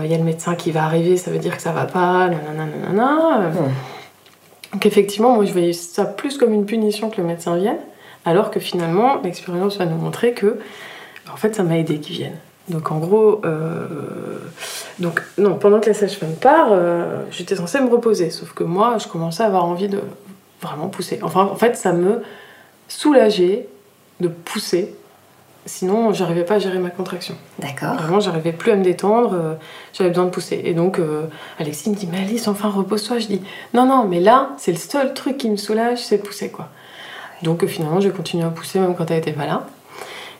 Il 0.03 0.09
y 0.11 0.13
a 0.13 0.17
le 0.17 0.23
médecin 0.23 0.55
qui 0.55 0.71
va 0.71 0.83
arriver, 0.85 1.17
ça 1.17 1.29
veut 1.31 1.37
dire 1.39 1.55
que 1.55 1.61
ça 1.61 1.71
va 1.71 1.83
pas, 1.85 2.27
nanana, 2.29 2.65
nanana. 2.87 3.49
Mm. 3.49 3.53
Donc, 4.73 4.85
effectivement, 4.85 5.33
moi, 5.33 5.45
je 5.45 5.51
voyais 5.51 5.73
ça 5.73 6.05
plus 6.05 6.37
comme 6.37 6.53
une 6.53 6.65
punition 6.65 7.09
que 7.09 7.19
le 7.19 7.27
médecin 7.27 7.57
vienne. 7.57 7.79
Alors 8.25 8.51
que 8.51 8.59
finalement, 8.59 9.21
l'expérience 9.23 9.77
va 9.77 9.85
nous 9.85 9.95
montrer 9.95 10.33
que, 10.33 10.59
en 11.31 11.37
fait, 11.37 11.55
ça 11.55 11.63
m'a 11.63 11.77
aidé 11.77 11.99
qu'il 11.99 12.15
vienne. 12.15 12.37
Donc 12.69 12.91
en 12.91 12.99
gros, 12.99 13.41
euh, 13.45 14.37
non, 14.99 15.55
pendant 15.55 15.79
que 15.79 15.87
la 15.87 15.93
sage-femme 15.93 16.35
part, 16.35 16.69
euh, 16.71 17.23
j'étais 17.31 17.55
censée 17.55 17.81
me 17.81 17.89
reposer. 17.89 18.29
Sauf 18.29 18.53
que 18.53 18.63
moi, 18.63 18.97
je 18.99 19.07
commençais 19.07 19.43
à 19.43 19.47
avoir 19.47 19.65
envie 19.65 19.87
de 19.87 19.99
vraiment 20.61 20.87
pousser. 20.87 21.19
Enfin, 21.23 21.49
en 21.51 21.55
fait, 21.55 21.75
ça 21.75 21.93
me 21.93 22.21
soulageait 22.87 23.67
de 24.19 24.27
pousser. 24.27 24.95
Sinon, 25.65 26.13
j'arrivais 26.13 26.45
pas 26.45 26.55
à 26.55 26.59
gérer 26.59 26.79
ma 26.79 26.89
contraction. 26.89 27.35
D'accord. 27.59 27.93
Vraiment, 27.95 28.19
j'arrivais 28.19 28.53
plus 28.53 28.71
à 28.71 28.75
me 28.75 28.83
détendre. 28.83 29.33
euh, 29.33 29.53
J'avais 29.93 30.09
besoin 30.09 30.25
de 30.25 30.29
pousser. 30.31 30.61
Et 30.63 30.73
donc, 30.73 30.97
euh, 30.99 31.27
Alexis 31.59 31.89
me 31.89 31.95
dit, 31.95 32.07
mais 32.11 32.19
Alice, 32.19 32.47
enfin, 32.47 32.69
repose-toi. 32.69 33.19
Je 33.19 33.27
dis, 33.27 33.41
non, 33.73 33.85
non, 33.85 34.05
mais 34.07 34.19
là, 34.19 34.49
c'est 34.57 34.71
le 34.71 34.77
seul 34.77 35.13
truc 35.13 35.37
qui 35.37 35.49
me 35.49 35.57
soulage, 35.57 35.99
c'est 35.99 36.17
de 36.17 36.23
pousser, 36.23 36.49
quoi. 36.49 36.69
Donc, 37.43 37.63
euh, 37.63 37.67
finalement, 37.67 37.99
j'ai 37.99 38.09
continué 38.09 38.43
à 38.45 38.49
pousser 38.49 38.79
même 38.79 38.95
quand 38.95 39.11
elle 39.11 39.19
était 39.19 39.33
pas 39.33 39.45
là. 39.45 39.67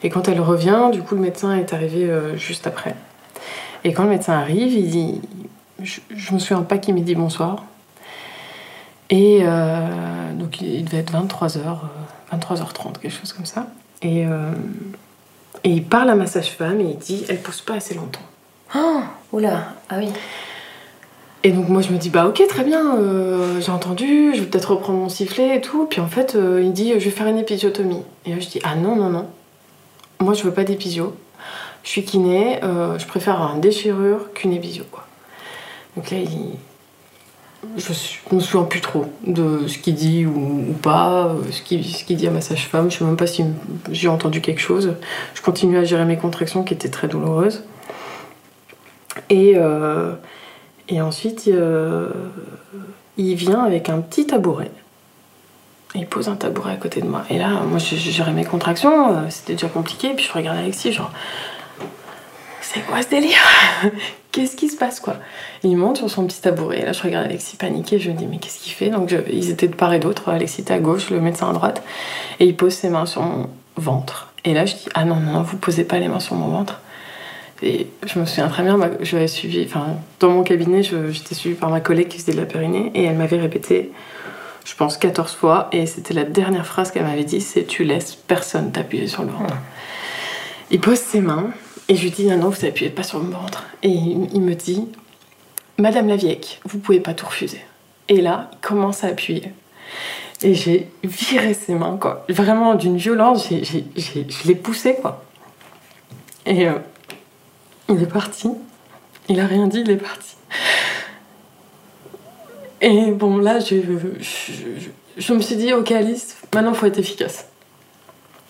Et 0.02 0.10
quand 0.10 0.28
elle 0.30 0.42
revient, 0.42 0.90
du 0.92 1.02
coup, 1.04 1.16
le 1.16 1.22
médecin 1.22 1.56
est 1.58 1.74
arrivé 1.74 2.10
juste 2.38 2.66
après. 2.66 2.96
Et 3.84 3.92
quand 3.94 4.04
le 4.04 4.10
médecin 4.10 4.34
arrive, 4.34 4.74
il 4.74 4.90
dit, 4.90 5.22
je, 5.84 6.00
je 6.16 6.34
me 6.34 6.40
souviens 6.40 6.64
pas 6.64 6.78
qu'il 6.78 6.96
m'ait 6.96 7.02
dit 7.02 7.16
bonsoir. 7.16 7.66
Et 9.10 9.44
donc, 10.36 10.62
il 10.62 10.86
devait 10.86 11.00
être 11.00 11.12
23h, 11.12 11.80
23h30, 12.34 13.00
quelque 13.02 13.10
chose 13.10 13.34
comme 13.34 13.46
ça. 13.46 13.68
Et, 14.02 14.26
et 15.64 15.70
il 15.70 15.84
parle 15.84 16.10
à 16.10 16.16
ma 16.16 16.28
sage-femme 16.28 16.80
et 16.82 16.92
il 16.92 16.98
dit, 16.98 17.26
elle 17.30 17.42
pousse 17.42 17.62
pas 17.62 17.76
assez 17.76 17.96
longtemps. 17.96 18.22
Oh, 18.76 19.02
oula, 19.32 19.74
ah 19.90 19.96
oui. 19.98 20.10
Et 21.44 21.52
donc 21.52 21.70
moi 21.70 21.82
je 21.82 21.92
me 21.92 21.98
dis 21.98 22.10
bah 22.10 22.28
ok 22.28 22.44
très 22.50 22.66
bien, 22.66 22.98
euh, 22.98 23.62
j'ai 23.62 23.72
entendu, 23.72 24.34
je 24.36 24.42
vais 24.42 24.46
peut-être 24.48 24.72
reprendre 24.72 25.00
mon 25.00 25.10
sifflet 25.10 25.56
et 25.56 25.62
tout. 25.62 25.86
Puis 25.86 26.02
en 26.02 26.08
fait 26.08 26.36
euh, 26.36 26.62
il 26.62 26.74
dit 26.74 26.92
je 27.00 27.06
vais 27.06 27.12
faire 27.12 27.28
une 27.28 27.38
épisiotomie. 27.38 28.04
Et 28.26 28.32
là 28.32 28.40
je 28.40 28.48
dis 28.50 28.60
ah 28.64 28.76
non 28.76 28.96
non 28.98 29.10
non, 29.10 29.26
moi 30.20 30.34
je 30.34 30.44
veux 30.44 30.52
pas 30.52 30.66
d'épisio. 30.66 31.16
Je 31.84 31.90
suis 31.90 32.04
kiné, 32.04 32.62
euh, 32.64 33.00
je 33.00 33.06
préfère 33.06 33.36
avoir 33.36 33.56
une 33.56 33.62
déchirure 33.62 34.34
qu'une 34.34 34.52
épisio 34.52 34.84
quoi. 34.92 35.08
Donc 35.96 36.12
là 36.12 36.18
il... 36.18 36.58
je, 37.78 37.94
je 37.94 38.36
me 38.36 38.40
souviens 38.40 38.66
plus 38.66 38.82
trop 38.82 39.06
de 39.26 39.68
ce 39.68 39.78
qu'il 39.78 39.96
dit 39.96 40.26
ou, 40.26 40.74
pas, 40.82 41.28
euh, 41.28 41.52
ce 41.52 41.62
qu'il 41.62 42.18
dit 42.18 42.28
à 42.28 42.32
ma 42.32 42.42
sage-femme. 42.42 42.90
Je 42.90 42.98
sais 42.98 43.06
même 43.06 43.18
pas 43.18 43.28
si 43.28 43.44
j'ai 43.92 44.08
entendu 44.08 44.42
quelque 44.42 44.62
chose. 44.62 44.96
Je 45.34 45.42
continue 45.42 45.78
à 45.78 45.84
gérer 45.84 46.06
mes 46.06 46.18
contractions 46.18 46.64
qui 46.64 46.74
étaient 46.74 46.90
très 46.90 47.08
douloureuses. 47.08 47.64
Et 49.30 49.54
euh, 49.56 50.14
et 50.88 51.02
ensuite, 51.02 51.48
euh, 51.48 52.10
il 53.18 53.36
vient 53.36 53.64
avec 53.64 53.90
un 53.90 54.00
petit 54.00 54.26
tabouret. 54.26 54.72
Il 55.96 56.06
pose 56.06 56.30
un 56.30 56.36
tabouret 56.36 56.74
à 56.74 56.78
côté 56.78 57.02
de 57.02 57.08
moi. 57.08 57.24
Et 57.30 57.38
là, 57.38 57.62
moi, 57.68 57.80
je 57.80 57.96
je 57.96 58.24
mes 58.32 58.46
contractions, 58.46 59.30
c'était 59.30 59.54
déjà 59.54 59.68
compliqué. 59.68 60.14
Puis 60.16 60.26
je 60.26 60.34
regarde 60.34 60.58
Alexis, 60.58 60.94
genre, 60.94 61.12
c'est 62.72 62.82
quoi 62.82 63.02
ce 63.02 63.10
délire 63.10 63.40
Qu'est-ce 64.32 64.56
qui 64.56 64.70
se 64.70 64.78
passe 64.78 65.00
quoi 65.00 65.16
Il 65.64 65.76
monte 65.76 65.98
sur 65.98 66.10
son 66.10 66.28
petit 66.28 66.40
tabouret. 66.40 66.86
Là, 66.86 66.92
je 66.92 67.02
regarde 67.02 67.26
Alexis 67.26 67.58
paniqué. 67.58 67.98
Je 67.98 68.12
me 68.12 68.16
dis, 68.16 68.28
mais 68.28 68.38
qu'est-ce 68.38 68.60
qu'il 68.60 68.74
fait 68.74 68.90
Donc, 68.90 69.12
ils 69.32 69.50
étaient 69.50 69.68
de 69.68 69.74
part 69.74 69.92
et 69.92 70.00
d'autre. 70.00 70.30
Alexis 70.30 70.62
était 70.62 70.76
à 70.76 70.80
gauche, 70.80 71.10
le 71.10 71.20
médecin 71.20 71.50
à 71.50 71.54
droite. 71.54 71.82
Et 72.40 72.46
il 72.46 72.56
pose 72.56 72.74
ses 72.74 72.90
mains 72.90 73.08
sur 73.08 73.24
mon 73.24 73.50
ventre. 73.76 74.32
Et 74.46 74.54
là, 74.54 74.68
je 74.68 74.76
dis, 74.76 74.86
ah 74.94 75.04
non, 75.04 75.16
non, 75.16 75.32
non, 75.32 75.42
vous 75.42 75.58
posez 75.58 75.84
pas 75.84 75.98
les 75.98 76.08
mains 76.08 76.20
sur 76.20 76.36
mon 76.36 76.50
ventre. 76.50 76.80
Et 77.64 77.88
je 78.06 78.20
me 78.20 78.26
souviens 78.26 78.48
très 78.50 78.62
bien, 78.62 78.80
je 79.02 79.16
l'avais 79.16 79.28
suivi, 79.28 79.66
enfin, 79.66 79.98
dans 80.20 80.30
mon 80.30 80.44
cabinet, 80.44 80.84
j'étais 80.84 81.36
suivie 81.36 81.56
par 81.56 81.70
ma 81.70 81.82
collègue 81.82 82.08
qui 82.08 82.20
faisait 82.20 82.32
de 82.34 82.40
la 82.40 82.46
périnée 82.46 82.92
et 82.94 83.04
elle 83.04 83.18
m'avait 83.18 83.40
répété, 83.40 83.92
je 84.64 84.76
pense, 84.76 84.96
14 84.96 85.34
fois. 85.34 85.70
Et 85.72 85.88
c'était 85.88 86.14
la 86.14 86.24
dernière 86.24 86.66
phrase 86.66 86.92
qu'elle 86.92 87.04
m'avait 87.04 87.26
dit 87.26 87.42
c'est 87.42 87.66
tu 87.66 87.84
laisses 87.84 88.16
personne 88.16 88.72
t'appuyer 88.72 89.08
sur 89.08 89.24
le 89.24 89.32
ventre. 89.32 89.56
Il 90.72 90.80
pose 90.80 91.00
ses 91.00 91.20
mains 91.20 91.50
et 91.90 91.96
je 91.96 92.04
lui 92.04 92.12
dis 92.12 92.28
non, 92.28 92.38
non, 92.38 92.50
vous 92.50 92.66
appuyez 92.66 92.92
pas 92.92 93.02
sur 93.02 93.20
mon 93.20 93.36
ventre. 93.36 93.66
Et 93.82 93.90
il, 93.90 94.42
me 94.42 94.54
dit 94.54 94.88
Madame 95.80 96.08
Lavieque, 96.08 96.62
vous 96.64 96.78
pouvez 96.78 97.00
pas 97.00 97.16
tout 97.16 97.26
refuser. 97.26 97.62
Et 98.08 98.22
là, 98.22 98.52
il 98.54 98.60
commence 98.60 99.04
à 99.04 99.08
appuyer. 99.08 99.52
Et 100.44 100.54
j'ai 100.54 100.90
viré 101.04 101.56
ses 101.56 101.74
mains, 101.74 101.98
quoi. 102.00 102.26
Vraiment 102.30 102.76
d'une 102.76 102.98
violence, 102.98 103.50
je 103.50 104.48
l'ai 104.48 104.56
poussé, 104.56 104.98
quoi. 105.02 105.26
Et 106.46 106.68
euh, 106.68 106.74
il 107.90 108.02
est 108.02 108.12
parti. 108.12 108.50
Il 109.28 109.40
a 109.40 109.48
rien 109.48 109.68
dit, 109.68 109.82
il 109.82 109.90
est 109.90 109.98
parti. 109.98 110.36
Et 112.82 113.12
bon, 113.12 113.38
là, 113.38 113.60
je, 113.60 113.76
je, 115.18 115.34
me 115.34 115.42
suis 115.42 115.56
dit, 115.56 115.74
ok 115.74 115.92
Alice, 115.92 116.38
maintenant 116.54 116.74
faut 116.74 116.86
être 116.86 117.00
efficace. 117.00 117.48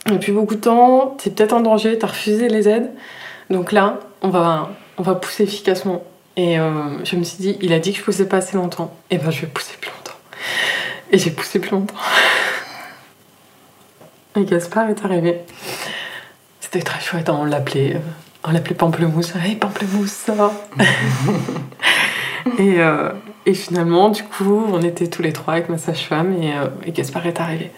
Depuis 0.06 0.34
beaucoup 0.34 0.56
de 0.56 0.62
temps, 0.62 1.16
t'es 1.18 1.30
peut-être 1.30 1.54
en 1.54 1.62
danger, 1.62 1.98
t'as 1.98 2.08
refusé 2.08 2.50
les 2.50 2.68
aides. 2.68 2.92
Donc 3.50 3.72
là, 3.72 4.00
on 4.22 4.30
va, 4.30 4.70
on 4.97 5.04
va 5.04 5.16
pousser 5.16 5.43
efficacement. 5.43 6.04
Et 6.38 6.60
euh, 6.60 7.04
je 7.04 7.16
me 7.16 7.24
suis 7.24 7.38
dit, 7.38 7.58
il 7.62 7.74
a 7.74 7.80
dit 7.80 7.91
que 7.91 8.00
je 8.00 8.04
poussais 8.04 8.28
pas 8.28 8.38
assez 8.38 8.56
longtemps. 8.56 8.95
Et 9.10 9.18
ben 9.18 9.32
je 9.32 9.41
vais 9.41 9.47
pousser 9.47 9.76
plus 9.80 9.91
longtemps. 9.91 10.18
Et 11.12 11.18
j'ai 11.18 11.32
poussé 11.32 11.60
plus 11.60 11.72
longtemps. 11.72 11.95
Et 14.36 14.45
Gaspard 14.45 14.89
est 14.89 15.04
arrivé. 15.04 15.39
C'était 16.62 16.82
très 16.82 17.02
chouette, 17.02 17.30
on 17.30 17.45
l'appelait. 17.45 17.95
Euh, 17.95 18.00
on 18.43 18.52
l'appelait 18.52 18.76
Pamplemousse. 18.76 19.34
Hey 19.36 19.56
Pamplemousse, 19.56 20.12
ça 20.12 20.34
va? 20.34 20.52
Et, 22.58 22.82
euh, 22.82 23.12
et, 23.45 23.54
finalement, 23.54 24.10
du 24.10 24.24
coup, 24.24 24.66
on 24.72 24.82
était 24.82 25.08
tous 25.08 25.22
les 25.22 25.34
trois 25.34 25.56
avec 25.56 25.70
ma 25.70 25.78
sage-femme 25.78 26.41
et, 26.41 26.54
euh, 26.54 26.68
et, 26.86 26.91
Gaspard 26.91 27.26
est 27.28 27.39
arrivé. 27.39 27.72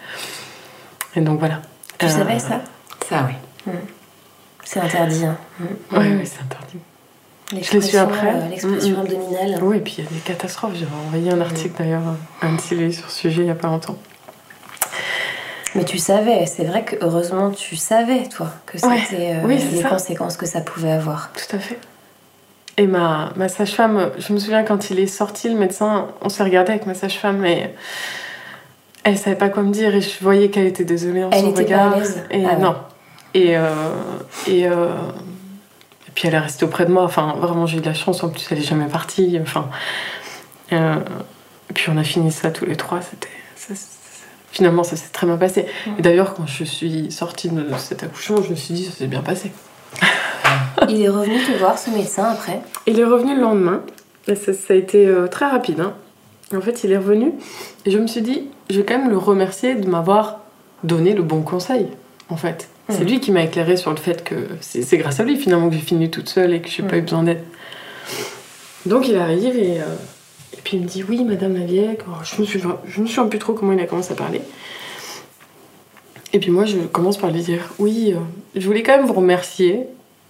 Et 1.16 1.22
donc 1.22 1.40
voilà. 1.40 1.62
Tu 1.98 2.08
savais 2.08 2.40
ça? 2.40 2.62
Ça, 3.08 3.28
oui. 3.28 3.72
Mm. 3.72 4.01
C'est 4.72 4.80
interdit. 4.80 5.26
Hein. 5.26 5.38
Mm. 5.60 5.66
Oui, 5.92 6.06
oui, 6.20 6.26
c'est 6.26 6.42
interdit. 6.42 6.78
Je 7.52 7.74
l'ai 7.74 7.82
su 7.82 7.98
après. 7.98 8.50
L'expression 8.50 8.96
mm, 8.96 9.02
abdominale. 9.02 9.60
Oui, 9.62 9.78
et 9.78 9.80
puis 9.82 9.96
il 9.98 10.04
y 10.06 10.08
a 10.08 10.10
des 10.10 10.20
catastrophes. 10.20 10.76
J'ai 10.76 10.88
envoyé 11.08 11.30
un 11.30 11.42
article 11.42 11.74
d'ailleurs, 11.78 12.04
un 12.42 12.58
CV 12.58 12.94
sur 12.94 13.10
ce 13.10 13.20
sujet 13.20 13.42
il 13.42 13.46
n'y 13.46 13.52
a 13.52 13.56
pas 13.56 13.68
longtemps. 13.68 13.98
Mais 15.76 15.84
tu 15.84 15.98
savais, 15.98 16.46
c'est 16.46 16.64
vrai 16.64 16.86
que 16.86 16.96
heureusement 17.02 17.52
tu 17.52 17.76
savais, 17.76 18.28
toi, 18.30 18.48
que 18.66 18.78
c'était 18.78 19.36
euh, 19.44 19.48
les 19.48 19.84
conséquences 19.84 20.38
que 20.38 20.46
ça 20.46 20.62
pouvait 20.62 20.92
avoir. 20.92 21.32
Tout 21.34 21.56
à 21.56 21.60
fait. 21.60 21.80
Et 22.78 22.88
ma, 22.88 23.34
ma 23.36 23.50
sage-femme, 23.50 24.12
je 24.18 24.32
me 24.32 24.40
souviens 24.40 24.64
quand 24.64 24.90
il 24.90 25.00
est 25.00 25.08
sorti, 25.08 25.50
le 25.50 25.56
médecin, 25.56 26.08
on 26.22 26.30
s'est 26.30 26.44
regardé 26.44 26.72
avec 26.72 26.86
ma 26.86 26.94
sage-femme 26.94 27.46
et 27.46 27.74
elle 29.04 29.18
savait 29.18 29.36
pas 29.36 29.50
quoi 29.50 29.64
me 29.64 29.72
dire 29.72 29.94
et 29.96 30.02
je 30.02 30.22
voyais 30.22 30.50
qu'elle 30.50 30.68
était 30.68 30.86
désolée 30.86 31.24
en 31.26 31.32
elle 31.32 31.42
son 31.42 31.52
était 31.52 31.64
regard. 31.64 31.94
Pas 31.94 32.06
et 32.32 32.46
ah 32.46 32.56
non. 32.56 32.76
Et, 33.34 33.58
euh, 33.58 33.70
et, 34.48 34.68
euh, 34.68 34.88
et, 36.08 36.12
puis 36.14 36.28
elle 36.28 36.34
est 36.34 36.40
restée 36.40 36.66
auprès 36.66 36.86
de 36.86 36.92
moi. 36.92 37.04
Enfin, 37.04 37.36
vraiment, 37.40 37.66
j'ai 37.66 37.78
eu 37.78 37.82
de 37.82 37.86
la 37.86 37.94
chance. 37.94 38.24
En 38.24 38.30
plus, 38.30 38.46
elle 38.52 38.60
est 38.60 38.64
jamais 38.64 38.88
partie. 38.88 39.40
Enfin, 39.42 39.70
et 40.72 41.74
puis 41.74 41.90
on 41.90 41.98
a 41.98 42.04
fini 42.04 42.32
ça 42.32 42.52
tous 42.52 42.66
les 42.66 42.78
trois. 42.78 43.02
C'était 43.02 43.30
finalement, 44.52 44.84
ça 44.84 44.96
s'est 44.96 45.10
très 45.12 45.26
bien 45.26 45.38
passé. 45.38 45.66
Et 45.98 46.02
d'ailleurs, 46.02 46.34
quand 46.34 46.46
je 46.46 46.64
suis 46.64 47.12
sortie 47.12 47.50
de 47.50 47.66
cet 47.78 48.04
accouchement, 48.04 48.42
je 48.44 48.52
me 48.52 48.56
suis 48.56 48.74
dit, 48.74 48.86
ça 48.86 48.92
s'est 48.92 49.08
bien 49.08 49.22
passé. 49.22 49.52
Il 50.90 51.02
est 51.02 51.10
revenu 51.10 51.38
te 51.38 51.58
voir, 51.58 51.78
ce 51.78 51.90
médecin, 51.90 52.26
après? 52.26 52.62
Il 52.86 53.00
est 53.00 53.06
revenu 53.06 53.36
le 53.36 53.42
lendemain. 53.42 53.82
Et 54.28 54.36
ça, 54.36 54.52
a 54.70 54.74
été 54.74 55.08
euh, 55.08 55.28
très 55.28 55.48
rapide. 55.48 55.80
Hein. 55.80 55.94
En 56.56 56.62
fait, 56.62 56.84
il 56.84 56.92
est 56.92 56.98
revenu. 56.98 57.34
Et 57.86 57.92
je 57.92 57.98
me 57.98 58.08
suis 58.08 58.22
dit, 58.22 58.50
je 58.70 58.78
vais 58.78 58.86
quand 58.86 58.98
même 58.98 59.10
le 59.10 59.18
remercier 59.18 59.76
de 59.76 59.88
m'avoir 59.88 60.40
donné 60.84 61.14
le 61.14 61.24
bon 61.24 61.42
conseil, 61.42 61.88
en 62.30 62.36
fait. 62.36 62.70
C'est 62.92 63.04
mmh. 63.04 63.08
lui 63.08 63.20
qui 63.20 63.32
m'a 63.32 63.44
éclairé 63.44 63.78
sur 63.78 63.92
le 63.92 63.98
fait 63.98 64.24
que 64.24 64.36
c'est 64.62 64.98
grâce 64.98 65.20
à 65.20 65.24
lui, 65.24 65.38
finalement, 65.38 65.70
que 65.70 65.76
j'ai 65.76 65.82
fini 65.82 66.10
toute 66.10 66.30
seule 66.30 66.54
et 66.54 66.62
que 66.62 66.70
je 66.70 66.82
n'ai 66.82 66.88
pas 66.88 66.98
eu 66.98 67.02
mmh. 67.02 67.06
besoin 67.06 67.24
d'aide. 67.24 67.44
Donc, 68.86 69.08
il 69.08 69.18
arrive 69.18 69.56
et... 69.58 69.82
Euh, 69.82 69.96
et 70.54 70.58
puis 70.64 70.78
il 70.78 70.84
me 70.84 70.88
dit 70.88 71.04
oui, 71.04 71.24
Madame 71.24 71.58
la 71.58 71.66
vieille. 71.66 71.98
Je 72.24 72.42
me 72.42 72.46
suis, 72.46 72.60
je 72.60 73.02
me 73.02 73.08
souviens 73.08 73.28
plus 73.28 73.40
trop 73.40 73.54
comment 73.54 73.72
il 73.72 73.80
a 73.80 73.86
commencé 73.86 74.12
à 74.12 74.16
parler. 74.16 74.42
Et 76.34 76.40
puis 76.40 76.52
moi, 76.52 76.66
je 76.66 76.78
commence 76.78 77.18
par 77.18 77.32
lui 77.32 77.42
dire 77.42 77.74
oui, 77.80 78.14
euh, 78.14 78.20
je 78.56 78.66
voulais 78.66 78.84
quand 78.84 78.98
même 78.98 79.06
vous 79.06 79.14
remercier. 79.14 79.86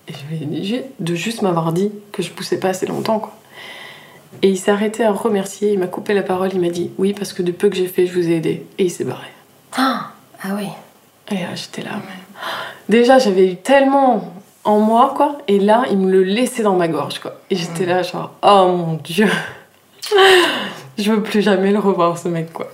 Et 0.07 0.14
je 0.14 0.36
lui 0.36 0.43
ai 0.43 0.45
dit 0.45 0.82
de 0.99 1.16
juste 1.16 1.41
m'avoir 1.41 1.74
dit 1.74 1.91
que 2.12 2.22
je 2.24 2.32
poussais 2.32 2.59
pas 2.59 2.70
assez 2.70 2.86
longtemps, 2.86 3.20
quoi. 3.20 3.34
Et 4.41 4.49
il 4.49 4.57
s'est 4.57 4.72
arrêté 4.72 5.03
à 5.03 5.12
remercier. 5.12 5.74
Il 5.74 5.80
m'a 5.80 5.88
coupé 5.88 6.14
la 6.14 6.24
parole. 6.24 6.49
Il 6.53 6.62
m'a 6.62 6.70
dit 6.70 6.91
oui, 6.97 7.14
parce 7.14 7.34
que 7.34 7.41
de 7.41 7.51
peu 7.51 7.70
que 7.70 7.76
j'ai 7.76 7.88
fait, 7.88 8.07
je 8.07 8.14
vous 8.14 8.30
ai 8.30 8.36
aidé. 8.36 8.66
Et 8.78 8.86
il 8.86 8.91
s'est 8.91 9.03
barré. 9.03 9.28
Ah, 9.78 10.12
ah 10.43 10.55
oui. 10.55 10.68
Et 11.32 11.39
j'étais 11.55 11.84
là. 11.84 12.01
Déjà, 12.89 13.20
j'avais 13.20 13.52
eu 13.52 13.56
tellement 13.56 14.34
en 14.64 14.80
moi, 14.80 15.14
quoi. 15.16 15.38
Et 15.48 15.60
là, 15.60 15.84
il 15.89 15.98
me 15.98 16.12
le 16.12 16.24
laissait 16.24 16.64
dans 16.64 16.76
ma 16.76 16.88
gorge, 16.88 17.20
quoi. 17.20 17.36
Et 17.50 17.56
j'étais 17.56 17.86
là, 17.86 18.04
genre, 18.04 18.32
oh 18.44 18.68
mon 18.68 18.94
dieu 19.04 19.30
je 20.98 21.12
veux 21.12 21.24
plus 21.24 21.42
jamais 21.42 21.72
le 21.72 21.80
revoir, 21.80 22.18
ce 22.18 22.28
mec, 22.28 22.52
quoi. 22.54 22.72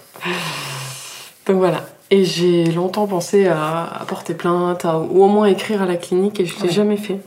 Donc 1.46 1.58
voilà. 1.58 1.86
Et 2.10 2.24
j'ai 2.24 2.66
longtemps 2.66 3.08
pensé 3.08 3.48
à, 3.48 4.04
porter 4.08 4.34
plainte, 4.34 4.86
ou 4.86 5.24
au 5.24 5.28
moins 5.28 5.46
écrire 5.46 5.82
à 5.82 5.86
la 5.86 5.98
clinique, 5.98 6.40
et 6.40 6.46
je 6.46 6.62
l'ai 6.62 6.70
jamais 6.70 6.98
fait. 6.98 7.20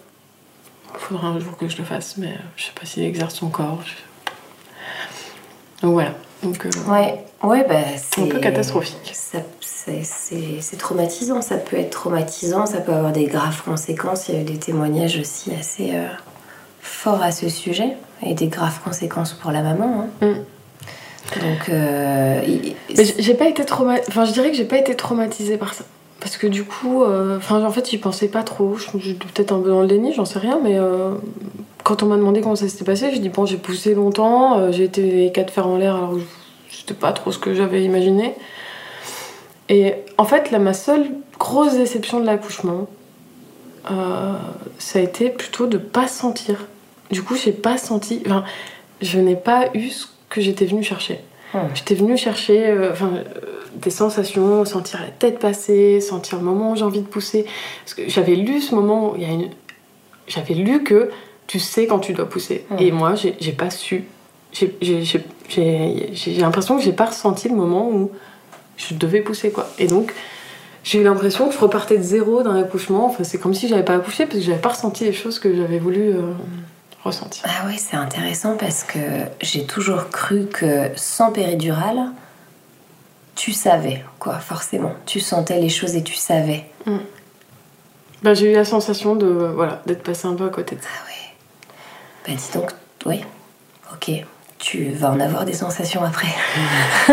Il 0.94 1.00
faudra 1.00 1.28
un 1.28 1.38
jour 1.38 1.56
que 1.56 1.68
je 1.68 1.76
le 1.78 1.84
fasse, 1.84 2.16
mais 2.16 2.36
je 2.56 2.64
sais 2.64 2.72
pas 2.78 2.86
s'il 2.86 3.04
exerce 3.04 3.34
son 3.34 3.48
corps. 3.48 3.80
Donc 5.82 5.92
voilà. 5.92 6.14
Donc, 6.42 6.66
euh, 6.66 6.70
ouais, 6.90 7.24
ouais 7.42 7.66
bah, 7.68 7.80
c'est 7.96 8.22
un 8.22 8.26
peu 8.26 8.38
catastrophique. 8.38 9.12
C'est 9.12 10.76
traumatisant, 10.78 11.42
ça 11.42 11.56
peut 11.56 11.76
être 11.76 11.90
traumatisant, 11.90 12.66
ça 12.66 12.78
peut 12.78 12.92
avoir 12.92 13.12
des 13.12 13.26
graves 13.26 13.62
conséquences. 13.62 14.28
Il 14.28 14.34
y 14.34 14.38
a 14.38 14.40
eu 14.40 14.44
des 14.44 14.58
témoignages 14.58 15.18
aussi 15.18 15.52
assez 15.58 15.90
euh, 15.94 16.06
forts 16.80 17.22
à 17.22 17.32
ce 17.32 17.48
sujet 17.48 17.96
et 18.22 18.34
des 18.34 18.48
graves 18.48 18.80
conséquences 18.82 19.32
pour 19.32 19.50
la 19.50 19.62
maman. 19.62 20.08
Hein. 20.22 20.26
Mm. 20.26 20.44
Donc, 21.40 21.68
euh, 21.68 22.42
j'ai 23.18 23.34
pas 23.34 23.48
été 23.48 23.64
traumatisée. 23.64 24.08
Enfin, 24.08 24.24
je 24.24 24.32
dirais 24.32 24.50
que 24.50 24.56
j'ai 24.56 24.64
pas 24.64 24.78
été 24.78 24.96
traumatisée 24.96 25.56
par 25.56 25.74
ça. 25.74 25.84
Parce 26.20 26.36
que 26.36 26.46
du 26.46 26.64
coup, 26.64 27.02
euh, 27.02 27.38
enfin, 27.38 27.64
en 27.64 27.70
fait, 27.70 27.88
j'y 27.88 27.98
pensais 27.98 28.28
pas 28.28 28.42
trop. 28.42 28.76
J'étais 28.98 29.26
peut-être 29.26 29.52
un 29.52 29.60
peu 29.60 29.70
dans 29.70 29.80
le 29.80 29.86
déni, 29.86 30.12
j'en 30.12 30.26
sais 30.26 30.38
rien, 30.38 30.60
mais 30.62 30.78
euh, 30.78 31.14
quand 31.90 32.04
on 32.04 32.06
m'a 32.06 32.16
demandé 32.16 32.40
comment 32.40 32.56
ça 32.56 32.68
s'était 32.68 32.84
passé, 32.84 33.10
j'ai 33.12 33.18
dit 33.18 33.28
bon, 33.28 33.46
j'ai 33.46 33.56
poussé 33.56 33.94
longtemps, 33.94 34.70
j'ai 34.70 34.84
été 34.84 35.02
les 35.02 35.32
quatre 35.32 35.52
fers 35.52 35.66
en 35.66 35.76
l'air 35.76 35.96
alors 35.96 36.16
c'était 36.70 36.94
pas 36.94 37.12
trop 37.12 37.32
ce 37.32 37.38
que 37.38 37.52
j'avais 37.54 37.82
imaginé. 37.82 38.34
Et 39.68 39.94
en 40.16 40.24
fait, 40.24 40.50
là, 40.50 40.58
ma 40.58 40.72
seule 40.72 41.10
grosse 41.38 41.74
déception 41.74 42.20
de 42.20 42.26
l'accouchement, 42.26 42.86
ça 43.86 44.98
a 44.98 45.02
été 45.02 45.30
plutôt 45.30 45.66
de 45.66 45.78
pas 45.78 46.06
sentir 46.06 46.66
du 47.10 47.22
coup, 47.22 47.36
j'ai 47.36 47.52
pas 47.52 47.76
senti. 47.76 48.22
Enfin, 48.26 48.44
je 49.00 49.18
n'ai 49.18 49.36
pas 49.36 49.68
eu 49.74 49.88
ce 49.90 50.06
que 50.28 50.40
j'étais 50.40 50.64
venue 50.64 50.82
chercher. 50.82 51.20
J'étais 51.74 51.96
venue 51.96 52.16
chercher 52.16 52.68
euh, 52.68 52.92
enfin, 52.92 53.10
euh, 53.16 53.42
des 53.74 53.90
sensations, 53.90 54.64
sentir 54.64 55.00
la 55.00 55.08
tête 55.08 55.40
passer, 55.40 56.00
sentir 56.00 56.38
le 56.38 56.44
moment 56.44 56.72
où 56.72 56.76
j'ai 56.76 56.84
envie 56.84 57.00
de 57.00 57.06
pousser. 57.06 57.44
Parce 57.84 57.94
que 57.94 58.08
j'avais 58.08 58.36
lu 58.36 58.60
ce 58.60 58.72
moment 58.76 59.10
où 59.10 59.16
il 59.16 59.22
y 59.22 59.24
a 59.24 59.32
une. 59.32 59.50
J'avais 60.28 60.54
lu 60.54 60.84
que 60.84 61.10
tu 61.50 61.58
sais 61.58 61.88
quand 61.88 61.98
tu 61.98 62.12
dois 62.12 62.28
pousser. 62.28 62.64
Et 62.78 62.92
moi, 62.92 63.14
j'ai 63.16 63.52
pas 63.52 63.70
su. 63.70 64.04
J'ai 64.52 64.72
l'impression 66.38 66.76
que 66.76 66.82
j'ai 66.84 66.92
pas 66.92 67.06
ressenti 67.06 67.48
le 67.48 67.56
moment 67.56 67.90
où 67.90 68.12
je 68.76 68.94
devais 68.94 69.20
pousser, 69.20 69.50
quoi. 69.50 69.68
Et 69.76 69.88
donc, 69.88 70.14
j'ai 70.84 71.00
eu 71.00 71.02
l'impression 71.02 71.48
que 71.48 71.54
je 71.54 71.58
repartais 71.58 71.98
de 71.98 72.04
zéro 72.04 72.44
dans 72.44 72.52
l'accouchement. 72.52 73.06
Enfin, 73.06 73.24
c'est 73.24 73.38
comme 73.38 73.52
si 73.52 73.66
j'avais 73.66 73.84
pas 73.84 73.96
accouché 73.96 74.26
parce 74.26 74.38
que 74.38 74.44
j'avais 74.44 74.60
pas 74.60 74.68
ressenti 74.68 75.02
les 75.02 75.12
choses 75.12 75.40
que 75.40 75.52
j'avais 75.52 75.80
voulu. 75.80 76.10
Euh, 76.10 76.34
ressenti. 77.02 77.42
Ah 77.42 77.64
oui, 77.66 77.78
c'est 77.78 77.96
intéressant 77.96 78.56
parce 78.56 78.84
que 78.84 79.00
j'ai 79.40 79.66
toujours 79.66 80.08
cru 80.10 80.46
que 80.46 80.90
sans 80.94 81.32
péridurale, 81.32 82.12
tu 83.34 83.52
savais, 83.52 84.04
quoi, 84.20 84.38
forcément. 84.38 84.92
Tu 85.04 85.18
sentais 85.18 85.58
les 85.60 85.68
choses 85.68 85.96
et 85.96 86.04
tu 86.04 86.14
savais. 86.14 86.66
Bah, 88.22 88.34
j'ai 88.34 88.52
eu 88.52 88.54
la 88.54 88.64
sensation 88.64 89.16
de 89.16 89.26
voilà 89.26 89.82
d'être 89.86 90.04
passé 90.04 90.28
un 90.28 90.34
peu 90.34 90.44
à 90.44 90.50
côté 90.50 90.76
de 90.76 90.82
ça. 90.82 90.88
Ah. 90.92 91.09
Bah 92.30 92.36
dis 92.36 92.50
donc, 92.54 92.70
oui. 93.06 93.24
Ok, 93.92 94.12
tu 94.58 94.90
vas 94.90 95.10
en 95.10 95.18
avoir 95.18 95.44
des 95.44 95.52
sensations 95.52 96.04
après. 96.04 96.28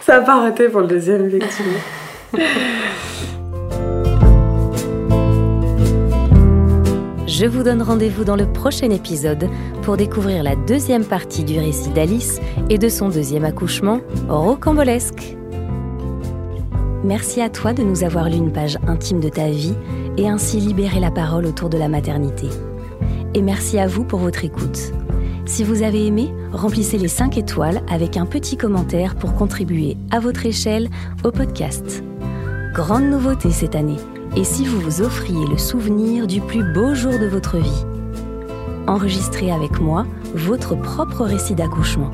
ça 0.00 0.18
n'a 0.18 0.24
pas 0.24 0.40
arrêté 0.40 0.68
pour 0.68 0.80
le 0.80 0.88
deuxième, 0.88 1.28
effectivement. 1.28 1.78
Je 7.28 7.46
vous 7.46 7.62
donne 7.62 7.82
rendez-vous 7.82 8.24
dans 8.24 8.34
le 8.34 8.52
prochain 8.52 8.90
épisode 8.90 9.48
pour 9.82 9.96
découvrir 9.96 10.42
la 10.42 10.56
deuxième 10.56 11.04
partie 11.04 11.44
du 11.44 11.56
récit 11.60 11.90
d'Alice 11.90 12.40
et 12.68 12.78
de 12.78 12.88
son 12.88 13.10
deuxième 13.10 13.44
accouchement 13.44 14.00
rocambolesque. 14.28 15.36
Merci 17.04 17.42
à 17.42 17.48
toi 17.48 17.72
de 17.72 17.84
nous 17.84 18.02
avoir 18.02 18.28
lu 18.28 18.38
une 18.38 18.52
page 18.52 18.76
intime 18.88 19.20
de 19.20 19.28
ta 19.28 19.50
vie 19.50 19.76
et 20.16 20.28
ainsi 20.28 20.58
libérer 20.58 20.98
la 20.98 21.12
parole 21.12 21.46
autour 21.46 21.68
de 21.68 21.78
la 21.78 21.86
maternité. 21.86 22.48
Et 23.38 23.40
merci 23.40 23.78
à 23.78 23.86
vous 23.86 24.02
pour 24.02 24.18
votre 24.18 24.44
écoute. 24.44 24.92
Si 25.46 25.62
vous 25.62 25.84
avez 25.84 26.04
aimé, 26.04 26.34
remplissez 26.52 26.98
les 26.98 27.06
5 27.06 27.38
étoiles 27.38 27.82
avec 27.88 28.16
un 28.16 28.26
petit 28.26 28.56
commentaire 28.56 29.14
pour 29.14 29.36
contribuer 29.36 29.96
à 30.10 30.18
votre 30.18 30.44
échelle 30.44 30.88
au 31.22 31.30
podcast. 31.30 32.02
Grande 32.74 33.04
nouveauté 33.04 33.52
cette 33.52 33.76
année, 33.76 33.98
et 34.34 34.42
si 34.42 34.64
vous 34.64 34.80
vous 34.80 35.02
offriez 35.02 35.46
le 35.46 35.56
souvenir 35.56 36.26
du 36.26 36.40
plus 36.40 36.64
beau 36.72 36.96
jour 36.96 37.12
de 37.12 37.26
votre 37.26 37.58
vie? 37.58 37.84
Enregistrez 38.88 39.52
avec 39.52 39.78
moi 39.78 40.04
votre 40.34 40.74
propre 40.74 41.24
récit 41.24 41.54
d'accouchement. 41.54 42.10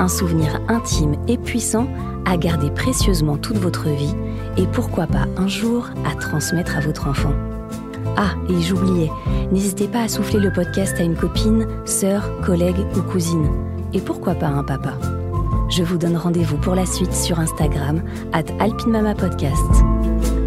Un 0.00 0.08
souvenir 0.08 0.60
intime 0.66 1.14
et 1.28 1.38
puissant 1.38 1.86
à 2.26 2.36
garder 2.36 2.72
précieusement 2.72 3.36
toute 3.36 3.58
votre 3.58 3.88
vie 3.90 4.16
et 4.56 4.66
pourquoi 4.66 5.06
pas 5.06 5.28
un 5.36 5.46
jour 5.46 5.90
à 6.04 6.16
transmettre 6.16 6.76
à 6.76 6.80
votre 6.80 7.06
enfant. 7.06 7.32
Ah, 8.16 8.34
et 8.48 8.60
j'oubliais, 8.60 9.10
n'hésitez 9.50 9.88
pas 9.88 10.02
à 10.02 10.08
souffler 10.08 10.38
le 10.38 10.52
podcast 10.52 10.96
à 10.98 11.02
une 11.02 11.16
copine, 11.16 11.66
sœur, 11.84 12.40
collègue 12.40 12.86
ou 12.96 13.02
cousine. 13.02 13.48
Et 13.94 14.00
pourquoi 14.00 14.34
pas 14.34 14.48
un 14.48 14.64
papa? 14.64 14.94
Je 15.70 15.82
vous 15.82 15.96
donne 15.96 16.16
rendez-vous 16.16 16.58
pour 16.58 16.74
la 16.74 16.84
suite 16.84 17.14
sur 17.14 17.40
Instagram, 17.40 18.02
at 18.32 18.44
Podcast. 19.14 20.41